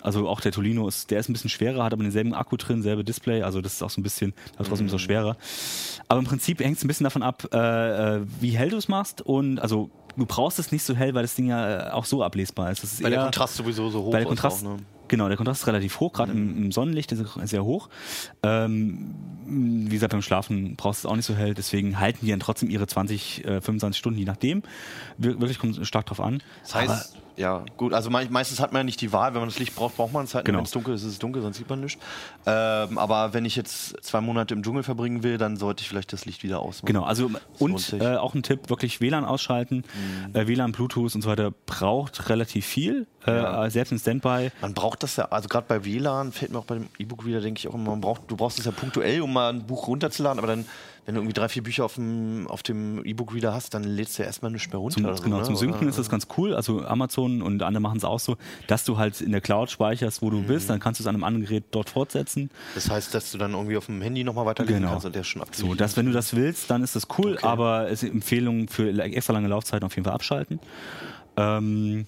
Also 0.00 0.28
auch 0.28 0.40
der 0.40 0.52
Tolino 0.52 0.86
ist, 0.86 1.10
der 1.10 1.18
ist 1.18 1.28
ein 1.28 1.32
bisschen 1.32 1.50
schwerer, 1.50 1.82
hat 1.84 1.92
aber 1.92 2.02
denselben 2.04 2.32
Akku 2.34 2.56
drin, 2.56 2.82
selbe 2.82 3.02
Display, 3.02 3.42
also 3.42 3.60
das 3.60 3.74
ist 3.74 3.82
auch 3.82 3.90
so 3.90 4.00
ein 4.00 4.04
bisschen, 4.04 4.32
aber 4.56 4.64
trotzdem 4.68 4.86
Mhm. 4.86 4.92
er 4.92 4.98
schwerer. 5.00 5.36
Aber 6.06 6.20
im 6.20 6.26
Prinzip 6.26 6.60
hängt 6.60 6.76
es 6.76 6.84
ein 6.84 6.88
bisschen 6.88 7.04
davon 7.04 7.22
ab, 7.24 7.48
äh, 7.52 8.16
äh, 8.18 8.20
wie 8.40 8.56
hell 8.56 8.70
du 8.70 8.76
es 8.76 8.86
machst 8.88 9.22
und 9.22 9.58
also 9.58 9.90
du 10.16 10.24
brauchst 10.26 10.58
es 10.60 10.70
nicht 10.72 10.84
so 10.84 10.94
hell, 10.94 11.14
weil 11.14 11.22
das 11.22 11.34
Ding 11.34 11.48
ja 11.48 11.88
äh, 11.88 11.90
auch 11.90 12.04
so 12.04 12.22
ablesbar 12.22 12.70
ist. 12.70 12.84
Ist 12.84 13.02
Weil 13.02 13.10
der 13.10 13.18
eher- 13.20 13.24
Kontrast 13.24 13.56
sowieso 13.56 13.90
so 13.90 14.00
hoch 14.02 14.06
weil 14.12 14.12
der 14.12 14.20
ist 14.22 14.28
Kontrast, 14.28 14.64
auch, 14.64 14.76
ne? 14.76 14.82
genau, 15.08 15.26
der 15.28 15.36
Kontrast 15.36 15.62
ist 15.62 15.66
relativ 15.66 15.98
hoch, 16.00 16.12
gerade 16.12 16.30
im, 16.32 16.56
im 16.66 16.72
Sonnenlicht 16.72 17.10
ist 17.10 17.20
er 17.36 17.46
sehr 17.48 17.64
hoch. 17.64 17.88
Ähm, 18.44 19.14
wie 19.46 19.88
gesagt, 19.88 20.12
beim 20.12 20.22
Schlafen 20.22 20.76
brauchst 20.76 21.02
du 21.02 21.08
es 21.08 21.12
auch 21.12 21.16
nicht 21.16 21.24
so 21.26 21.34
hell, 21.34 21.54
deswegen 21.54 21.98
halten 21.98 22.18
die 22.24 22.30
dann 22.30 22.40
trotzdem 22.40 22.70
ihre 22.70 22.86
20, 22.86 23.44
äh, 23.44 23.60
25 23.60 23.98
Stunden, 23.98 24.18
je 24.18 24.26
nachdem. 24.26 24.62
Wir, 25.16 25.40
wirklich 25.40 25.58
kommt 25.58 25.76
es 25.78 25.88
stark 25.88 26.06
drauf 26.06 26.20
an. 26.20 26.42
Das 26.62 26.74
heißt, 26.74 27.16
ja, 27.38 27.64
gut, 27.76 27.94
also 27.94 28.10
mei- 28.10 28.26
meistens 28.28 28.60
hat 28.60 28.72
man 28.72 28.80
ja 28.80 28.84
nicht 28.84 29.00
die 29.00 29.12
Wahl, 29.12 29.32
wenn 29.32 29.40
man 29.40 29.48
das 29.48 29.58
Licht 29.58 29.74
braucht, 29.74 29.96
braucht 29.96 30.12
man 30.12 30.24
es 30.24 30.34
halt. 30.34 30.44
Genau. 30.44 30.58
Wenn 30.58 30.64
es 30.64 30.70
dunkel 30.72 30.94
ist, 30.94 31.02
ist 31.04 31.12
es 31.12 31.18
dunkel, 31.18 31.40
sonst 31.40 31.56
sieht 31.56 31.68
man 31.70 31.80
nichts. 31.80 32.00
Ähm, 32.46 32.98
aber 32.98 33.32
wenn 33.32 33.44
ich 33.44 33.54
jetzt 33.56 33.96
zwei 34.04 34.20
Monate 34.20 34.54
im 34.54 34.62
Dschungel 34.62 34.82
verbringen 34.82 35.22
will, 35.22 35.38
dann 35.38 35.56
sollte 35.56 35.82
ich 35.82 35.88
vielleicht 35.88 36.12
das 36.12 36.24
Licht 36.24 36.42
wieder 36.42 36.60
ausmachen. 36.60 36.86
Genau, 36.86 37.04
also 37.04 37.30
und 37.58 37.92
äh, 37.92 38.16
auch 38.16 38.34
ein 38.34 38.42
Tipp, 38.42 38.68
wirklich 38.70 39.00
WLAN 39.00 39.24
ausschalten. 39.24 39.84
Äh, 40.32 40.46
WLAN, 40.48 40.72
Bluetooth 40.72 41.14
und 41.14 41.22
so 41.22 41.28
weiter 41.30 41.52
braucht 41.66 42.28
relativ 42.28 42.66
viel, 42.66 43.06
äh, 43.26 43.36
Ja. 43.36 43.70
selbst 43.70 43.92
in 43.92 43.98
Standby. 43.98 44.50
Man 44.60 44.74
braucht 44.74 45.02
das 45.02 45.16
ja, 45.16 45.26
also 45.26 45.48
gerade 45.48 45.66
bei 45.68 45.84
WLAN 45.84 46.32
fällt 46.32 46.52
mir 46.52 46.58
auch 46.58 46.64
bei 46.64 46.74
dem 46.74 46.88
E-Book-Reader, 46.98 47.40
denke 47.40 47.58
ich 47.60 47.68
auch 47.68 47.74
immer, 47.74 47.90
man 47.90 48.00
braucht, 48.00 48.22
du 48.28 48.36
brauchst 48.36 48.58
es 48.58 48.64
ja 48.64 48.72
punktuell, 48.72 49.22
um 49.22 49.32
mal 49.32 49.50
ein 49.52 49.66
Buch 49.66 49.86
runterzuladen, 49.86 50.38
aber 50.38 50.48
dann, 50.48 50.64
wenn 51.08 51.14
du 51.14 51.22
irgendwie 51.22 51.32
drei, 51.32 51.48
vier 51.48 51.62
Bücher 51.62 51.86
auf 51.86 51.94
dem, 51.94 52.46
auf 52.48 52.62
dem 52.62 53.02
E-Book-Reader 53.02 53.54
hast, 53.54 53.72
dann 53.72 53.82
lädst 53.82 54.18
du 54.18 54.22
ja 54.22 54.26
erstmal 54.26 54.50
nicht 54.50 54.70
mehr 54.70 54.78
runter. 54.78 55.00
Zum, 55.02 55.16
so, 55.16 55.22
genau, 55.22 55.38
ne? 55.38 55.42
zum 55.44 55.56
Synken 55.56 55.78
Oder- 55.80 55.88
ist 55.88 55.98
das 55.98 56.10
ganz 56.10 56.26
cool. 56.36 56.54
Also 56.54 56.84
Amazon 56.84 57.40
und 57.40 57.62
andere 57.62 57.80
machen 57.80 57.96
es 57.96 58.04
auch 58.04 58.20
so, 58.20 58.36
dass 58.66 58.84
du 58.84 58.98
halt 58.98 59.22
in 59.22 59.32
der 59.32 59.40
Cloud 59.40 59.70
speicherst, 59.70 60.20
wo 60.20 60.28
du 60.28 60.42
bist, 60.42 60.68
dann 60.68 60.80
kannst 60.80 61.00
du 61.00 61.04
es 61.04 61.06
an 61.06 61.14
einem 61.14 61.24
anderen 61.24 61.46
Gerät 61.46 61.64
dort 61.70 61.88
fortsetzen. 61.88 62.50
Das 62.74 62.90
heißt, 62.90 63.14
dass 63.14 63.32
du 63.32 63.38
dann 63.38 63.52
irgendwie 63.54 63.78
auf 63.78 63.86
dem 63.86 64.02
Handy 64.02 64.22
nochmal 64.22 64.44
weiterlesen 64.44 64.80
Genau. 64.82 64.90
kannst 64.90 65.06
und 65.06 65.14
der 65.14 65.22
ist 65.22 65.28
schon 65.28 65.40
So, 65.40 65.46
abgelesen. 65.48 65.78
dass 65.78 65.96
wenn 65.96 66.04
du 66.04 66.12
das 66.12 66.36
willst, 66.36 66.70
dann 66.70 66.82
ist 66.82 66.94
das 66.94 67.06
cool, 67.16 67.36
Okay. 67.36 67.46
aber 67.46 67.88
es 67.90 68.02
ist 68.02 68.10
Empfehlung 68.12 68.68
für 68.68 68.90
extra 69.02 69.32
lange 69.32 69.48
Laufzeiten 69.48 69.86
auf 69.86 69.94
jeden 69.96 70.04
Fall 70.04 70.12
abschalten. 70.14 70.60
Ähm, 71.38 72.04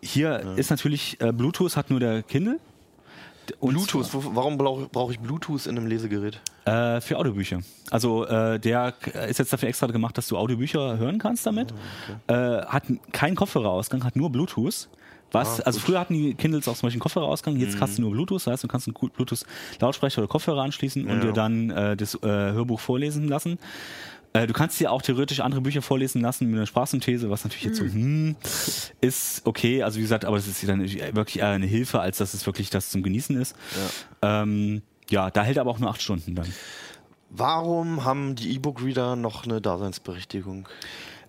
hier 0.00 0.54
ist 0.56 0.70
natürlich 0.70 1.20
äh, 1.20 1.32
Bluetooth 1.32 1.76
hat 1.76 1.90
nur 1.90 1.98
der 1.98 2.22
Kindle. 2.22 2.60
Bluetooth, 3.60 4.12
wo, 4.12 4.34
warum 4.34 4.58
brauche 4.58 4.88
brauch 4.88 5.10
ich 5.10 5.18
Bluetooth 5.20 5.66
in 5.66 5.76
einem 5.76 5.86
Lesegerät? 5.86 6.40
Äh, 6.64 7.00
für 7.00 7.16
Audiobücher. 7.18 7.60
Also 7.90 8.26
äh, 8.26 8.58
der 8.58 8.94
ist 9.28 9.38
jetzt 9.38 9.52
dafür 9.52 9.68
extra 9.68 9.86
gemacht, 9.86 10.18
dass 10.18 10.26
du 10.28 10.36
Audiobücher 10.36 10.98
hören 10.98 11.18
kannst 11.18 11.46
damit. 11.46 11.72
Oh, 12.28 12.32
äh, 12.32 12.62
hat 12.66 12.84
keinen 13.12 13.36
Kopfhörerausgang, 13.36 14.04
hat 14.04 14.16
nur 14.16 14.30
Bluetooth. 14.30 14.88
Was, 15.32 15.60
Ah, 15.60 15.64
also 15.66 15.80
früher 15.80 15.98
hatten 15.98 16.14
die 16.14 16.34
Kindles 16.34 16.68
auch 16.68 16.76
zum 16.76 16.86
Beispiel 16.86 16.98
einen 16.98 17.00
Kopfhörerausgang, 17.02 17.56
jetzt 17.56 17.76
Mhm. 17.76 17.80
hast 17.80 17.98
du 17.98 18.02
nur 18.02 18.12
Bluetooth, 18.12 18.36
das 18.36 18.46
heißt, 18.46 18.64
du 18.64 18.68
kannst 18.68 18.86
einen 18.86 18.94
Bluetooth-Lautsprecher 18.94 20.18
oder 20.22 20.28
Kopfhörer 20.28 20.62
anschließen 20.62 21.04
und 21.04 21.18
Ja. 21.18 21.20
dir 21.26 21.32
dann 21.32 21.70
äh, 21.70 21.96
das 21.96 22.14
äh, 22.14 22.18
Hörbuch 22.28 22.78
vorlesen 22.80 23.26
lassen. 23.28 23.58
Äh, 24.36 24.46
Du 24.46 24.52
kannst 24.52 24.78
dir 24.78 24.92
auch 24.92 25.02
theoretisch 25.02 25.40
andere 25.40 25.60
Bücher 25.60 25.82
vorlesen 25.82 26.20
lassen 26.20 26.46
mit 26.46 26.56
einer 26.56 26.66
Sprachsynthese, 26.66 27.30
was 27.30 27.44
natürlich 27.44 27.64
jetzt 27.64 27.78
so, 27.78 27.84
hm, 27.84 28.36
ist 29.00 29.42
okay. 29.44 29.82
Also 29.82 29.98
wie 29.98 30.02
gesagt, 30.02 30.24
aber 30.24 30.36
es 30.36 30.46
ist 30.46 30.66
dann 30.68 30.80
wirklich 30.80 31.38
eher 31.38 31.48
eine 31.48 31.66
Hilfe, 31.66 32.00
als 32.00 32.18
dass 32.18 32.34
es 32.34 32.46
wirklich 32.46 32.70
das 32.70 32.90
zum 32.90 33.02
Genießen 33.02 33.36
ist. 33.40 33.56
Ja, 34.22 34.42
ähm, 34.42 34.82
ja 35.10 35.30
da 35.30 35.42
hält 35.42 35.56
er 35.56 35.62
aber 35.62 35.70
auch 35.70 35.78
nur 35.78 35.90
acht 35.90 36.02
Stunden 36.02 36.34
dann. 36.34 36.46
Warum 37.30 38.04
haben 38.04 38.34
die 38.36 38.54
E-Book-Reader 38.54 39.16
noch 39.16 39.44
eine 39.44 39.60
Daseinsberechtigung? 39.60 40.68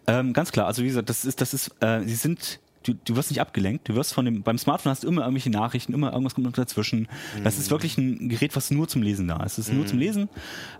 Ähm, 0.06 0.34
ganz 0.34 0.52
klar, 0.52 0.68
also 0.68 0.84
wie 0.84 0.88
gesagt, 0.88 1.10
das 1.10 1.26
ist, 1.26 1.42
das 1.42 1.54
ist, 1.54 1.76
äh, 1.82 2.02
sie 2.04 2.16
sind, 2.16 2.60
du, 2.84 2.94
du 2.94 3.16
wirst 3.18 3.30
nicht 3.30 3.42
abgelenkt, 3.42 3.90
du 3.90 3.96
wirst 3.96 4.14
von 4.14 4.24
dem, 4.24 4.42
beim 4.42 4.58
Smartphone 4.58 4.92
hast 4.92 5.04
du 5.04 5.08
immer 5.10 5.22
irgendwelche 5.22 5.50
Nachrichten, 5.50 5.94
immer 5.94 6.12
irgendwas 6.14 6.36
kommt 6.36 6.58
dazwischen. 6.58 7.10
Das 7.44 7.58
ist 7.58 7.72
wirklich 7.72 7.98
ein 7.98 8.30
Gerät, 8.30 8.56
was 8.56 8.72
nur 8.72 8.88
zum 8.88 9.02
Lesen 9.02 9.28
da 9.28 9.44
ist. 9.44 9.58
Es 9.58 9.68
ist 9.68 9.74
nur 9.74 9.86
zum 9.86 10.00
Lesen. 10.00 10.30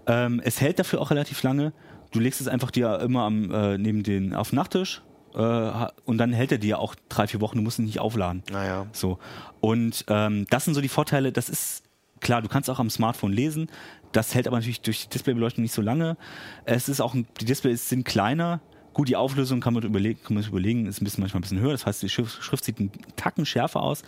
Ähm, 0.06 0.42
es 0.44 0.62
hält 0.62 0.80
dafür 0.80 1.02
auch 1.02 1.12
relativ 1.12 1.44
lange. 1.44 1.74
Du 2.12 2.20
legst 2.20 2.42
es 2.42 2.48
einfach 2.48 2.72
dir 2.72 3.00
immer 3.00 3.24
am, 3.24 3.52
äh, 3.52 3.78
neben 3.78 4.04
den, 4.04 4.34
auf 4.34 4.50
den 4.50 4.58
Nachttisch. 4.58 5.02
Äh, 5.34 5.88
und 6.06 6.18
dann 6.18 6.34
hält 6.34 6.52
er 6.52 6.58
dir 6.58 6.80
auch 6.80 6.96
drei, 7.10 7.28
vier 7.28 7.42
Wochen, 7.42 7.58
du 7.58 7.64
musst 7.64 7.80
ihn 7.80 7.86
nicht 7.86 8.00
aufladen. 8.00 8.44
Naja. 8.52 8.88
So. 8.92 9.20
Und 9.60 10.06
ähm, 10.08 10.48
das 10.50 10.66
sind 10.66 10.74
so 10.74 10.82
die 10.82 10.90
Vorteile, 10.90 11.32
das 11.32 11.50
ist 11.50 11.84
klar, 12.20 12.42
du 12.42 12.48
kannst 12.48 12.70
auch 12.70 12.80
am 12.80 12.90
Smartphone 12.90 13.34
lesen. 13.34 13.70
Das 14.12 14.34
hält 14.34 14.48
aber 14.48 14.58
natürlich 14.58 14.82
durch 14.82 15.04
die 15.04 15.10
Displaybeleuchtung 15.10 15.62
nicht 15.62 15.74
so 15.74 15.82
lange. 15.82 16.18
Es 16.66 16.90
ist 16.90 17.02
auch, 17.02 17.14
die 17.14 17.46
Displays 17.46 17.90
sind 17.90 18.06
kleiner. 18.06 18.62
Gut, 18.98 19.10
die 19.10 19.16
Auflösung 19.16 19.60
kann 19.60 19.76
man, 19.76 19.84
überlegen, 19.84 20.20
kann 20.24 20.34
man 20.34 20.42
sich 20.42 20.50
überlegen, 20.52 20.88
ist 20.88 21.00
ein 21.00 21.04
bisschen, 21.04 21.22
manchmal 21.22 21.38
ein 21.38 21.42
bisschen 21.44 21.60
höher. 21.60 21.72
Das 21.72 21.86
heißt, 21.86 22.02
die 22.02 22.10
Schrift, 22.10 22.42
Schrift 22.42 22.64
sieht 22.64 22.80
einen 22.80 22.90
Tacken 23.16 23.46
schärfer 23.46 23.84
aus. 23.84 24.02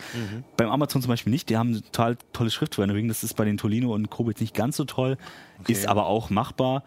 Beim 0.56 0.68
Amazon 0.68 1.00
zum 1.00 1.10
Beispiel 1.10 1.30
nicht. 1.30 1.48
Die 1.48 1.56
haben 1.56 1.80
total 1.92 2.16
tolles 2.32 2.54
Schriftrendering. 2.54 3.06
Das 3.06 3.22
ist 3.22 3.34
bei 3.34 3.44
den 3.44 3.56
Tolino 3.56 3.94
und 3.94 4.10
Kobo 4.10 4.30
jetzt 4.30 4.40
nicht 4.40 4.52
ganz 4.52 4.76
so 4.76 4.84
toll. 4.84 5.16
Ist 5.68 5.86
aber 5.86 6.06
auch 6.06 6.28
machbar. 6.30 6.82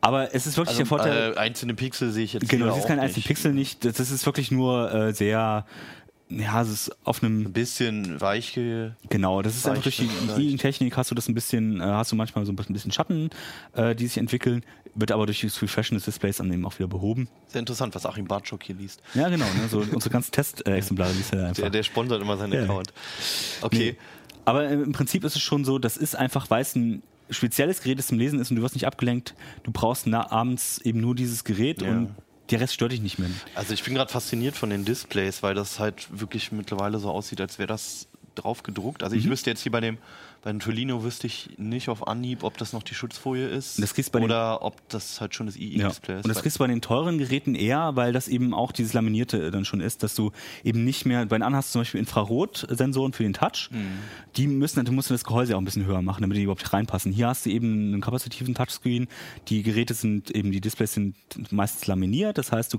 Aber 0.00 0.34
es 0.34 0.48
ist 0.48 0.56
wirklich 0.56 0.78
der 0.78 0.86
Vorteil. 0.86 1.34
äh, 1.34 1.38
einzelne 1.38 1.74
Pixel 1.74 2.10
sehe 2.10 2.24
ich 2.24 2.32
jetzt 2.32 2.48
Genau, 2.48 2.64
hier 2.64 2.70
du 2.70 2.74
siehst 2.74 2.84
auch 2.86 2.88
keinen 2.88 2.98
einzelnen 2.98 3.18
nicht. 3.18 3.26
Pixel 3.28 3.52
nicht. 3.52 3.84
Das 3.84 3.94
das 3.94 4.10
ist 4.10 4.26
wirklich 4.26 4.50
nur 4.50 4.92
äh, 4.92 5.14
sehr, 5.14 5.64
ja, 6.30 6.60
es 6.62 6.68
ist 6.68 6.96
auf 7.06 7.22
einem 7.22 7.46
Ein 7.46 7.52
bisschen 7.52 8.20
weich 8.20 8.52
ge 8.54 8.90
Genau, 9.08 9.42
das 9.42 9.56
ist 9.56 9.66
einfach 9.66 9.82
durch 9.84 9.96
die 9.96 10.08
E-Ink-Technik 10.42 10.96
hast 10.96 11.10
du 11.10 11.14
das 11.14 11.28
ein 11.28 11.34
bisschen, 11.34 11.80
äh, 11.80 11.84
hast 11.84 12.12
du 12.12 12.16
manchmal 12.16 12.44
so 12.44 12.52
ein 12.52 12.56
bisschen 12.56 12.92
Schatten, 12.92 13.30
äh, 13.74 13.94
die 13.94 14.06
sich 14.06 14.18
entwickeln, 14.18 14.62
wird 14.94 15.12
aber 15.12 15.26
durch 15.26 15.40
das 15.40 15.60
Refreshen 15.62 15.96
des 15.96 16.04
Displays 16.04 16.38
dann 16.38 16.52
eben 16.52 16.64
auch 16.66 16.78
wieder 16.78 16.88
behoben. 16.88 17.28
Sehr 17.48 17.60
interessant, 17.60 17.94
was 17.94 18.04
Achim 18.04 18.26
Bartschok 18.26 18.62
hier 18.62 18.74
liest. 18.76 19.00
Ja, 19.14 19.28
genau, 19.28 19.44
ne, 19.46 19.68
so 19.70 19.78
unsere 19.78 20.10
ganzen 20.10 20.32
Testexemplare 20.32 21.12
liest 21.12 21.32
er 21.32 21.46
einfach. 21.48 21.62
Der, 21.62 21.70
der 21.70 21.82
sponsert 21.82 22.20
immer 22.20 22.36
seinen 22.36 22.52
Ja. 22.52 22.62
Account. 22.64 22.92
Okay. 23.62 23.96
Aber 24.44 24.68
äh, 24.68 24.74
im 24.74 24.92
Prinzip 24.92 25.24
ist 25.24 25.36
es 25.36 25.42
schon 25.42 25.64
so, 25.64 25.78
das 25.78 25.96
ist 25.96 26.16
einfach, 26.16 26.50
weil 26.50 26.62
es 26.62 26.74
ein 26.74 27.02
spezielles 27.30 27.82
Gerät 27.82 27.98
ist 27.98 28.08
zum 28.08 28.18
Lesen 28.18 28.40
ist 28.40 28.50
und 28.50 28.56
du 28.56 28.62
wirst 28.62 28.74
nicht 28.74 28.86
abgelenkt, 28.86 29.34
du 29.62 29.70
brauchst 29.70 30.08
abends 30.12 30.78
eben 30.78 31.00
nur 31.00 31.14
dieses 31.14 31.44
Gerät 31.44 31.82
Ja. 31.82 31.90
und 31.90 32.14
der 32.50 32.60
Rest 32.60 32.74
stört 32.74 32.92
dich 32.92 33.00
nicht 33.00 33.18
mehr. 33.18 33.28
Also 33.54 33.74
ich 33.74 33.82
bin 33.84 33.94
gerade 33.94 34.10
fasziniert 34.10 34.56
von 34.56 34.70
den 34.70 34.84
Displays, 34.84 35.42
weil 35.42 35.54
das 35.54 35.78
halt 35.78 36.06
wirklich 36.10 36.50
mittlerweile 36.52 36.98
so 36.98 37.10
aussieht, 37.10 37.40
als 37.40 37.58
wäre 37.58 37.66
das 37.66 38.08
drauf 38.34 38.62
gedruckt. 38.62 39.02
Also 39.02 39.16
ich 39.16 39.26
Mhm. 39.26 39.30
wüsste 39.30 39.50
jetzt 39.50 39.62
hier 39.62 39.72
bei 39.72 39.80
dem 39.80 39.98
bei 40.42 40.50
dem 40.52 40.60
Tolino 40.60 41.02
wüsste 41.02 41.26
ich 41.26 41.50
nicht 41.58 41.88
auf 41.88 42.06
Anhieb, 42.06 42.44
ob 42.44 42.56
das 42.58 42.72
noch 42.72 42.82
die 42.82 42.94
Schutzfolie 42.94 43.48
ist 43.48 43.82
Das 43.82 43.92
kriegst 43.94 44.12
bei 44.12 44.20
den- 44.20 44.26
oder 44.26 44.62
ob 44.62 44.88
das 44.88 45.20
halt 45.20 45.34
schon 45.34 45.46
das 45.46 45.56
Ja. 45.56 45.62
i-Display 45.62 46.18
ist. 46.18 46.24
Und 46.24 46.28
das 46.34 46.42
kriegst 46.42 46.56
du 46.58 46.60
bei 46.60 46.68
den 46.68 46.80
teuren 46.80 47.18
Geräten 47.18 47.54
eher, 47.54 47.96
weil 47.96 48.12
das 48.12 48.28
eben 48.28 48.54
auch 48.54 48.70
dieses 48.72 48.92
Laminierte 48.92 49.50
dann 49.50 49.64
schon 49.64 49.80
ist, 49.80 50.02
dass 50.02 50.14
du 50.14 50.30
eben 50.64 50.84
nicht 50.84 51.04
mehr, 51.06 51.26
bei 51.26 51.36
den 51.36 51.42
anderen 51.42 51.56
hast 51.56 51.70
du 51.70 51.72
zum 51.72 51.80
Beispiel 51.82 52.00
Infrarotsensoren 52.00 53.12
für 53.12 53.24
den 53.24 53.34
Touch. 53.34 53.68
Mhm. 53.70 53.98
Die 54.36 54.46
müssen, 54.46 54.84
du 54.84 54.92
musst 54.92 55.10
das 55.10 55.24
Gehäuse 55.24 55.56
auch 55.56 55.60
ein 55.60 55.64
bisschen 55.64 55.86
höher 55.86 56.02
machen, 56.02 56.22
damit 56.22 56.36
die 56.36 56.42
überhaupt 56.42 56.72
reinpassen. 56.72 57.12
Hier 57.12 57.28
hast 57.28 57.44
du 57.46 57.50
eben 57.50 57.92
einen 57.92 58.00
kapazitiven 58.00 58.54
Touchscreen. 58.54 59.08
Die 59.48 59.62
Geräte 59.62 59.94
sind 59.94 60.30
eben, 60.30 60.52
die 60.52 60.60
Displays 60.60 60.92
sind 60.94 61.16
meistens 61.50 61.86
laminiert. 61.86 62.38
Das 62.38 62.52
heißt, 62.52 62.72
du, 62.74 62.78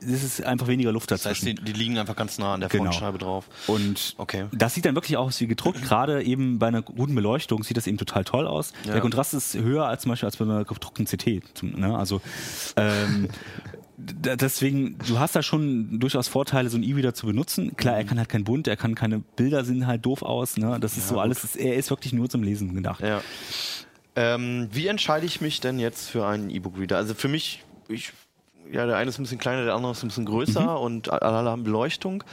es 0.00 0.22
ist 0.22 0.44
einfach 0.44 0.66
weniger 0.68 0.92
Luft 0.92 1.10
das 1.10 1.22
dazwischen. 1.22 1.48
heißt, 1.48 1.58
die, 1.58 1.64
die 1.64 1.72
liegen 1.72 1.98
einfach 1.98 2.16
ganz 2.16 2.38
nah 2.38 2.54
an 2.54 2.60
der 2.60 2.68
Genau. 2.68 2.84
Frontscheibe 2.84 3.18
drauf. 3.18 3.46
Und 3.66 4.14
Okay. 4.18 4.46
das 4.52 4.74
sieht 4.74 4.84
dann 4.84 4.94
wirklich 4.94 5.16
aus 5.16 5.40
wie 5.40 5.46
gedruckt. 5.46 5.82
Gerade 5.88 6.22
eben 6.22 6.58
bei 6.58 6.68
einer 6.68 6.82
guten 6.82 7.14
Beleuchtung 7.14 7.62
sieht 7.62 7.76
das 7.76 7.86
eben 7.86 7.98
total 7.98 8.24
toll 8.24 8.46
aus. 8.46 8.72
Ja. 8.84 8.92
Der 8.92 9.00
Kontrast 9.00 9.34
ist 9.34 9.54
höher 9.54 9.86
als 9.86 10.02
zum 10.02 10.10
Beispiel 10.10 10.26
als 10.26 10.36
bei 10.36 10.44
einer 10.44 10.64
gedruckten 10.64 11.06
CT. 11.06 11.62
Ne? 11.62 11.96
Also 11.96 12.20
ähm, 12.76 13.28
deswegen, 13.96 14.98
du 15.06 15.18
hast 15.18 15.34
da 15.36 15.42
schon 15.42 15.98
durchaus 16.00 16.28
Vorteile, 16.28 16.68
so 16.68 16.76
ein 16.76 16.82
E-Reader 16.82 17.14
zu 17.14 17.26
benutzen. 17.26 17.76
Klar, 17.76 17.96
er 17.96 18.04
kann 18.04 18.18
halt 18.18 18.28
kein 18.28 18.44
bunt, 18.44 18.68
er 18.68 18.76
kann 18.76 18.94
keine 18.94 19.20
Bilder 19.20 19.64
sehen 19.64 19.86
halt 19.86 20.04
doof 20.04 20.22
aus. 20.22 20.56
Ne? 20.56 20.78
Das 20.80 20.96
ist 20.96 21.08
so 21.08 21.18
alles. 21.20 21.56
Er 21.56 21.76
ist 21.76 21.90
wirklich 21.90 22.12
nur 22.12 22.28
zum 22.28 22.42
Lesen 22.42 22.74
gedacht. 22.74 23.00
Ja. 23.00 23.22
Ähm, 24.14 24.68
wie 24.72 24.86
entscheide 24.86 25.26
ich 25.26 25.40
mich 25.40 25.60
denn 25.60 25.78
jetzt 25.78 26.08
für 26.08 26.26
einen 26.26 26.50
E-Book-Reader? 26.50 26.96
Also 26.96 27.14
für 27.14 27.28
mich, 27.28 27.64
ich, 27.88 28.12
ja, 28.72 28.86
der 28.86 28.96
eine 28.96 29.08
ist 29.08 29.18
ein 29.18 29.22
bisschen 29.22 29.38
kleiner, 29.38 29.64
der 29.64 29.74
andere 29.74 29.92
ist 29.92 30.02
ein 30.02 30.08
bisschen 30.08 30.26
größer 30.26 30.80
und 30.80 31.10
alle 31.10 31.50
haben 31.50 31.64
Beleuchtung. 31.64 32.24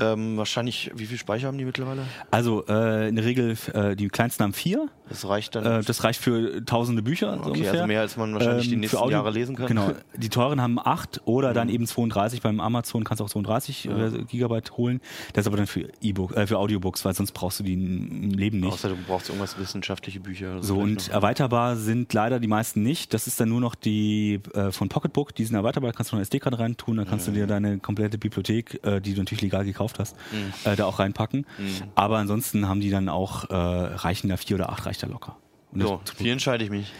Ähm, 0.00 0.36
wahrscheinlich, 0.36 0.90
wie 0.94 1.06
viel 1.06 1.18
Speicher 1.18 1.48
haben 1.48 1.58
die 1.58 1.64
mittlerweile? 1.64 2.02
Also 2.30 2.64
äh, 2.68 3.08
in 3.08 3.16
der 3.16 3.24
Regel, 3.24 3.56
äh, 3.74 3.96
die 3.96 4.08
kleinsten 4.08 4.42
haben 4.44 4.52
vier. 4.52 4.88
Das 5.08 5.26
reicht 5.28 5.54
dann. 5.54 5.64
Äh, 5.64 5.82
das 5.82 6.04
reicht 6.04 6.20
für 6.20 6.64
tausende 6.64 7.02
Bücher. 7.02 7.32
so 7.34 7.40
okay, 7.40 7.48
ungefähr. 7.50 7.72
also 7.72 7.86
mehr 7.86 8.00
als 8.02 8.16
man 8.16 8.34
wahrscheinlich 8.34 8.68
die 8.68 8.74
Ähm, 8.74 8.80
nächsten 8.80 8.96
für 8.96 9.02
Audio- 9.02 9.16
Jahre 9.18 9.30
lesen 9.30 9.56
kann. 9.56 9.66
Genau. 9.66 9.92
Die 10.16 10.28
teuren 10.28 10.60
haben 10.60 10.78
8 10.78 11.22
oder 11.24 11.50
Mhm. 11.50 11.54
dann 11.54 11.68
eben 11.70 11.86
32. 11.86 12.42
Beim 12.42 12.60
Amazon 12.60 13.04
kannst 13.04 13.20
du 13.20 13.24
auch 13.24 13.30
32 13.30 13.88
äh, 13.88 14.10
Gigabyte 14.28 14.76
holen. 14.76 15.00
Das 15.32 15.42
ist 15.42 15.46
aber 15.46 15.56
dann 15.56 15.66
für 15.66 15.88
E-Book, 16.02 16.36
äh, 16.36 16.46
für 16.46 16.58
Audiobooks, 16.58 17.04
weil 17.04 17.14
sonst 17.14 17.32
brauchst 17.32 17.60
du 17.60 17.64
die 17.64 17.72
im 17.74 18.30
Leben 18.32 18.60
nicht. 18.60 18.72
Außer 18.72 18.90
du 18.90 18.96
brauchst 19.06 19.28
irgendwas 19.28 19.58
wissenschaftliche 19.58 20.20
Bücher. 20.20 20.52
oder 20.56 20.62
So, 20.62 20.76
und 20.78 21.08
noch. 21.08 21.14
erweiterbar 21.14 21.76
sind 21.76 22.12
leider 22.12 22.38
die 22.40 22.48
meisten 22.48 22.82
nicht. 22.82 23.14
Das 23.14 23.26
ist 23.26 23.40
dann 23.40 23.48
nur 23.48 23.60
noch 23.60 23.74
die 23.74 24.40
äh, 24.54 24.70
von 24.72 24.88
Pocketbook, 24.90 25.34
die 25.34 25.44
sind 25.44 25.56
erweiterbar, 25.56 25.92
kannst 25.92 26.12
du 26.12 26.16
noch 26.16 26.18
eine 26.18 26.22
SD-Karte 26.24 26.58
reintun, 26.58 26.96
dann 26.98 27.08
kannst 27.08 27.26
du 27.28 27.32
dir 27.32 27.46
deine 27.46 27.78
komplette 27.78 28.18
Bibliothek, 28.18 28.80
die 29.02 29.14
du 29.14 29.20
natürlich 29.20 29.40
legal 29.42 29.64
gekauft 29.64 29.87
hast, 29.98 30.16
äh, 30.64 30.76
da 30.76 30.84
auch 30.86 30.98
reinpacken. 30.98 31.46
Mhm. 31.58 31.82
Aber 31.94 32.18
ansonsten 32.18 32.68
haben 32.68 32.80
die 32.80 32.90
dann 32.90 33.08
auch, 33.08 33.48
äh, 33.50 33.54
reichen 33.54 34.28
da 34.28 34.36
vier 34.36 34.56
oder 34.56 34.70
acht 34.70 34.86
reicht 34.86 35.02
da 35.02 35.06
locker. 35.06 35.36
Und 35.72 35.82
So, 35.82 36.00
wie 36.18 36.30
entscheide 36.30 36.64
ich 36.64 36.70
mich? 36.70 36.92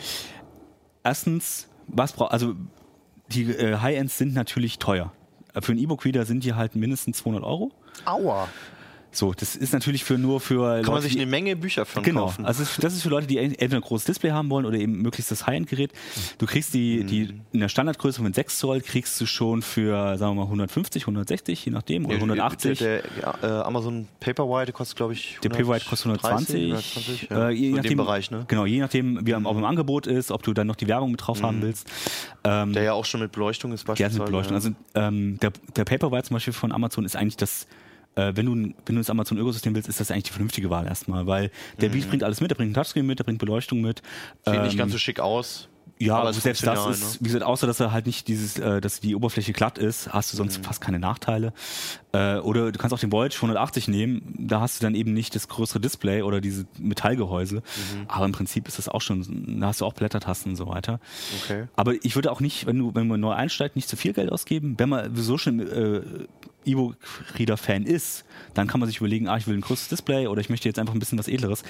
erstens, 1.05 1.69
was 1.87 2.13
braucht, 2.13 2.33
also 2.33 2.55
die 3.29 3.45
äh, 3.53 3.77
High-Ends 3.79 4.17
sind 4.19 4.35
natürlich 4.35 4.79
teuer. 4.79 5.13
Äh, 5.55 5.61
Für 5.61 5.73
einen 5.73 5.81
E-Book-Reader 5.81 6.25
sind 6.27 6.45
die 6.45 6.55
halt 6.55 6.75
mindestens 6.77 7.19
200 7.19 7.45
Euro. 7.45 7.73
Aua. 8.05 8.49
So, 9.11 9.33
das 9.33 9.57
ist 9.57 9.73
natürlich 9.73 10.05
für 10.05 10.19
nur 10.19 10.39
für 10.41 10.83
Kann 10.83 10.93
man 10.93 11.03
sich 11.03 11.17
eine 11.17 11.25
Menge 11.27 11.57
Bücher 11.57 11.87
von 11.87 12.03
Genau, 12.03 12.27
kaufen. 12.27 12.45
also 12.45 12.63
das 12.81 12.93
ist 12.95 13.03
für 13.03 13.09
Leute, 13.09 13.27
die 13.27 13.39
entweder 13.39 13.77
ein 13.77 13.81
großes 13.83 14.05
Display 14.05 14.31
haben 14.33 14.51
wollen 14.51 14.67
oder 14.67 14.77
eben 14.77 15.01
möglichst 15.01 15.31
das 15.31 15.47
High-End-Gerät. 15.47 15.93
Du 16.37 16.47
kriegst 16.47 16.75
die, 16.75 17.05
die 17.05 17.41
in 17.53 17.61
der 17.61 17.69
Standardgröße 17.69 18.21
von 18.23 18.33
6 18.33 18.59
Zoll 18.59 18.81
kriegst 18.83 19.19
du 19.21 19.27
schon 19.27 19.63
für, 19.63 20.19
sagen 20.19 20.33
wir 20.33 20.43
mal, 20.43 20.45
150, 20.45 21.05
160, 21.05 21.65
je 21.65 21.73
nachdem, 21.73 22.05
oder 22.05 22.17
180. 22.17 22.79
Der, 22.79 23.03
der 23.03 23.39
äh, 23.43 23.47
Amazon 23.63 24.09
Paperwhite 24.21 24.73
kostet, 24.73 24.97
glaube 24.97 25.15
ich, 25.15 25.39
Der 25.43 25.49
Paperwhite 25.49 25.87
kostet 25.89 26.07
120. 26.07 26.65
120 26.73 27.29
ja. 27.31 27.49
äh, 27.49 27.51
je 27.53 27.59
so 27.59 27.65
in 27.69 27.75
nachdem, 27.77 27.89
dem 27.91 27.99
Bereich, 27.99 28.31
ne? 28.31 28.45
Genau, 28.47 28.67
je 28.67 28.81
nachdem, 28.81 29.27
wie 29.27 29.31
er 29.33 29.45
auch 29.47 29.57
im 29.57 29.65
Angebot 29.65 30.07
ist, 30.07 30.31
ob 30.31 30.43
du 30.43 30.53
dann 30.53 30.67
noch 30.67 30.77
die 30.77 30.87
Werbung 30.87 31.11
mit 31.13 31.27
drauf 31.27 31.43
haben 31.43 31.63
willst. 31.63 31.89
Ähm, 32.45 32.73
Der 32.75 32.83
ja 32.83 32.93
auch 32.93 33.05
schon 33.07 33.21
mit 33.21 33.33
Beleuchtung 33.33 33.73
ist 33.73 33.85
beispielsweise. 33.85 34.19
mit 34.21 34.27
Beleuchtung. 34.27 34.55
Also 34.55 34.71
ähm, 34.95 35.39
der, 35.41 35.53
der 35.77 35.85
Paperwhite 35.85 36.29
zum 36.29 36.35
Beispiel 36.35 36.53
von 36.53 36.73
Amazon 36.73 37.05
ist 37.05 37.17
eigentlich 37.17 37.37
das, 37.39 37.67
äh, 38.19 38.37
wenn 38.37 38.47
du 38.47 38.53
wenn 38.55 38.75
du 38.87 38.97
das 38.97 39.11
Amazon-Ökosystem 39.11 39.75
willst, 39.75 39.89
ist 39.89 40.01
das 40.01 40.11
eigentlich 40.11 40.25
die 40.25 40.33
vernünftige 40.33 40.71
Wahl 40.71 40.87
erstmal, 40.87 41.27
weil 41.27 41.51
der 41.81 41.91
Beat 41.91 42.09
bringt 42.09 42.25
alles 42.25 42.41
mit, 42.41 42.51
der 42.51 42.57
bringt 42.57 42.73
ein 42.73 42.75
Touchscreen 42.75 43.07
mit, 43.07 43.19
der 43.19 43.25
bringt 43.25 43.39
Beleuchtung 43.39 43.81
mit. 43.81 44.03
Sieht 44.45 44.55
Ähm, 44.55 44.63
nicht 44.63 44.77
ganz 44.77 44.93
so 44.93 44.99
schick 44.99 45.21
aus. 45.21 45.69
ja, 45.99 46.17
aber 46.17 46.33
selbst 46.33 46.67
das 46.67 46.87
ist, 46.87 47.15
ne? 47.15 47.19
wie 47.21 47.25
gesagt, 47.25 47.45
außer 47.45 47.67
dass 47.67 47.81
er 47.81 47.93
halt 47.93 48.07
nicht 48.07 48.29
dieses, 48.29 48.59
äh, 48.59 48.81
dass 48.81 49.01
die 49.01 49.15
Oberfläche 49.15 49.53
glatt 49.53 49.79
ist, 49.79 50.13
hast 50.13 50.33
du 50.33 50.37
sonst 50.37 50.65
fast 50.65 50.81
keine 50.81 50.99
Nachteile. 50.99 51.53
Äh, 52.13 52.37
oder 52.39 52.73
du 52.73 52.79
kannst 52.79 52.95
auch 52.95 52.99
den 52.99 53.13
Voyage 53.13 53.37
180 53.37 53.89
nehmen, 53.89 54.35
da 54.39 54.61
hast 54.61 54.81
du 54.81 54.87
dann 54.87 54.95
eben 54.95 55.13
nicht 55.13 55.35
das 55.35 55.49
größere 55.49 55.81
Display 55.81 56.23
oder 56.23 56.41
diese 56.41 56.67
Metallgehäuse. 56.79 57.63
Aber 58.09 58.25
im 58.25 58.33
Prinzip 58.33 58.67
ist 58.67 58.79
das 58.79 58.89
auch 58.89 59.01
schon, 59.01 59.61
da 59.61 59.69
hast 59.69 59.81
du 59.81 59.85
auch 59.85 59.93
Blättertasten 59.93 60.53
und 60.53 60.57
so 60.57 60.69
weiter. 60.69 61.01
Okay. 61.43 61.67
Aber 61.77 61.95
ich 62.03 62.15
würde 62.15 62.33
auch 62.33 62.41
nicht, 62.41 62.67
wenn 62.67 62.79
du, 62.79 62.95
wenn 62.95 63.09
man 63.09 63.21
neu 63.21 63.33
einsteigt, 63.33 63.77
nicht 63.77 63.89
zu 63.89 63.97
viel 63.97 64.13
Geld 64.13 64.33
ausgeben. 64.33 64.75
Wenn 64.79 64.89
man 64.89 65.15
sowieso 65.15 65.39
schon 65.39 65.61
äh, 65.61 66.03
E-Book-Reader-Fan 66.65 67.85
ist, 67.85 68.25
dann 68.55 68.67
kann 68.67 68.81
man 68.81 68.89
sich 68.89 68.99
überlegen, 68.99 69.29
ah, 69.29 69.37
ich 69.37 69.47
will 69.47 69.57
ein 69.57 69.61
großes 69.61 69.89
Display 69.89 70.27
oder 70.27 70.41
ich 70.41 70.51
möchte 70.51 70.69
jetzt 70.69 70.79
einfach 70.79 70.95
ein 70.95 70.99
bisschen 70.99 71.19
was 71.19 71.29
Edleres. 71.29 71.63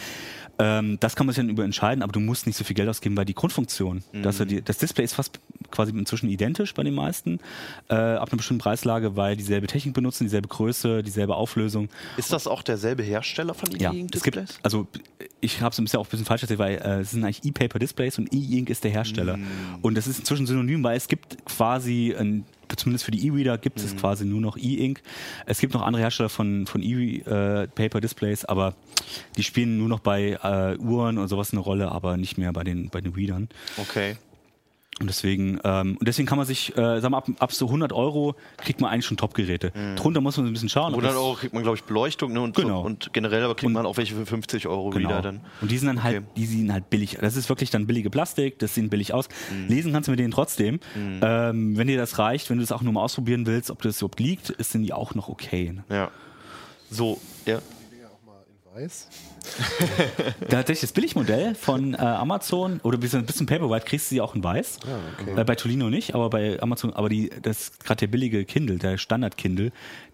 Ähm, 0.58 0.98
das 1.00 1.14
kann 1.14 1.26
man 1.26 1.34
sich 1.34 1.42
dann 1.42 1.50
über 1.50 1.64
entscheiden, 1.64 2.02
aber 2.02 2.12
du 2.12 2.20
musst 2.20 2.46
nicht 2.46 2.56
so 2.56 2.64
viel 2.64 2.74
Geld 2.74 2.88
ausgeben, 2.88 3.16
weil 3.16 3.24
die 3.24 3.34
Grundfunktion, 3.34 4.02
dass 4.12 4.40
er 4.40 4.46
die, 4.46 4.62
das 4.62 4.78
Display 4.78 5.04
ist 5.04 5.14
fast 5.14 5.40
quasi 5.70 5.92
inzwischen 5.92 6.28
identisch 6.28 6.74
bei 6.74 6.82
den 6.82 6.94
meisten, 6.94 7.38
äh, 7.88 7.94
ab 7.94 8.30
einer 8.30 8.38
bestimmten 8.38 8.62
Preislage, 8.62 9.16
weil 9.16 9.36
dieselbe 9.36 9.66
Technik 9.66 9.94
benutzen, 9.94 10.27
dieselbe 10.28 10.48
Größe, 10.48 11.02
dieselbe 11.02 11.34
Auflösung. 11.34 11.88
Ist 12.16 12.32
das 12.32 12.46
auch 12.46 12.62
derselbe 12.62 13.02
Hersteller 13.02 13.54
von 13.54 13.70
Ja, 13.78 13.92
E-Ink 13.92 14.14
es 14.14 14.22
gibt, 14.22 14.36
Displays? 14.36 14.60
also 14.62 14.86
ich 15.40 15.60
habe 15.60 15.72
es 15.72 15.78
ein 15.78 15.84
bisschen 15.84 16.00
auch 16.00 16.06
ein 16.06 16.10
bisschen 16.10 16.26
falsch 16.26 16.42
erzählt, 16.42 16.58
weil 16.58 16.76
äh, 16.76 17.00
es 17.00 17.10
sind 17.10 17.24
eigentlich 17.24 17.44
E-Paper 17.44 17.78
Displays 17.78 18.18
und 18.18 18.32
E-Ink 18.32 18.70
ist 18.70 18.84
der 18.84 18.90
Hersteller. 18.90 19.36
Mm. 19.36 19.78
Und 19.82 19.96
das 19.96 20.06
ist 20.06 20.20
inzwischen 20.20 20.46
synonym, 20.46 20.82
weil 20.82 20.96
es 20.96 21.08
gibt 21.08 21.44
quasi 21.44 22.14
ein 22.18 22.44
Zumindest 22.76 23.04
für 23.04 23.10
die 23.10 23.26
E-Reader 23.26 23.58
gibt 23.58 23.80
es 23.80 23.96
quasi 23.96 24.24
nur 24.24 24.40
noch 24.40 24.56
E-Ink. 24.56 25.00
Es 25.46 25.58
gibt 25.58 25.74
noch 25.74 25.82
andere 25.82 26.02
Hersteller 26.02 26.28
von, 26.28 26.66
von 26.66 26.82
E-Paper-Displays, 26.82 28.44
aber 28.44 28.74
die 29.36 29.42
spielen 29.42 29.78
nur 29.78 29.88
noch 29.88 30.00
bei 30.00 30.38
äh, 30.42 30.76
Uhren 30.78 31.18
und 31.18 31.28
sowas 31.28 31.52
eine 31.52 31.60
Rolle, 31.60 31.90
aber 31.90 32.16
nicht 32.16 32.36
mehr 32.36 32.52
bei 32.52 32.64
den, 32.64 32.90
bei 32.90 33.00
den 33.00 33.14
Readern. 33.14 33.48
Okay. 33.78 34.16
Und 35.00 35.06
deswegen, 35.06 35.60
ähm, 35.62 35.96
und 35.98 36.08
deswegen 36.08 36.26
kann 36.26 36.38
man 36.38 36.46
sich, 36.46 36.72
äh, 36.76 37.00
sagen 37.00 37.12
wir, 37.12 37.18
ab, 37.18 37.28
ab 37.38 37.52
so 37.52 37.66
100 37.66 37.92
Euro 37.92 38.34
kriegt 38.56 38.80
man 38.80 38.90
eigentlich 38.90 39.06
schon 39.06 39.16
Top-Geräte. 39.16 39.70
Drunter 39.96 40.20
muss 40.20 40.36
man 40.36 40.46
so 40.46 40.50
ein 40.50 40.52
bisschen 40.52 40.68
schauen. 40.68 40.92
ob 40.94 41.00
100 41.00 41.10
das- 41.12 41.14
Mm. 41.16 41.24
Euro 41.24 41.34
kriegt 41.34 41.54
man, 41.54 41.62
glaube 41.62 41.76
ich, 41.76 41.84
Beleuchtung 41.84 42.32
ne? 42.32 42.40
und, 42.40 42.56
Genau. 42.56 42.80
so, 42.80 42.86
und 42.86 43.12
generell 43.12 43.44
aber 43.44 43.54
kriegt 43.54 43.66
Und- 43.68 43.74
man 43.74 43.86
auch 43.86 43.96
welche 43.96 44.16
für 44.16 44.26
50 44.26 44.66
Euro 44.66 44.90
Genau. 44.90 45.08
wieder 45.08 45.22
dann. 45.22 45.40
Und 45.60 45.70
die 45.70 45.78
sind 45.78 45.86
dann 45.86 46.02
halt, 46.02 46.16
Okay. 46.18 46.26
die 46.36 46.46
sehen 46.46 46.72
halt 46.72 46.90
billig. 46.90 47.16
Das 47.20 47.36
ist 47.36 47.48
wirklich 47.48 47.70
dann 47.70 47.86
billige 47.86 48.10
Plastik, 48.10 48.58
das 48.58 48.74
sieht 48.74 48.90
billig 48.90 49.14
aus. 49.14 49.28
Mhm. 49.52 49.68
Lesen 49.68 49.92
kannst 49.92 50.08
du 50.08 50.10
mit 50.12 50.18
denen 50.20 50.32
trotzdem. 50.32 50.80
Ähm, 50.96 51.76
wenn 51.76 51.86
dir 51.86 51.96
das 51.96 52.18
reicht, 52.18 52.50
wenn 52.50 52.56
du 52.58 52.62
das 52.62 52.72
auch 52.72 52.82
nur 52.82 52.92
mal 52.92 53.02
ausprobieren 53.02 53.46
willst, 53.46 53.70
ob 53.70 53.82
das 53.82 53.98
überhaupt 54.00 54.18
liegt, 54.20 54.50
ist 54.50 54.72
sind 54.72 54.82
die 54.82 54.92
auch 54.92 55.14
noch 55.14 55.28
okay. 55.28 55.72
Ne? 55.74 55.84
Ja. 55.94 56.10
So, 56.90 57.20
ja. 57.46 57.58
Weiß. 58.78 59.08
Tatsächlich 60.48 60.80
das 60.82 60.92
Billigmodell 60.92 61.56
von 61.56 61.94
äh, 61.94 61.96
Amazon 61.96 62.78
oder 62.84 62.96
bis, 62.96 63.10
bis 63.10 63.36
zum 63.36 63.46
Paperwhite 63.46 63.84
kriegst 63.84 64.08
du 64.08 64.14
sie 64.14 64.20
auch 64.20 64.36
in 64.36 64.44
weiß. 64.44 64.78
okay. 65.20 65.40
äh, 65.40 65.44
bei 65.44 65.56
Tolino 65.56 65.90
nicht, 65.90 66.14
aber 66.14 66.30
bei 66.30 66.60
Amazon, 66.62 66.92
aber 66.92 67.08
die, 67.08 67.30
das 67.42 67.76
gerade 67.80 68.00
der 68.00 68.06
billige 68.06 68.44
Kindle, 68.44 68.78
der 68.78 68.96
Standard 68.96 69.36
Kindle, 69.36 69.72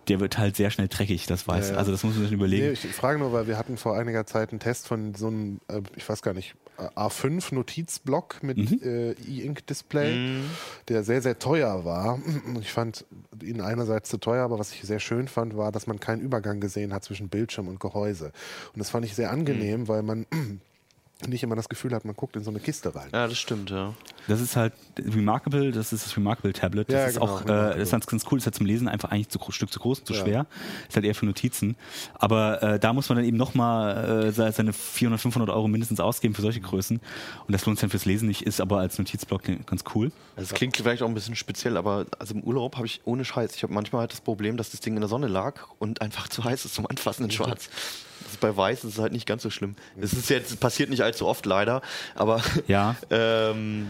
der 0.09 0.21
wird 0.21 0.39
halt 0.39 0.57
sehr 0.57 0.71
schnell 0.71 0.89
dreckig, 0.89 1.27
das 1.27 1.47
weiß. 1.49 1.69
Ja, 1.69 1.73
ja. 1.75 1.79
Also 1.79 1.93
das 1.93 2.03
muss 2.05 2.15
man 2.15 2.25
sich 2.25 2.33
überlegen. 2.33 2.67
Nee, 2.67 2.73
ich 2.73 2.87
frage 2.95 3.19
nur, 3.19 3.33
weil 3.33 3.47
wir 3.47 3.59
hatten 3.59 3.77
vor 3.77 3.97
einiger 3.97 4.27
Zeit 4.27 4.51
einen 4.51 4.61
Test 4.61 4.87
von 4.89 5.15
so 5.15 5.27
einem, 5.29 5.61
äh, 5.69 5.81
ich 5.97 6.09
weiß 6.09 6.23
gar 6.23 6.35
nicht, 6.35 6.55
äh, 6.79 6.83
A5 6.99 7.55
Notizblock 7.55 8.43
mit 8.43 8.57
Mhm. 8.59 8.81
äh, 8.83 9.13
E-Ink-Display, 9.13 10.41
der 10.89 11.05
sehr, 11.05 11.23
sehr 11.23 11.39
teuer 11.39 11.85
war. 11.85 12.19
Ich 12.61 12.73
fand 12.73 13.05
ihn 13.43 13.61
einerseits 13.61 14.11
zu 14.11 14.19
teuer, 14.19 14.45
aber 14.45 14.59
was 14.59 14.73
ich 14.73 14.83
sehr 14.83 15.01
schön 15.01 15.29
fand, 15.29 15.57
war, 15.57 15.71
dass 15.73 15.87
man 15.87 16.01
keinen 16.01 16.21
Übergang 16.21 16.61
gesehen 16.61 16.93
hat 16.93 17.05
zwischen 17.05 17.29
Bildschirm 17.29 17.69
und 17.69 17.81
Gehäuse. 17.81 18.27
Und 18.73 18.79
das 18.79 18.91
fand 18.91 19.05
ich 19.07 19.15
sehr 19.15 19.31
angenehm, 19.31 19.83
Mhm. 19.83 19.89
weil 19.89 20.03
man 20.03 20.27
nicht 21.29 21.43
immer 21.43 21.57
das 21.57 21.69
Gefühl 21.69 21.95
hat, 21.95 22.05
man 22.05 22.15
guckt 22.17 22.37
in 22.37 22.45
so 22.45 22.51
eine 22.51 22.61
Kiste 22.61 22.95
rein. 22.95 23.09
ja, 23.13 23.27
das 23.29 23.39
stimmt, 23.39 23.71
ja. 23.71 23.95
Das 24.29 24.41
ist 24.41 24.57
halt 24.57 24.73
Remarkable, 24.99 25.71
das 25.73 25.93
ist 25.93 26.07
das 26.07 26.17
Remarkable 26.17 26.53
Tablet. 26.53 26.89
Das 26.89 26.95
Ja, 26.95 27.07
ist 27.07 27.15
genau, 27.21 27.27
auch, 27.27 27.43
äh, 27.43 27.47
das 27.47 27.79
ist 27.79 27.91
ganz, 27.91 28.07
ganz 28.07 28.25
cool, 28.31 28.39
ist 28.39 28.47
halt 28.47 28.55
zum 28.55 28.65
Lesen 28.67 28.89
einfach 28.89 29.11
eigentlich 29.11 29.29
zu, 29.29 29.39
gro- 29.39 29.53
Stück 29.53 29.71
zu 29.73 29.81
groß 29.81 30.01
und 30.01 30.07
zu 30.07 30.15
Ja. 30.15 30.21
schwer. 30.21 30.47
Ist 30.89 30.97
halt 30.97 31.05
eher 31.05 31.15
für 31.15 31.27
Notizen. 31.27 31.77
Aber 32.15 32.63
äh, 32.63 32.79
da 32.79 32.93
muss 32.93 33.09
man 33.09 33.17
dann 33.17 33.25
eben 33.27 33.37
nochmal 33.37 34.25
äh, 34.27 34.33
se- 34.33 34.51
seine 34.53 34.73
400, 34.73 35.21
500 35.21 35.51
Euro 35.51 35.69
mindestens 35.69 36.01
ausgeben 36.01 36.35
für 36.35 36.43
solche 36.43 36.61
Größen. 36.61 36.99
Und 37.47 37.53
das 37.53 37.67
lohnt 37.67 37.79
sich 37.79 37.83
dann 37.83 37.91
fürs 37.91 38.05
Lesen 38.07 38.29
nicht, 38.29 38.43
ist 38.43 38.61
aber 38.61 38.79
als 38.79 38.99
Notizblock 38.99 39.43
ganz 39.67 39.85
cool. 39.95 40.11
Das 40.37 40.55
klingt 40.55 40.77
vielleicht 40.77 41.03
auch 41.03 41.09
ein 41.09 41.15
bisschen 41.15 41.37
speziell, 41.37 41.77
aber 41.77 42.07
also 42.19 42.35
im 42.35 42.43
Urlaub 42.43 42.77
habe 42.77 42.87
ich 42.87 43.03
ohne 43.05 43.25
Scheiß, 43.25 43.55
ich 43.55 43.63
habe 43.63 43.73
manchmal 43.75 44.01
halt 44.01 44.13
das 44.13 44.21
Problem, 44.21 44.57
dass 44.57 44.71
das 44.71 44.81
Ding 44.81 44.95
in 44.95 45.01
der 45.01 45.09
Sonne 45.09 45.27
lag 45.29 45.67
und 45.79 46.01
einfach 46.01 46.29
zu 46.29 46.45
heiß 46.45 46.65
ist 46.65 46.75
zum 46.75 46.87
Anfassen 46.87 47.25
in 47.25 47.31
Schwarz. 47.31 47.69
Ist 48.27 48.41
bei 48.41 48.57
Weiß 48.57 48.85
ist 48.85 48.95
es 48.95 48.99
halt 48.99 49.13
nicht 49.13 49.27
ganz 49.27 49.43
so 49.43 49.51
schlimm. 49.51 49.75
Es 50.01 50.13
ist 50.13 50.31
jetzt 50.31 50.59
passiert 50.61 50.91
nicht 50.91 51.03
allzu 51.03 51.27
oft 51.27 51.47
leider, 51.47 51.83
aber 52.15 52.43
Ja. 52.67 52.97
ähm, 53.11 53.89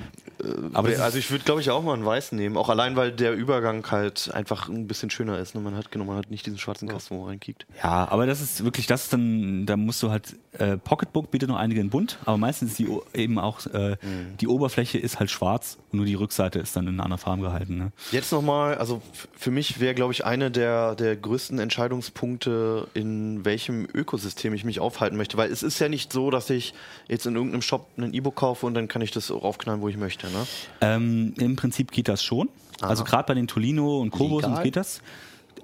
Aber 0.73 0.89
das 0.89 0.99
ist- 0.99 1.03
also 1.05 1.19
ich 1.19 1.31
würde, 1.31 1.45
glaube 1.45 1.61
ich, 1.61 1.71
auch 1.71 1.83
mal 1.83 1.95
einen 1.95 2.05
weißen 2.05 2.37
nehmen. 2.37 2.57
Auch 2.57 2.69
allein, 2.69 2.97
weil 2.97 3.13
der 3.13 3.33
Übergang 3.35 3.89
halt 3.91 4.31
einfach 4.35 4.69
ein 4.69 4.87
bisschen 4.87 5.11
schöner 5.11 5.39
ist. 5.39 5.55
Ne? 5.55 5.61
Man 5.61 5.77
hat 5.77 5.91
genau, 5.91 6.05
man 6.05 6.17
hat 6.17 6.31
nicht 6.31 6.45
diesen 6.47 6.59
schwarzen 6.59 6.89
Kasten, 6.89 7.15
wo 7.17 7.21
man 7.21 7.29
reinkickt. 7.31 7.67
Ja, 7.83 8.09
aber 8.09 8.27
das 8.27 8.41
ist 8.41 8.65
wirklich, 8.65 8.87
das 8.87 9.05
ist 9.05 9.13
dann, 9.13 9.65
da 9.67 9.77
musst 9.77 10.03
du 10.03 10.11
halt, 10.11 10.37
äh, 10.59 10.77
Pocketbook 10.77 11.31
bietet 11.31 11.49
noch 11.49 11.57
einige 11.57 11.81
in 11.81 11.91
bunt, 11.91 12.19
aber 12.25 12.37
meistens 12.37 12.73
ist 12.73 12.79
die 12.79 12.89
eben 13.15 13.39
auch, 13.39 13.65
äh, 13.67 13.97
die 14.41 14.49
Oberfläche 14.49 14.99
ist 14.99 15.19
halt 15.19 15.31
schwarz 15.31 15.79
und 15.93 15.99
nur 15.99 16.07
die 16.07 16.15
Rückseite 16.15 16.59
ist 16.59 16.77
dann 16.77 16.87
in 16.87 16.95
einer 16.95 17.05
anderen 17.05 17.21
Farbe 17.21 17.43
gehalten. 17.43 17.79
Ne? 17.79 17.93
Jetzt 18.13 18.33
nochmal, 18.33 18.75
also 18.77 19.03
für 19.37 19.51
mich 19.51 19.81
wäre, 19.81 19.95
glaube 19.95 20.13
ich, 20.13 20.25
eine 20.25 20.51
der, 20.51 20.95
der 20.97 21.17
größten 21.17 21.59
Entscheidungspunkte, 21.59 22.89
in 22.95 23.45
welchem 23.45 23.87
Ökosystem 24.15 24.55
ich 24.55 24.65
mich 24.65 24.79
aufhalten 24.81 25.17
möchte. 25.17 25.37
Weil 25.37 25.51
es 25.51 25.63
ist 25.63 25.79
ja 25.81 25.89
nicht 25.89 26.13
so, 26.13 26.31
dass 26.31 26.49
ich 26.51 26.73
jetzt 27.09 27.27
in 27.27 27.35
irgendeinem 27.35 27.63
Shop 27.63 27.89
ein 27.99 28.15
E-Book 28.15 28.37
kaufe 28.37 28.65
und 28.67 28.75
dann 28.75 28.87
kann 28.89 29.03
ich 29.03 29.11
das 29.11 29.31
auch 29.31 29.43
aufknallen, 29.43 29.81
wo 29.81 29.89
ich 29.89 29.97
möchte. 29.97 30.29
Ne? 30.29 30.47
Ähm, 30.81 31.35
Im 31.39 31.57
Prinzip 31.57 31.91
geht 31.91 32.09
das 32.09 32.23
schon. 32.23 32.49
Also 32.81 33.03
gerade 33.05 33.27
bei 33.27 33.35
den 33.35 33.47
Tolino 33.49 33.99
und 34.01 34.11
Kobos 34.11 34.43
Legal? 34.45 34.63
geht 34.63 34.77
das. 34.77 35.01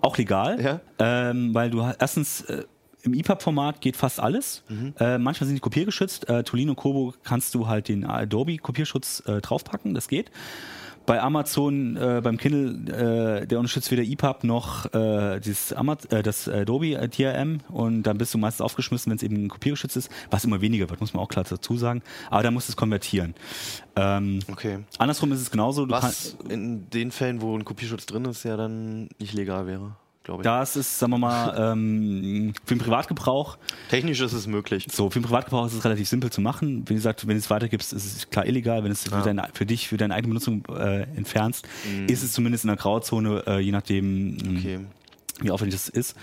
Auch 0.01 0.16
legal, 0.16 0.61
Ja. 0.62 0.80
ähm, 0.98 1.53
weil 1.55 1.70
du 1.70 1.80
erstens 1.98 2.40
äh, 2.42 2.64
im 3.03 3.14
EPUB-Format 3.14 3.80
geht 3.80 3.96
fast 3.96 4.18
alles. 4.20 4.62
Mhm. 4.68 4.94
Äh, 4.98 5.18
manchmal 5.18 5.46
sind 5.46 5.57
die 5.57 5.61
kopiergeschützt. 5.61 6.28
Äh, 6.28 6.42
Tolino 6.42 6.74
Kobo 6.74 7.14
kannst 7.22 7.55
du 7.55 7.66
halt 7.68 7.88
den 7.88 8.05
Adobe-Kopierschutz 8.05 9.22
äh, 9.26 9.40
draufpacken, 9.40 9.94
das 9.94 10.09
geht. 10.09 10.30
Bei 11.07 11.20
Amazon, 11.20 11.96
äh, 11.96 12.20
beim 12.22 12.36
Kindle, 12.36 13.40
äh, 13.42 13.46
der 13.46 13.59
unterstützt 13.59 13.90
weder 13.90 14.03
EPUB 14.03 14.44
noch 14.44 14.92
äh, 14.94 15.40
dieses 15.40 15.72
Ama 15.72 15.96
äh, 16.11 16.22
das 16.22 16.48
Adobe 16.48 16.94
äh, 16.94 17.09
DRM 17.09 17.61
und 17.68 18.05
dann 18.05 18.18
bist 18.18 18.32
du 18.34 18.38
meistens 18.38 18.61
aufgeschmissen, 18.61 19.11
wenn 19.11 19.16
es 19.16 19.22
eben 19.22 19.48
kopiergeschützt 19.48 19.96
ist, 19.96 20.11
was 20.30 20.44
immer 20.44 20.61
weniger 20.61 20.88
wird, 20.88 21.01
muss 21.01 21.14
man 21.14 21.22
auch 21.22 21.28
klar 21.28 21.44
dazu 21.48 21.76
sagen. 21.76 22.03
Aber 22.30 22.42
da 22.42 22.51
musst 22.51 22.68
du 22.68 22.72
es 22.72 22.76
konvertieren. 22.76 23.34
Ähm, 23.96 24.40
Okay. 24.51 24.80
Andersrum 24.98 25.32
ist 25.32 25.40
es 25.40 25.51
genauso. 25.51 25.86
Du 25.86 25.92
Was 25.92 26.36
in 26.48 26.88
den 26.90 27.11
Fällen, 27.11 27.40
wo 27.40 27.57
ein 27.57 27.64
Kopierschutz 27.64 28.07
drin 28.07 28.24
ist, 28.26 28.44
ja 28.44 28.57
dann 28.57 29.09
nicht 29.18 29.32
legal 29.32 29.66
wäre, 29.66 29.96
glaube 30.24 30.42
ich. 30.42 30.44
das 30.44 30.76
ist, 30.76 30.98
sagen 30.98 31.12
wir 31.12 31.18
mal, 31.18 31.72
ähm, 31.72 32.52
für 32.64 32.74
den 32.74 32.80
Privatgebrauch. 32.80 33.58
Technisch 33.88 34.20
ist 34.20 34.32
es 34.32 34.46
möglich. 34.46 34.86
So, 34.90 35.10
für 35.10 35.20
den 35.20 35.24
Privatgebrauch 35.24 35.66
ist 35.66 35.74
es 35.74 35.84
relativ 35.84 36.08
simpel 36.08 36.30
zu 36.30 36.40
machen. 36.40 36.84
Wie 36.88 36.94
gesagt, 36.94 37.26
wenn 37.26 37.34
du 37.34 37.38
es 37.38 37.50
weitergibst, 37.50 37.92
ist 37.92 38.04
es 38.04 38.30
klar 38.30 38.46
illegal. 38.46 38.78
Wenn 38.78 38.90
du 38.90 38.92
es 38.92 39.04
für, 39.04 39.22
deine, 39.22 39.48
für 39.52 39.66
dich, 39.66 39.88
für 39.88 39.96
deine 39.96 40.14
eigene 40.14 40.28
Benutzung 40.28 40.64
äh, 40.68 41.02
entfernst, 41.16 41.66
ist 42.06 42.22
es 42.22 42.32
zumindest 42.32 42.64
in 42.64 42.68
der 42.68 42.76
Grauzone, 42.76 43.42
äh, 43.46 43.58
je 43.60 43.72
nachdem, 43.72 44.34
mh, 44.36 44.58
Okay. 44.60 44.80
Wie 45.43 45.51
aufwendig 45.51 45.74
das 45.74 45.88
ist. 45.88 46.16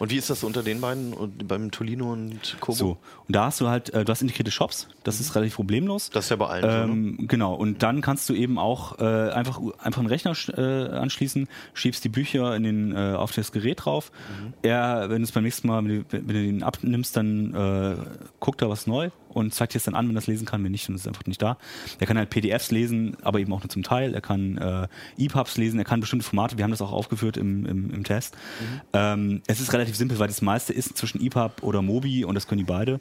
Und 0.00 0.10
wie 0.10 0.16
ist 0.16 0.30
das 0.30 0.44
unter 0.44 0.62
den 0.62 0.80
beiden 0.80 1.14
beim 1.46 1.70
Tolino 1.70 2.12
und 2.12 2.56
Kobo? 2.60 2.76
So. 2.76 2.98
Und 3.26 3.34
da 3.36 3.46
hast 3.46 3.60
du 3.60 3.68
halt, 3.68 3.90
äh, 3.90 4.04
du 4.04 4.10
hast 4.10 4.22
integrierte 4.22 4.50
Shops, 4.50 4.88
das 5.04 5.20
ist 5.20 5.34
relativ 5.34 5.56
problemlos. 5.56 6.10
Das 6.10 6.26
ist 6.26 6.30
ja 6.30 6.36
bei 6.36 6.46
allen 6.46 6.62
so, 6.62 6.68
ne? 6.68 6.82
Ähm, 6.84 7.28
genau, 7.28 7.54
und 7.54 7.82
dann 7.82 8.00
kannst 8.00 8.28
du 8.28 8.34
eben 8.34 8.58
auch 8.58 8.98
äh, 8.98 9.30
einfach, 9.30 9.60
einfach 9.78 10.00
einen 10.00 10.08
Rechner 10.08 10.34
äh, 10.56 10.88
anschließen, 10.96 11.48
schiebst 11.74 12.04
die 12.04 12.08
Bücher 12.08 12.54
in 12.54 12.62
den, 12.62 12.92
äh, 12.92 13.14
auf 13.14 13.32
das 13.32 13.52
Gerät 13.52 13.84
drauf. 13.84 14.10
Mhm. 14.40 14.54
Er, 14.62 15.10
wenn 15.10 15.18
du 15.18 15.24
es 15.24 15.32
beim 15.32 15.44
nächsten 15.44 15.68
Mal, 15.68 15.84
wenn 15.84 15.98
du, 16.00 16.04
wenn 16.10 16.26
du 16.26 16.34
den 16.34 16.62
abnimmst, 16.62 17.16
dann 17.16 17.54
äh, 17.54 17.96
guckt 18.40 18.62
er 18.62 18.68
was 18.68 18.86
neu 18.86 19.10
und 19.36 19.52
zeigt 19.52 19.74
dir 19.74 19.78
es 19.78 19.84
dann 19.84 19.94
an, 19.94 20.08
wenn 20.08 20.16
er 20.16 20.20
es 20.20 20.26
lesen 20.26 20.46
kann, 20.46 20.64
wenn 20.64 20.72
nicht, 20.72 20.88
dann 20.88 20.96
ist 20.96 21.02
es 21.02 21.08
einfach 21.08 21.26
nicht 21.26 21.42
da. 21.42 21.58
Er 22.00 22.06
kann 22.06 22.16
halt 22.16 22.30
PDFs 22.30 22.70
lesen, 22.70 23.18
aber 23.22 23.38
eben 23.38 23.52
auch 23.52 23.60
nur 23.60 23.68
zum 23.68 23.82
Teil. 23.82 24.14
Er 24.14 24.22
kann 24.22 24.56
äh, 24.56 24.88
EPUBs 25.18 25.58
lesen, 25.58 25.78
er 25.78 25.84
kann 25.84 26.00
bestimmte 26.00 26.24
Formate, 26.24 26.56
wir 26.56 26.64
haben 26.64 26.70
das 26.70 26.80
auch 26.80 26.92
aufgeführt 26.92 27.36
im, 27.36 27.66
im, 27.66 27.90
im 27.90 28.02
Test. 28.02 28.34
Mhm. 28.60 28.80
Ähm, 28.92 29.42
es 29.46 29.60
ist 29.60 29.72
relativ 29.72 29.96
simpel, 29.96 30.18
weil 30.18 30.28
das 30.28 30.42
meiste 30.42 30.72
ist 30.72 30.96
zwischen 30.96 31.24
EPUB 31.24 31.62
oder 31.62 31.82
Mobi 31.82 32.24
und 32.24 32.34
das 32.34 32.46
können 32.46 32.58
die 32.58 32.64
beide. 32.64 33.00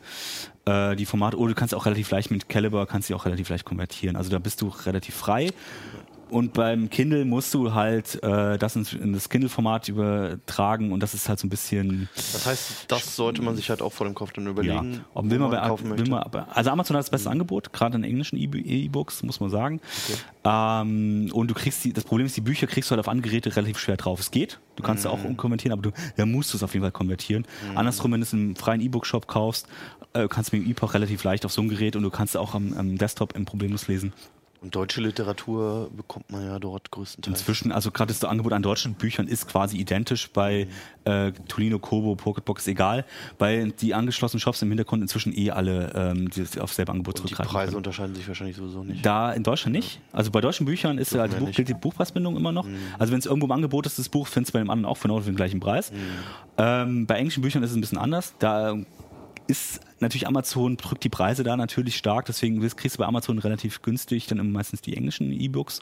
Äh, 0.65 0.95
die 0.95 1.05
Formate, 1.05 1.37
oder 1.37 1.49
du 1.49 1.55
kannst 1.55 1.73
auch 1.73 1.85
relativ 1.85 2.09
leicht 2.11 2.31
mit 2.31 2.49
Caliber, 2.49 2.85
kannst 2.85 3.09
die 3.09 3.13
auch 3.13 3.25
relativ 3.25 3.49
leicht 3.49 3.65
konvertieren. 3.65 4.15
Also 4.15 4.29
da 4.29 4.39
bist 4.39 4.61
du 4.61 4.67
relativ 4.67 5.15
frei. 5.15 5.51
Und 6.35 6.51
beim 6.51 6.89
Kindle 6.89 7.23
musst 7.23 7.53
du 7.53 7.73
halt 7.73 8.21
äh, 8.21 8.57
das 8.57 8.75
in, 8.75 8.85
in 9.01 9.13
das 9.13 9.29
Kindle-Format 9.29 9.87
übertragen 9.87 10.91
und 10.91 10.99
das 11.01 11.13
ist 11.13 11.29
halt 11.29 11.39
so 11.39 11.47
ein 11.47 11.49
bisschen 11.49 12.09
Das 12.13 12.45
heißt, 12.45 12.91
das 12.91 13.15
sollte 13.15 13.41
man 13.41 13.55
sich 13.55 13.69
halt 13.69 13.81
auch 13.81 13.93
vor 13.93 14.05
dem 14.05 14.15
Kopf 14.15 14.33
dann 14.33 14.45
überlegen, 14.45 14.93
ja. 14.95 14.99
Ob 15.13 15.29
will 15.29 15.39
man, 15.39 15.49
bei, 15.49 15.59
kaufen 15.59 15.83
will 15.85 15.89
möchte. 15.91 16.03
Mhm. 16.05 16.09
man, 16.11 16.45
also 16.53 16.69
Amazon 16.71 16.97
hat 16.97 17.03
das 17.03 17.09
beste 17.09 17.29
Angebot, 17.29 17.71
gerade 17.71 17.95
in 17.95 18.03
englischen 18.03 18.35
E-Books, 18.37 19.23
muss 19.23 19.39
man 19.39 19.49
sagen. 19.49 19.79
Ähm, 20.43 21.29
und 21.31 21.47
du 21.49 21.53
kriegst 21.53 21.85
die, 21.85 21.93
das 21.93 22.03
Problem 22.03 22.25
ist, 22.25 22.35
die 22.35 22.41
Bücher 22.41 22.67
kriegst 22.67 22.89
du 22.89 22.91
halt 22.91 22.99
auf 22.99 23.07
andere 23.07 23.29
Geräte 23.29 23.55
relativ 23.55 23.79
schwer 23.79 23.95
drauf. 23.95 24.19
Es 24.19 24.29
geht, 24.29 24.59
du 24.75 24.83
kannst 24.83 25.03
sie 25.03 25.09
auch 25.09 25.19
Mhm. 25.19 25.27
umkonvertieren, 25.31 25.71
aber 25.79 25.89
du, 25.89 25.95
da 26.17 26.25
musst 26.25 26.51
du 26.53 26.57
es 26.57 26.63
auf 26.63 26.73
jeden 26.73 26.83
Fall 26.83 26.91
konvertieren. 26.91 27.45
Andersrum, 27.75 28.11
wenn 28.11 28.19
du 28.19 28.25
es 28.25 28.33
im 28.33 28.57
freien 28.57 28.81
E-Book-Shop 28.81 29.27
kaufst, 29.27 29.67
äh, 30.13 30.27
kannst 30.27 30.51
du 30.51 30.57
mit 30.57 30.65
dem 30.65 30.71
EPUB 30.71 30.93
relativ 30.93 31.23
leicht 31.23 31.45
auf 31.45 31.51
so 31.53 31.61
ein 31.61 31.69
Gerät 31.69 31.95
und 31.95 32.03
du 32.03 32.09
kannst 32.09 32.35
auch 32.37 32.53
am, 32.55 32.73
am 32.73 32.97
Desktop 32.97 33.35
im 33.35 33.45
problemlos 33.45 33.87
lesen. 33.87 34.13
Und 34.65 34.73
deutsche 34.73 34.99
Literatur 34.99 35.91
bekommt 35.95 36.31
man 36.31 36.43
ja 36.43 36.57
dort 36.57 36.89
größtenteils. 36.89 37.39
Inzwischen, 37.39 37.71
also 37.71 37.91
gerade 37.91 38.11
das 38.11 38.23
Angebot 38.23 38.51
an 38.51 38.63
deutschen 38.63 38.95
Büchern 38.95 39.27
ist 39.27 39.47
quasi 39.47 39.77
identisch 39.77 40.31
bei 40.31 40.65
äh, 41.03 41.33
Tolino, 41.47 41.77
Kobo, 41.77 42.15
Pocketbox, 42.15 42.65
egal, 42.65 43.05
weil 43.37 43.73
die 43.73 43.93
angeschlossenen 43.93 44.39
Shops 44.39 44.63
im 44.63 44.69
Hintergrund 44.69 45.03
inzwischen 45.03 45.37
eh 45.37 45.51
alle 45.51 45.93
ähm, 45.93 46.31
die 46.31 46.59
auf 46.59 46.73
selbe 46.73 46.91
Angebot 46.91 47.19
Und 47.19 47.29
die 47.29 47.33
zurückgreifen 47.35 47.53
Preise 47.53 47.67
können. 47.67 47.77
unterscheiden 47.77 48.15
sich 48.15 48.27
wahrscheinlich 48.27 48.55
sowieso 48.55 48.83
nicht. 48.83 49.05
Da 49.05 49.33
in 49.33 49.43
Deutschland 49.43 49.75
nicht. 49.75 50.01
Also 50.11 50.31
bei 50.31 50.41
deutschen 50.41 50.65
Büchern 50.65 50.97
ist 50.97 51.13
halt 51.13 51.33
wir 51.33 51.41
Buch, 51.41 51.51
gilt 51.51 51.69
die 51.69 51.75
Buchpreisbindung 51.75 52.35
immer 52.35 52.51
noch. 52.51 52.65
Also 52.97 53.13
wenn 53.13 53.19
es 53.19 53.27
irgendwo 53.27 53.45
im 53.45 53.51
Angebot 53.51 53.85
ist, 53.85 53.99
das 53.99 54.09
Buch, 54.09 54.25
findest 54.25 54.55
du 54.55 54.57
bei 54.57 54.63
dem 54.63 54.71
anderen 54.71 54.91
auch 54.91 54.99
genau 54.99 55.19
für 55.19 55.25
den 55.25 55.35
gleichen 55.35 55.59
Preis. 55.59 55.91
Ähm, 56.57 57.05
bei 57.05 57.17
englischen 57.17 57.43
Büchern 57.43 57.61
ist 57.61 57.69
es 57.69 57.77
ein 57.77 57.81
bisschen 57.81 57.99
anders. 57.99 58.33
Da 58.39 58.75
ist 59.47 59.79
natürlich 60.05 60.27
Amazon 60.27 60.77
drückt 60.77 61.03
die 61.03 61.09
Preise 61.09 61.43
da 61.43 61.57
natürlich 61.57 61.97
stark, 61.97 62.25
deswegen 62.25 62.59
kriegst 62.75 62.97
du 62.97 62.99
bei 62.99 63.05
Amazon 63.05 63.37
relativ 63.39 63.81
günstig 63.81 64.27
dann 64.27 64.39
immer 64.39 64.51
meistens 64.51 64.81
die 64.81 64.95
englischen 64.95 65.31
E-Books. 65.31 65.81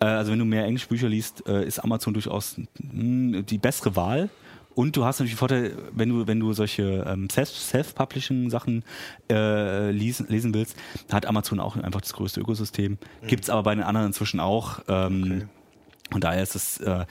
Äh, 0.00 0.06
also 0.06 0.32
wenn 0.32 0.38
du 0.38 0.44
mehr 0.44 0.64
englische 0.64 0.88
Bücher 0.88 1.08
liest, 1.08 1.46
äh, 1.46 1.66
ist 1.66 1.78
Amazon 1.80 2.14
durchaus 2.14 2.56
mh, 2.78 3.42
die 3.42 3.58
bessere 3.58 3.94
Wahl. 3.96 4.30
Und 4.74 4.96
du 4.96 5.04
hast 5.04 5.18
natürlich 5.18 5.34
den 5.34 5.38
Vorteil, 5.38 5.76
wenn 5.92 6.08
du, 6.08 6.26
wenn 6.26 6.38
du 6.38 6.52
solche 6.52 7.04
ähm, 7.08 7.28
Self- 7.28 7.48
Self-Publishing-Sachen 7.48 8.84
äh, 9.28 9.90
lesen, 9.90 10.26
lesen 10.28 10.54
willst, 10.54 10.76
hat 11.10 11.26
Amazon 11.26 11.58
auch 11.58 11.76
einfach 11.76 12.00
das 12.00 12.12
größte 12.12 12.40
Ökosystem. 12.40 12.96
Gibt's 13.26 13.50
aber 13.50 13.64
bei 13.64 13.74
den 13.74 13.82
anderen 13.82 14.06
inzwischen 14.08 14.38
auch. 14.40 14.80
Ähm, 14.88 15.48
Und 16.10 16.24
daher 16.24 16.42
ist 16.42 16.54
es 16.54 16.78
äh, 16.78 17.04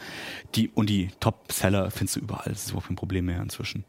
die 0.55 0.69
und 0.69 0.89
die 0.89 1.09
Top-Seller 1.19 1.91
findest 1.91 2.15
du 2.15 2.21
überall. 2.21 2.49
Das 2.49 2.63
ist 2.63 2.69
überhaupt 2.69 2.87
kein 2.87 2.95
Problem 2.95 3.25
mehr 3.25 3.41
inzwischen. 3.43 3.83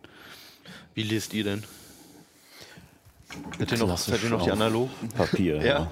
Wie 0.94 1.02
lest 1.02 1.32
ihr 1.32 1.44
denn? 1.44 1.62
Ihr 3.58 3.78
noch, 3.78 3.98
seid 3.98 4.22
ihr 4.22 4.30
noch 4.30 4.42
die 4.42 4.50
auf 4.50 4.56
analogen? 4.56 4.90
Papier. 5.16 5.62
Ja. 5.64 5.90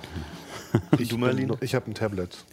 Ich, 0.99 1.09
bin, 1.17 1.57
ich 1.61 1.75
habe 1.75 1.91
ein 1.91 1.95
Tablet. 1.95 2.45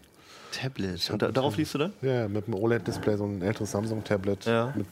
Tablet. 0.51 1.09
Und 1.09 1.21
da, 1.21 1.31
darauf 1.31 1.57
liest 1.57 1.73
du 1.73 1.77
dann? 1.79 1.93
Ja, 2.01 2.13
ja, 2.21 2.27
mit 2.27 2.45
einem 2.45 2.55
OLED-Display, 2.55 3.17
so 3.17 3.25
ein 3.25 3.41
älteres 3.41 3.71
Samsung-Tablet 3.71 4.45
Ja. 4.45 4.73
mit 4.75 4.85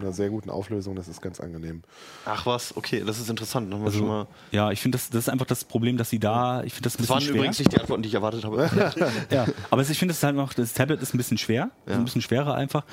einer 0.00 0.12
sehr 0.12 0.28
guten 0.30 0.48
Auflösung, 0.50 0.94
das 0.94 1.08
ist 1.08 1.20
ganz 1.20 1.40
angenehm. 1.40 1.82
Ach 2.24 2.46
was, 2.46 2.76
okay, 2.76 3.02
das 3.04 3.18
ist 3.18 3.28
interessant. 3.28 3.72
Also, 3.74 3.98
schon 3.98 4.06
mal. 4.08 4.26
ja, 4.52 4.70
ich 4.70 4.80
finde, 4.80 4.96
das, 4.96 5.10
das 5.10 5.20
ist 5.24 5.28
einfach 5.28 5.46
das 5.46 5.64
Problem, 5.64 5.96
dass 5.96 6.10
sie 6.10 6.18
da, 6.20 6.62
ich 6.62 6.72
finde 6.72 6.84
das 6.88 6.96
ein 6.98 7.02
Das 7.02 7.08
waren 7.10 7.20
schwer. 7.20 7.34
übrigens 7.34 7.58
nicht 7.58 7.72
die 7.72 7.78
Antworten, 7.80 8.02
die 8.02 8.08
ich 8.08 8.14
erwartet 8.14 8.44
habe. 8.44 8.70
Ja, 9.30 9.46
aber 9.70 9.82
ich 9.82 9.98
finde 9.98 10.12
es 10.12 10.22
halt 10.22 10.36
noch, 10.36 10.52
das 10.54 10.72
Tablet 10.74 11.02
ist 11.02 11.14
ein 11.14 11.18
bisschen 11.18 11.38
schwer, 11.38 11.70
ist 11.86 11.94
ein 11.96 12.04
bisschen 12.04 12.22
schwerer 12.22 12.54
einfach. 12.54 12.84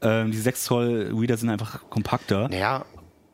Ähm, 0.00 0.30
die 0.30 0.38
6 0.38 0.64
Zoll 0.64 1.12
Reader 1.14 1.36
sind 1.36 1.50
einfach 1.50 1.80
kompakter. 1.90 2.48
Naja, 2.48 2.84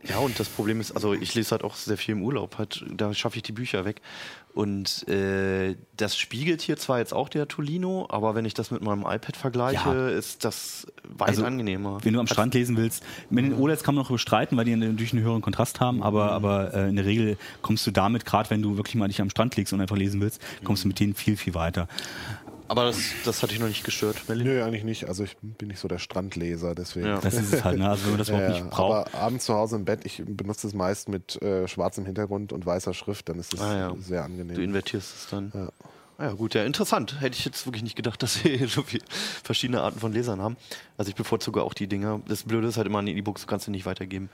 ja, 0.09 0.19
und 0.19 0.39
das 0.41 0.49
Problem 0.49 0.81
ist, 0.81 0.93
also 0.93 1.13
ich 1.13 1.35
lese 1.35 1.51
halt 1.53 1.63
auch 1.65 1.75
sehr 1.75 1.97
viel 1.99 2.13
im 2.13 2.23
Urlaub, 2.23 2.59
halt, 2.59 2.85
da 2.91 3.13
schaffe 3.15 3.37
ich 3.37 3.43
die 3.43 3.53
Bücher 3.53 3.85
weg. 3.85 4.01
Und 4.53 5.07
äh, 5.09 5.77
das 5.97 6.17
spiegelt 6.17 6.61
hier 6.61 6.77
zwar 6.77 6.99
jetzt 6.99 7.15
auch 7.15 7.29
der 7.29 7.47
Tolino, 7.47 8.09
aber 8.11 8.35
wenn 8.35 8.45
ich 8.45 8.53
das 8.53 8.73
mit 8.73 8.83
meinem 8.83 9.03
iPad 9.03 9.37
vergleiche, 9.37 9.89
Ja. 9.89 10.09
ist 10.09 10.45
das 10.45 10.89
weit 11.05 11.29
Also, 11.29 11.45
angenehmer. 11.45 11.99
Wenn 12.03 12.15
du 12.15 12.19
am 12.21 12.27
Strand 12.27 12.55
lesen 12.55 12.77
willst, 12.77 13.05
mit 13.31 13.45
den 13.45 13.55
OLEDs 13.55 13.85
kann 13.85 13.95
man 13.95 14.03
noch 14.03 14.11
bestreiten, 14.11 14.59
weil 14.59 14.65
die 14.65 14.75
natürlich 14.75 15.13
einen 15.13 15.23
höheren 15.23 15.41
Kontrast 15.41 15.79
haben, 15.79 16.03
aber, 16.03 16.33
aber 16.33 16.75
äh, 16.75 16.89
in 16.89 16.97
der 16.97 17.05
Regel 17.05 17.37
kommst 17.63 17.87
du 17.87 17.93
damit, 17.93 18.25
gerade 18.25 18.51
wenn 18.51 18.61
du 18.61 18.77
wirklich 18.77 18.97
mal 18.97 19.07
dich 19.07 19.21
am 19.21 19.31
Strand 19.31 19.55
legst 19.57 19.73
und 19.73 19.81
einfach 19.81 19.97
lesen 19.97 20.21
willst, 20.21 20.43
kommst 20.65 20.83
du 20.83 20.89
mit 20.89 20.99
denen 20.99 21.15
viel, 21.15 21.37
viel 21.37 21.55
weiter. 21.55 21.87
Aber 22.71 22.85
das, 22.85 22.99
das 23.25 23.43
hat 23.43 23.51
dich 23.51 23.59
noch 23.59 23.67
nicht 23.67 23.83
gestört, 23.83 24.29
Melly. 24.29 24.45
Nö, 24.45 24.63
eigentlich 24.63 24.85
nicht. 24.85 25.09
Also 25.09 25.25
ich 25.25 25.37
bin 25.43 25.67
nicht 25.69 25.81
so 25.81 25.89
der 25.89 25.99
Strandleser, 25.99 26.77
deswegen. 26.77 27.07
Ja. 27.09 27.19
Das 27.21 27.35
ist 27.35 27.53
es 27.53 27.65
halt, 27.65 27.81
ne? 27.81 27.91
Also 27.91 28.05
wenn 28.05 28.11
man 28.13 28.19
das 28.21 28.29
überhaupt 28.29 28.49
ja. 28.49 28.55
nicht 28.55 28.71
braucht. 28.71 29.09
aber 29.09 29.19
abends 29.21 29.45
zu 29.47 29.55
Hause 29.55 29.75
im 29.75 29.85
Bett, 29.85 30.03
ich 30.05 30.23
benutze 30.25 30.69
es 30.69 30.73
meist 30.73 31.09
mit 31.09 31.43
äh, 31.43 31.67
schwarzem 31.67 32.07
Hintergrund 32.07 32.53
und 32.53 32.65
weißer 32.65 32.95
Schrift, 32.95 33.29
dann 33.29 33.41
ist 33.41 33.55
es 33.55 33.61
Ah, 33.61 33.77
ja. 33.77 33.95
sehr 33.99 34.21
Du 34.21 34.25
angenehm. 34.27 34.61
invertierst 34.61 35.15
es 35.17 35.27
dann. 35.31 35.51
Ja. 35.53 35.69
Ah 36.21 36.27
ja, 36.27 36.33
gut, 36.35 36.53
ja, 36.55 36.65
interessant. 36.65 37.19
Hätte 37.23 37.39
ich 37.39 37.47
jetzt 37.47 37.67
wirklich 37.67 37.83
nicht 37.83 37.97
gedacht, 37.97 38.23
dass 38.23 38.45
wir 38.45 38.69
so 38.69 38.83
viele 38.83 39.03
verschiedene 39.43 39.81
Arten 39.81 39.99
von 40.01 40.13
Lesern 40.13 40.43
haben. 40.43 40.59
Also 40.99 41.09
ich 41.09 41.15
bevorzuge 41.15 41.63
auch 41.63 41.73
die 41.73 41.87
Dinger. 41.87 42.21
Das 42.29 42.43
Blöde 42.43 42.67
ist 42.69 42.77
halt 42.77 42.87
immer 42.87 42.99
an 42.99 43.07
den 43.07 43.17
E-Books, 43.17 43.47
kannst 43.47 43.67
du 43.67 43.71
nicht 43.71 43.87
weitergeben. 43.87 44.29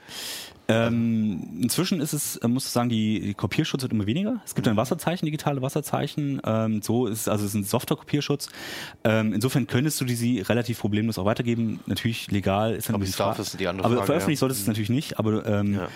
Ähm, 0.67 1.59
inzwischen 1.61 2.01
ist 2.01 2.11
es, 2.11 2.35
äh, 2.35 2.47
muss 2.49 2.65
ich 2.65 2.71
sagen, 2.71 2.89
die, 2.89 3.21
die 3.21 3.33
Kopierschutz 3.33 3.83
wird 3.83 3.93
immer 3.93 4.05
weniger. 4.05 4.41
Es 4.43 4.53
gibt 4.53 4.67
ein 4.67 4.75
Wasserzeichen, 4.75 5.25
digitale 5.25 5.61
Wasserzeichen. 5.61 6.41
Ähm, 6.43 6.81
so 6.81 7.07
ist 7.07 7.21
es, 7.21 7.27
also 7.29 7.45
es 7.45 7.51
ist 7.51 7.55
ein 7.55 7.63
softer 7.63 7.95
Kopierschutz. 7.95 8.49
Ähm, 9.05 9.31
insofern 9.31 9.65
könntest 9.65 10.01
du 10.01 10.03
die 10.03 10.15
sie 10.15 10.41
relativ 10.41 10.79
problemlos 10.79 11.17
auch 11.17 11.23
weitergeben. 11.25 11.79
Natürlich 11.85 12.29
legal 12.31 12.75
ist 12.75 12.89
dann 12.89 12.95
Ob 12.95 13.01
ein 13.01 13.05
bisschen 13.05 13.19
darf, 13.19 13.39
ist 13.39 13.57
die 13.57 13.65
andere 13.65 13.85
Aber 13.85 13.95
Frage, 13.95 14.07
veröffentlicht 14.07 14.39
ja. 14.39 14.41
solltest 14.41 14.59
du 14.59 14.63
es 14.63 14.67
natürlich 14.67 14.89
nicht. 14.89 15.19
Aber 15.19 15.45
ähm, 15.45 15.75
Ja. 15.75 15.87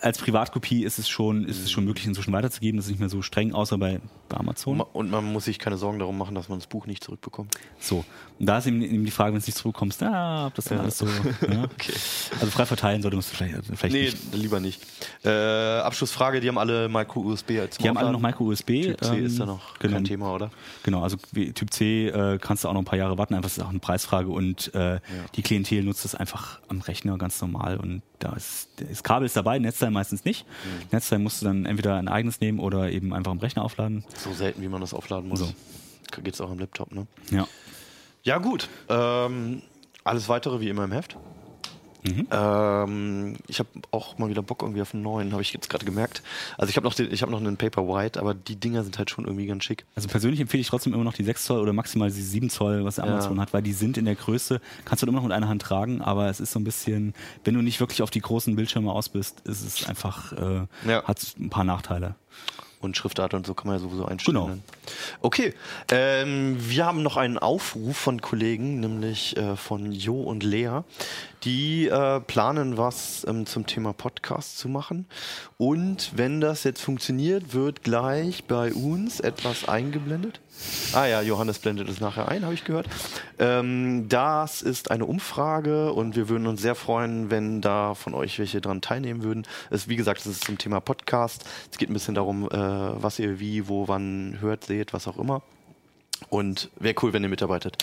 Als 0.00 0.18
Privatkopie 0.18 0.84
ist 0.84 0.98
es 0.98 1.08
schon, 1.08 1.44
ist 1.44 1.60
es 1.62 1.70
schon 1.70 1.84
möglich, 1.84 2.06
inzwischen 2.06 2.32
weiterzugeben. 2.32 2.76
Das 2.78 2.86
ist 2.86 2.90
nicht 2.90 3.00
mehr 3.00 3.08
so 3.08 3.22
streng, 3.22 3.52
außer 3.52 3.78
bei, 3.78 4.00
bei 4.28 4.36
Amazon. 4.36 4.78
Ma- 4.78 4.86
Und 4.92 5.10
man 5.10 5.24
muss 5.24 5.44
sich 5.46 5.58
keine 5.58 5.76
Sorgen 5.76 5.98
darum 5.98 6.16
machen, 6.18 6.34
dass 6.34 6.48
man 6.48 6.58
das 6.58 6.66
Buch 6.66 6.86
nicht 6.86 7.02
zurückbekommt. 7.04 7.54
So. 7.78 8.04
Und 8.40 8.46
da 8.46 8.56
ist 8.56 8.66
eben, 8.66 8.80
eben 8.80 9.04
die 9.04 9.10
Frage, 9.10 9.28
wenn 9.28 9.34
du 9.34 9.40
es 9.40 9.46
nicht 9.46 9.58
zurückkommst, 9.58 10.02
ah, 10.02 10.46
ob 10.46 10.54
das 10.54 10.64
dann 10.64 10.80
alles 10.80 10.96
so. 10.98 11.06
Ja. 11.06 11.68
Okay. 11.74 11.92
Also 12.40 12.46
frei 12.46 12.64
verteilen 12.64 13.02
sollte 13.02 13.16
man 13.16 13.20
es 13.20 13.28
vielleicht, 13.28 13.54
vielleicht 13.66 13.94
Nee, 13.94 14.04
nicht. 14.04 14.34
lieber 14.34 14.60
nicht. 14.60 14.80
Äh, 15.24 15.30
Abschlussfrage, 15.30 16.40
die 16.40 16.48
haben 16.48 16.56
alle 16.56 16.88
Micro-USB 16.88 17.58
als 17.60 17.76
Die 17.76 17.86
haben 17.88 17.98
alle 17.98 18.12
noch 18.12 18.20
Micro-USB. 18.20 18.66
Typ 18.66 19.04
C 19.04 19.18
ähm, 19.18 19.26
ist 19.26 19.38
da 19.38 19.46
noch 19.46 19.78
genau. 19.78 19.94
kein 19.96 20.04
Thema, 20.04 20.34
oder? 20.34 20.50
Genau, 20.82 21.02
also 21.02 21.18
wie 21.32 21.52
Typ 21.52 21.70
C 21.72 22.08
äh, 22.08 22.38
kannst 22.38 22.64
du 22.64 22.68
auch 22.68 22.72
noch 22.72 22.80
ein 22.80 22.86
paar 22.86 22.98
Jahre 22.98 23.18
warten, 23.18 23.34
einfach 23.34 23.50
ist 23.50 23.60
auch 23.60 23.68
eine 23.68 23.78
Preisfrage 23.78 24.28
und 24.30 24.74
äh, 24.74 25.00
die 25.34 25.42
Klientel 25.42 25.84
nutzt 25.84 26.04
das 26.06 26.14
einfach 26.14 26.60
am 26.68 26.80
Rechner 26.80 27.18
ganz 27.18 27.40
normal 27.42 27.76
und 27.76 28.00
da 28.20 28.32
ist 28.32 28.68
das 28.76 29.02
Kabel 29.02 29.26
ist 29.26 29.36
dabei, 29.36 29.58
Netzteil 29.58 29.90
meistens 29.90 30.24
nicht. 30.24 30.46
Mhm. 30.46 30.86
Netzteil 30.92 31.18
musst 31.18 31.42
du 31.42 31.46
dann 31.46 31.66
entweder 31.66 31.96
ein 31.96 32.08
eigenes 32.08 32.40
nehmen 32.40 32.58
oder 32.58 32.90
eben 32.90 33.12
einfach 33.12 33.32
am 33.32 33.38
Rechner 33.38 33.62
aufladen. 33.64 34.04
So 34.16 34.32
selten, 34.32 34.62
wie 34.62 34.68
man 34.68 34.80
das 34.80 34.94
aufladen 34.94 35.28
muss. 35.28 35.40
So. 35.40 35.52
Geht 36.22 36.34
es 36.34 36.40
auch 36.40 36.50
am 36.50 36.58
Laptop, 36.58 36.92
ne? 36.92 37.06
Ja. 37.30 37.46
Ja, 38.22 38.38
gut. 38.38 38.68
Ähm, 38.88 39.62
alles 40.04 40.28
weitere 40.28 40.60
wie 40.60 40.68
immer 40.68 40.84
im 40.84 40.92
Heft. 40.92 41.16
Ähm, 42.30 43.36
ich 43.46 43.58
habe 43.58 43.68
auch 43.90 44.16
mal 44.16 44.30
wieder 44.30 44.40
Bock 44.40 44.62
irgendwie 44.62 44.80
auf 44.80 44.94
einen 44.94 45.02
neuen, 45.02 45.32
habe 45.32 45.42
ich 45.42 45.52
jetzt 45.52 45.68
gerade 45.68 45.84
gemerkt. 45.84 46.22
Also 46.56 46.70
ich 46.70 46.76
habe 46.76 46.86
noch, 46.86 46.94
den- 46.94 47.12
ich 47.12 47.20
hab 47.20 47.28
noch 47.28 47.38
einen 47.40 47.58
Paper 47.58 47.86
White, 47.86 48.18
aber 48.18 48.32
die 48.32 48.56
Dinger 48.56 48.82
sind 48.84 48.96
halt 48.96 49.10
schon 49.10 49.26
irgendwie 49.26 49.44
ganz 49.46 49.64
schick. 49.64 49.84
Also 49.94 50.08
persönlich 50.08 50.40
empfehle 50.40 50.62
ich 50.62 50.68
trotzdem 50.68 50.94
immer 50.94 51.04
noch 51.04 51.12
die 51.12 51.24
6 51.24 51.44
Zoll 51.44 51.60
oder 51.60 51.74
maximal 51.74 52.10
die 52.10 52.22
7 52.22 52.48
Zoll, 52.48 52.86
was 52.86 52.98
Amazon 52.98 53.38
hat, 53.38 53.52
weil 53.52 53.60
die 53.62 53.74
sind 53.74 53.98
in 53.98 54.06
der 54.06 54.14
Größe, 54.14 54.62
kannst 54.86 55.02
du 55.02 55.06
immer 55.06 55.16
noch 55.18 55.24
mit 55.24 55.32
einer 55.32 55.48
Hand 55.48 55.60
tragen, 55.60 56.00
aber 56.00 56.28
es 56.30 56.40
ist 56.40 56.52
so 56.52 56.58
ein 56.58 56.64
bisschen, 56.64 57.14
wenn 57.44 57.52
du 57.54 57.60
nicht 57.60 57.80
wirklich 57.80 58.00
auf 58.00 58.10
die 58.10 58.20
großen 58.22 58.56
Bildschirme 58.56 58.90
aus 58.90 59.10
bist, 59.10 59.40
ist 59.40 59.60
es 59.62 59.86
einfach, 59.86 60.32
äh, 60.32 60.66
Ja. 60.88 61.04
hat 61.04 61.20
ein 61.38 61.50
paar 61.50 61.64
Nachteile. 61.64 62.14
Und 62.80 62.96
Schriftart 62.96 63.34
und 63.34 63.46
so 63.46 63.52
kann 63.52 63.66
man 63.66 63.76
ja 63.76 63.82
sowieso 63.82 64.06
einstellen. 64.06 64.36
Genau. 64.36 64.58
Okay, 65.20 65.52
ähm, 65.90 66.56
wir 66.58 66.86
haben 66.86 67.02
noch 67.02 67.18
einen 67.18 67.36
Aufruf 67.36 67.96
von 67.96 68.22
Kollegen, 68.22 68.80
nämlich 68.80 69.36
äh, 69.36 69.54
von 69.56 69.92
Jo 69.92 70.22
und 70.22 70.42
Lea. 70.42 70.80
Die 71.44 71.88
äh, 71.88 72.20
planen 72.20 72.78
was 72.78 73.26
ähm, 73.28 73.44
zum 73.44 73.66
Thema 73.66 73.92
Podcast 73.92 74.58
zu 74.58 74.68
machen. 74.68 75.06
Und 75.58 76.12
wenn 76.16 76.40
das 76.40 76.64
jetzt 76.64 76.80
funktioniert, 76.80 77.52
wird 77.52 77.82
gleich 77.82 78.44
bei 78.44 78.72
uns 78.72 79.20
etwas 79.20 79.68
eingeblendet. 79.68 80.40
Ah 80.92 81.06
ja, 81.06 81.22
Johannes 81.22 81.58
blendet 81.58 81.88
es 81.88 82.00
nachher 82.00 82.28
ein, 82.28 82.44
habe 82.44 82.54
ich 82.54 82.64
gehört. 82.64 82.88
Ähm, 83.38 84.08
das 84.08 84.62
ist 84.62 84.90
eine 84.90 85.06
Umfrage 85.06 85.92
und 85.92 86.16
wir 86.16 86.28
würden 86.28 86.46
uns 86.46 86.60
sehr 86.60 86.74
freuen, 86.74 87.30
wenn 87.30 87.60
da 87.60 87.94
von 87.94 88.14
euch 88.14 88.38
welche 88.38 88.60
dran 88.60 88.80
teilnehmen 88.80 89.22
würden. 89.22 89.46
Es, 89.70 89.88
wie 89.88 89.96
gesagt, 89.96 90.20
es 90.20 90.26
ist 90.26 90.44
zum 90.44 90.58
Thema 90.58 90.80
Podcast. 90.80 91.44
Es 91.70 91.78
geht 91.78 91.90
ein 91.90 91.94
bisschen 91.94 92.14
darum, 92.14 92.46
äh, 92.46 92.52
was 92.52 93.18
ihr 93.18 93.40
wie, 93.40 93.68
wo, 93.68 93.88
wann 93.88 94.38
hört, 94.40 94.64
seht, 94.64 94.92
was 94.92 95.06
auch 95.06 95.18
immer. 95.18 95.42
Und 96.28 96.70
wäre 96.78 96.94
cool, 97.02 97.12
wenn 97.12 97.22
ihr 97.22 97.28
mitarbeitet. 97.28 97.78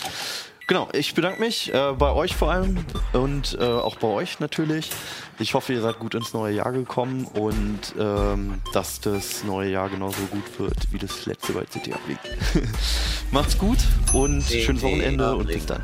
Genau, 0.68 0.86
ich 0.92 1.14
bedanke 1.14 1.40
mich 1.40 1.72
äh, 1.72 1.94
bei 1.98 2.12
euch 2.12 2.36
vor 2.36 2.52
allem 2.52 2.76
und 3.14 3.56
äh, 3.58 3.64
auch 3.64 3.96
bei 3.96 4.08
euch 4.08 4.38
natürlich. 4.38 4.90
Ich 5.38 5.54
hoffe, 5.54 5.72
ihr 5.72 5.80
seid 5.80 5.98
gut 5.98 6.14
ins 6.14 6.34
neue 6.34 6.54
Jahr 6.54 6.72
gekommen 6.72 7.24
und 7.24 7.94
ähm, 7.98 8.60
dass 8.74 9.00
das 9.00 9.44
neue 9.44 9.70
Jahr 9.70 9.88
genauso 9.88 10.20
gut 10.30 10.58
wird 10.58 10.92
wie 10.92 10.98
das 10.98 11.24
letzte 11.24 11.54
bei 11.54 11.64
CT 11.64 11.94
Uplink. 11.94 12.20
Macht's 13.30 13.56
gut 13.56 13.78
und 14.12 14.42
schönes 14.42 14.82
Wochenende 14.82 15.34
und 15.34 15.46
bis 15.46 15.64
dann. 15.64 15.82